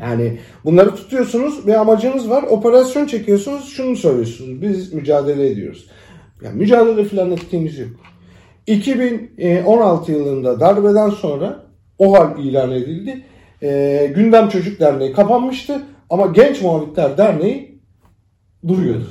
Yani 0.00 0.38
bunları 0.64 0.94
tutuyorsunuz 0.94 1.66
ve 1.66 1.78
amacınız 1.78 2.30
var. 2.30 2.42
Operasyon 2.42 3.06
çekiyorsunuz. 3.06 3.68
Şunu 3.68 3.96
söylüyorsunuz. 3.96 4.62
Biz 4.62 4.92
mücadele 4.92 5.50
ediyoruz. 5.50 5.86
Yani 6.42 6.58
mücadele 6.58 7.04
falan 7.04 7.30
ettiğiniz 7.30 7.78
yok. 7.78 7.90
2016 8.66 10.12
yılında 10.12 10.60
darbeden 10.60 11.10
sonra 11.10 11.62
o 11.98 12.18
hal 12.18 12.44
ilan 12.44 12.72
edildi. 12.72 13.22
E, 13.62 14.12
Gündem 14.14 14.48
Çocuk 14.48 14.80
Derneği 14.80 15.12
kapanmıştı 15.12 15.82
ama 16.10 16.26
Genç 16.26 16.62
Muhabitler 16.62 17.18
Derneği 17.18 17.78
duruyordu. 18.68 19.08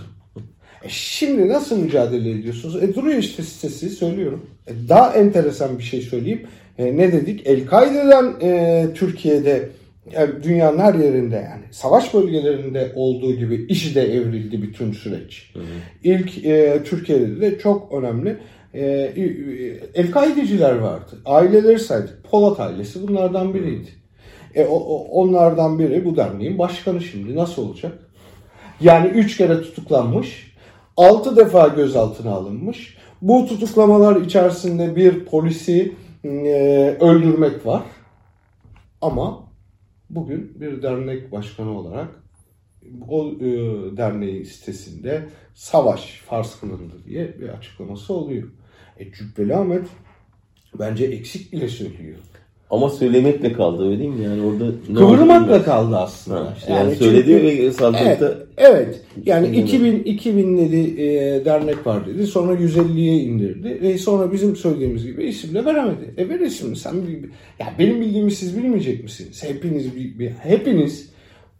E 0.84 0.89
şimdi 0.89 1.47
nasıl 1.47 1.80
mücadele 1.80 2.32
ediyorsunuz? 2.32 2.84
E 2.84 2.95
duruyor 2.95 3.18
işte 3.18 3.43
sitesi 3.43 3.89
söylüyorum. 3.89 4.45
E 4.68 4.72
daha 4.89 5.14
enteresan 5.14 5.78
bir 5.80 5.84
şey 5.84 6.01
söyleyeyim. 6.01 6.47
E, 6.78 6.97
ne 6.97 7.12
dedik? 7.12 7.47
El-Kaide'den 7.47 8.34
e, 8.41 8.88
Türkiye'de 8.95 9.70
yani 10.14 10.43
dünyanın 10.43 10.80
her 10.80 10.93
yerinde 10.93 11.36
yani 11.36 11.64
savaş 11.72 12.14
bölgelerinde 12.14 12.91
olduğu 12.95 13.36
gibi 13.36 13.66
işi 13.70 13.95
de 13.95 14.01
evrildi 14.01 14.62
bütün 14.62 14.91
süreç. 14.91 15.51
Hı 15.53 15.60
hı. 15.60 15.64
İlk 16.03 16.45
e, 16.45 16.84
Türkiye'de 16.86 17.41
de 17.41 17.60
çok 17.60 17.91
önemli 17.93 18.38
e, 18.76 19.82
El-Kaideciler 19.95 20.76
vardı. 20.76 21.21
Aileleri 21.26 21.80
saydık. 21.80 22.23
Polat 22.23 22.59
ailesi 22.59 23.07
bunlardan 23.07 23.53
biriydi. 23.53 23.89
E, 24.55 24.65
o, 24.65 24.78
onlardan 24.95 25.80
biri 25.80 26.05
bu 26.05 26.15
derneğin 26.15 26.59
başkanı 26.59 27.01
şimdi. 27.01 27.36
Nasıl 27.36 27.69
olacak? 27.69 27.99
Yani 28.82 29.07
üç 29.07 29.38
kere 29.38 29.61
tutuklanmış. 29.61 30.55
Altı 30.97 31.36
defa 31.36 31.67
gözaltına 31.67 32.32
alınmış. 32.32 32.97
Bu 33.21 33.45
tutuklamalar 33.45 34.21
içerisinde 34.21 34.95
bir 34.95 35.26
polisi 35.26 35.95
e, 36.23 36.97
öldürmek 36.99 37.65
var. 37.65 37.82
Ama 39.01 39.43
bugün 40.09 40.61
bir 40.61 40.82
dernek 40.82 41.32
başkanı 41.32 41.80
olarak 41.80 42.07
o 43.09 43.32
e, 43.32 43.47
derneğin 43.97 44.43
sitesinde 44.43 45.30
savaş 45.53 46.21
farz 46.26 46.59
kılındı 46.59 46.93
diye 47.05 47.39
bir 47.39 47.49
açıklaması 47.49 48.13
oluyor. 48.13 48.47
E, 49.00 49.12
Cübbeli 49.12 49.56
Ahmet 49.56 49.84
bence 50.80 51.06
eksik 51.06 51.54
bile 51.54 51.70
söylüyor. 51.70 52.18
Ama 52.70 52.89
söylemekle 52.89 53.54
kaldı 53.54 53.88
öyle 53.88 54.00
değil 54.00 54.10
mi? 54.10 54.24
Yani 54.24 54.41
orada 54.41 54.72
kıvırmakla 54.96 55.64
kaldı 55.64 55.98
aslında. 55.98 56.39
Ha, 56.39 56.54
işte 56.58 56.74
yani, 56.74 56.84
yani 56.84 56.96
söyledi 56.96 57.43
ve 57.43 57.72
savcılıkta 57.72 58.36
evet, 58.58 58.86
evet. 58.86 59.02
Yani 59.26 59.58
2000 59.58 60.04
2000 60.04 60.58
dedi 60.58 61.02
e, 61.02 61.46
dernek 61.46 61.88
var 61.88 62.08
dedi. 62.08 62.28
Sonra 62.28 62.54
150'ye 62.54 63.16
indirdi 63.16 63.80
ve 63.82 63.98
sonra 63.98 64.32
bizim 64.32 64.56
söylediğimiz 64.56 65.06
gibi 65.06 65.24
isimle 65.24 65.66
veremedi. 65.66 66.14
E 66.18 66.30
ver 66.30 66.39
ismini 66.39 66.76
sen 66.76 66.93
ya 67.60 67.74
benim 67.80 68.02
bildiğimi 68.02 68.32
siz 68.32 68.58
bilmeyecek 68.58 69.04
misiniz? 69.04 69.43
Hepiniz 69.43 69.96
bir, 69.96 70.20
bir 70.20 70.30
hepiniz 70.30 71.10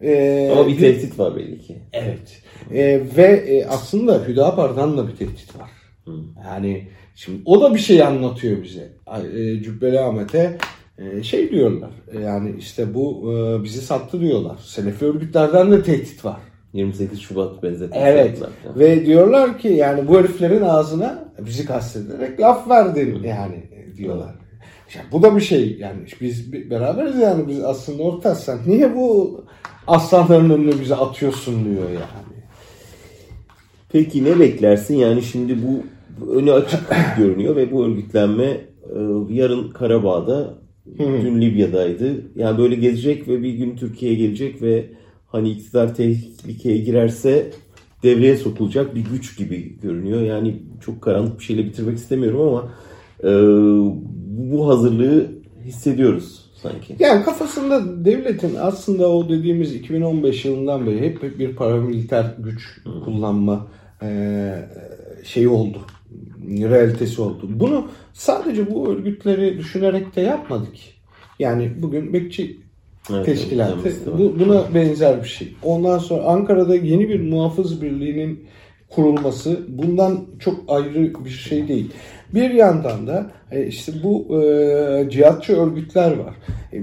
e, 0.02 0.50
Ama 0.52 0.68
bir 0.68 0.78
tehdit 0.78 1.20
var 1.20 1.36
belli 1.36 1.62
ki. 1.62 1.76
Evet. 1.94 2.42
E, 2.74 3.02
ve 3.18 3.24
e, 3.24 3.66
aslında 3.66 4.24
Hüdapar'dan 4.28 4.98
da 4.98 5.08
bir 5.08 5.16
tehdit 5.16 5.60
var. 5.60 5.70
Hmm. 6.06 6.24
Yani 6.46 6.88
Şimdi 7.16 7.41
o 7.45 7.61
da 7.61 7.74
bir 7.74 7.80
şey 7.80 8.03
anlatıyor 8.03 8.63
bize. 8.63 8.89
E, 9.38 9.63
Cübbeli 9.63 9.99
Ahmet'e 9.99 10.57
e, 10.97 11.24
şey 11.24 11.51
diyorlar. 11.51 11.91
E, 12.11 12.20
yani 12.20 12.55
işte 12.59 12.93
bu 12.93 13.34
bizi 13.63 13.82
sattı 13.82 14.22
diyorlar. 14.22 14.57
Selefi 14.63 15.05
örgütlerden 15.05 15.72
de 15.72 15.84
tehdit 15.84 16.26
var. 16.26 16.39
28 16.74 17.20
Şubat 17.20 17.63
benzetmiş. 17.63 17.99
Evet. 18.01 18.41
Ve 18.76 19.05
diyorlar 19.05 19.59
ki 19.59 19.68
yani 19.68 20.07
bu 20.07 20.20
heriflerin 20.20 20.61
ağzına 20.61 21.26
bizi 21.39 21.66
kastederek 21.66 22.39
laf 22.39 22.70
verdin 22.70 23.24
yani 23.24 23.63
diyorlar. 23.97 24.36
Yani 24.95 25.05
bu 25.11 25.24
da 25.24 25.36
bir 25.36 25.41
şey 25.41 25.78
yani 25.80 25.97
biz 26.22 26.53
beraberiz 26.53 27.16
yani 27.16 27.47
biz 27.47 27.63
aslında 27.63 28.03
ortağız 28.03 28.39
sen 28.39 28.57
niye 28.68 28.95
bu 28.95 29.41
aslanların 29.88 30.49
önüne 30.49 30.80
bizi 30.82 30.95
atıyorsun 30.95 31.66
diyor 31.66 31.89
yani. 31.89 32.36
Peki 33.89 34.24
ne 34.24 34.39
beklersin 34.39 34.95
yani 34.95 35.22
şimdi 35.22 35.68
bu 35.68 35.84
önü 36.32 36.51
açık 36.51 36.80
görünüyor 37.18 37.55
ve 37.55 37.72
bu 37.72 37.86
örgütlenme 37.86 38.45
e, 38.45 38.99
yarın 39.30 39.70
Karabağ'da, 39.70 40.53
dün 40.99 41.41
Libya'daydı. 41.41 42.22
Yani 42.36 42.57
böyle 42.57 42.76
gelecek 42.76 43.28
ve 43.28 43.43
bir 43.43 43.53
gün 43.53 43.76
Türkiye'ye 43.76 44.18
gelecek 44.18 44.61
ve 44.61 44.86
hani 45.28 45.49
iktidar 45.49 45.95
tehlikeye 45.95 46.78
girerse 46.78 47.51
devreye 48.03 48.38
sokulacak 48.38 48.95
bir 48.95 49.05
güç 49.05 49.38
gibi 49.38 49.80
görünüyor. 49.82 50.22
Yani 50.22 50.55
çok 50.86 51.01
karanlık 51.01 51.39
bir 51.39 51.43
şeyle 51.43 51.66
bitirmek 51.66 51.97
istemiyorum 51.97 52.41
ama 52.41 52.72
e, 53.24 53.32
bu 54.51 54.68
hazırlığı 54.68 55.28
hissediyoruz 55.63 56.51
sanki. 56.61 56.95
Yani 56.99 57.24
kafasında 57.24 58.05
devletin 58.05 58.55
aslında 58.55 59.09
o 59.09 59.30
dediğimiz 59.30 59.76
2015 59.76 60.45
yılından 60.45 60.88
beri 60.88 61.01
hep 61.01 61.39
bir 61.39 61.55
paramiliter 61.55 62.36
güç 62.39 62.82
kullanma 63.05 63.68
e, 64.01 64.51
şeyi 65.24 65.47
oldu 65.47 65.80
realitesi 66.70 67.22
oldu. 67.22 67.50
Bunu 67.50 67.88
sadece 68.14 68.72
bu 68.72 68.89
örgütleri 68.89 69.58
düşünerek 69.58 70.16
de 70.16 70.22
yapmadık. 70.22 70.74
Yani 71.39 71.72
bugün 71.78 72.14
bekçi 72.14 72.58
evet, 73.14 73.26
teşkilatı 73.26 74.18
bu, 74.18 74.39
buna 74.39 74.76
benzer 74.76 75.24
bir 75.24 75.28
şey. 75.28 75.54
Ondan 75.64 75.98
sonra 75.98 76.24
Ankara'da 76.24 76.76
yeni 76.76 77.10
bir 77.10 77.20
muhafız 77.20 77.82
birliğinin 77.82 78.46
kurulması 78.89 79.60
bundan 79.68 80.26
çok 80.39 80.64
ayrı 80.68 81.26
bir 81.26 81.30
şey 81.30 81.68
değil. 81.68 81.91
Bir 82.34 82.50
yandan 82.50 83.08
da 83.08 83.32
e, 83.52 83.68
işte 83.68 83.91
bu 84.04 84.43
e, 84.43 85.10
cihatçı 85.10 85.58
örgütler 85.58 86.12
var. 86.12 86.34
E, 86.74 86.78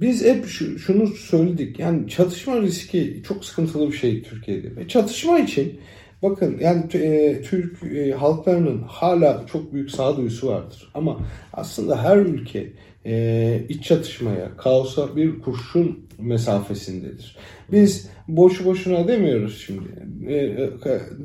biz 0.00 0.24
hep 0.24 0.46
şu, 0.46 0.78
şunu 0.78 1.06
söyledik. 1.06 1.78
Yani 1.78 2.08
çatışma 2.08 2.60
riski 2.60 3.22
çok 3.28 3.44
sıkıntılı 3.44 3.92
bir 3.92 3.96
şey 3.96 4.22
Türkiye'de. 4.22 4.76
Ve 4.76 4.88
çatışma 4.88 5.38
için 5.38 5.78
Bakın 6.22 6.58
yani 6.60 6.84
e, 6.94 7.42
Türk 7.42 7.82
e, 7.96 8.12
halklarının 8.12 8.82
hala 8.82 9.46
çok 9.52 9.72
büyük 9.72 9.90
sağduyusu 9.90 10.48
vardır. 10.48 10.90
Ama 10.94 11.20
aslında 11.52 12.04
her 12.04 12.16
ülke 12.16 12.72
e, 13.06 13.64
iç 13.68 13.84
çatışmaya, 13.84 14.56
kaosa 14.56 15.16
bir 15.16 15.40
kurşun 15.40 16.06
mesafesindedir. 16.18 17.36
Biz 17.72 18.10
boşu 18.28 18.64
boşuna 18.64 19.08
demiyoruz 19.08 19.64
şimdi. 19.66 19.88
E, 20.28 20.34
e, 20.34 20.70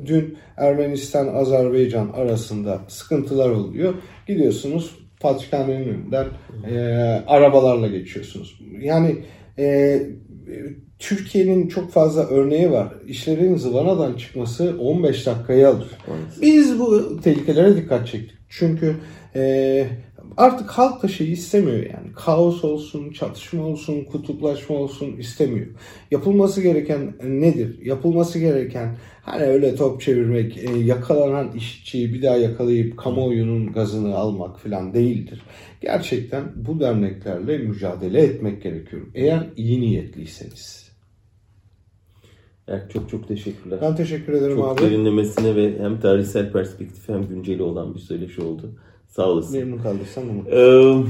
dün 0.06 0.38
Ermenistan-Azerbaycan 0.56 2.08
arasında 2.12 2.80
sıkıntılar 2.88 3.50
oluyor. 3.50 3.94
Gidiyorsunuz 4.26 4.98
patrikhanenin 5.20 5.88
önünden 5.88 6.26
e, 6.70 6.78
arabalarla 7.26 7.86
geçiyorsunuz. 7.86 8.60
Yani 8.80 9.16
e, 9.58 10.00
Türkiye'nin 10.98 11.68
çok 11.68 11.92
fazla 11.92 12.26
örneği 12.26 12.70
var. 12.70 12.88
İşlerin 13.06 13.56
zıvanadan 13.56 14.14
çıkması 14.14 14.76
15 14.80 15.26
dakikayı 15.26 15.68
alır. 15.68 15.88
Biz 16.42 16.78
bu 16.78 17.20
tehlikelere 17.20 17.76
dikkat 17.76 18.08
çektik. 18.08 18.38
Çünkü 18.48 18.96
e, 19.34 19.86
artık 20.36 20.70
halk 20.70 21.02
da 21.02 21.08
şeyi 21.08 21.30
istemiyor 21.30 21.78
yani. 21.78 22.12
Kaos 22.16 22.64
olsun, 22.64 23.12
çatışma 23.12 23.64
olsun, 23.64 24.04
kutuplaşma 24.04 24.76
olsun 24.76 25.16
istemiyor. 25.16 25.66
Yapılması 26.10 26.62
gereken 26.62 27.14
nedir? 27.24 27.78
Yapılması 27.82 28.38
gereken 28.38 28.96
hani 29.22 29.42
öyle 29.42 29.74
top 29.74 30.00
çevirmek, 30.00 30.58
e, 30.58 30.78
yakalanan 30.78 31.52
işçiyi 31.52 32.14
bir 32.14 32.22
daha 32.22 32.36
yakalayıp 32.36 32.98
kamuoyunun 32.98 33.72
gazını 33.72 34.16
almak 34.16 34.60
falan 34.60 34.94
değildir. 34.94 35.42
Gerçekten 35.80 36.44
bu 36.56 36.80
derneklerle 36.80 37.58
mücadele 37.58 38.22
etmek 38.22 38.62
gerekiyor. 38.62 39.02
Eğer 39.14 39.46
iyi 39.56 39.80
niyetliyseniz. 39.80 40.87
Evet, 42.68 42.90
çok 42.92 43.10
çok 43.10 43.28
teşekkürler. 43.28 43.78
Ben 43.82 43.96
teşekkür 43.96 44.32
ederim 44.32 44.56
çok 44.56 44.68
abi. 44.68 44.80
Çok 44.80 44.90
derinlemesine 44.90 45.56
ve 45.56 45.78
hem 45.78 46.00
tarihsel 46.00 46.52
perspektif 46.52 47.08
hem 47.08 47.28
günceli 47.28 47.62
olan 47.62 47.94
bir 47.94 48.00
söyleşi 48.00 48.42
oldu. 48.42 48.70
Sağ 49.08 49.28
olasın. 49.28 49.58
Memnun 49.58 49.78
kaldıysam 49.78 50.24
mutlu. 50.26 50.50
Ee, 50.50 51.04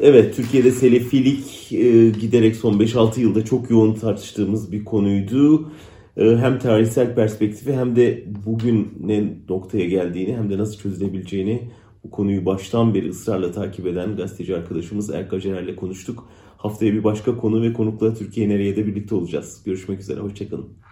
evet, 0.00 0.36
Türkiye'de 0.36 0.70
selefilik 0.70 1.72
e, 1.72 2.10
giderek 2.20 2.56
son 2.56 2.78
5-6 2.78 3.20
yılda 3.20 3.44
çok 3.44 3.70
yoğun 3.70 3.94
tartıştığımız 3.94 4.72
bir 4.72 4.84
konuydu. 4.84 5.70
E, 6.16 6.36
hem 6.36 6.58
tarihsel 6.58 7.14
perspektifi 7.14 7.72
hem 7.72 7.96
de 7.96 8.24
bugün 8.46 8.98
ne 9.00 9.24
noktaya 9.48 9.86
geldiğini 9.86 10.36
hem 10.36 10.50
de 10.50 10.58
nasıl 10.58 10.78
çözülebileceğini 10.78 11.62
bu 12.04 12.10
konuyu 12.10 12.46
baştan 12.46 12.94
beri 12.94 13.10
ısrarla 13.10 13.52
takip 13.52 13.86
eden 13.86 14.16
gazeteci 14.16 14.56
arkadaşımız 14.56 15.10
Erka 15.10 15.40
Cener'le 15.40 15.76
konuştuk. 15.76 16.28
Haftaya 16.56 16.92
bir 16.92 17.04
başka 17.04 17.36
konu 17.36 17.62
ve 17.62 17.72
konukla 17.72 18.14
Türkiye 18.14 18.48
nereye 18.48 18.76
de 18.76 18.86
birlikte 18.86 19.14
olacağız. 19.14 19.62
Görüşmek 19.64 20.00
üzere, 20.00 20.20
hoşçakalın. 20.20 20.83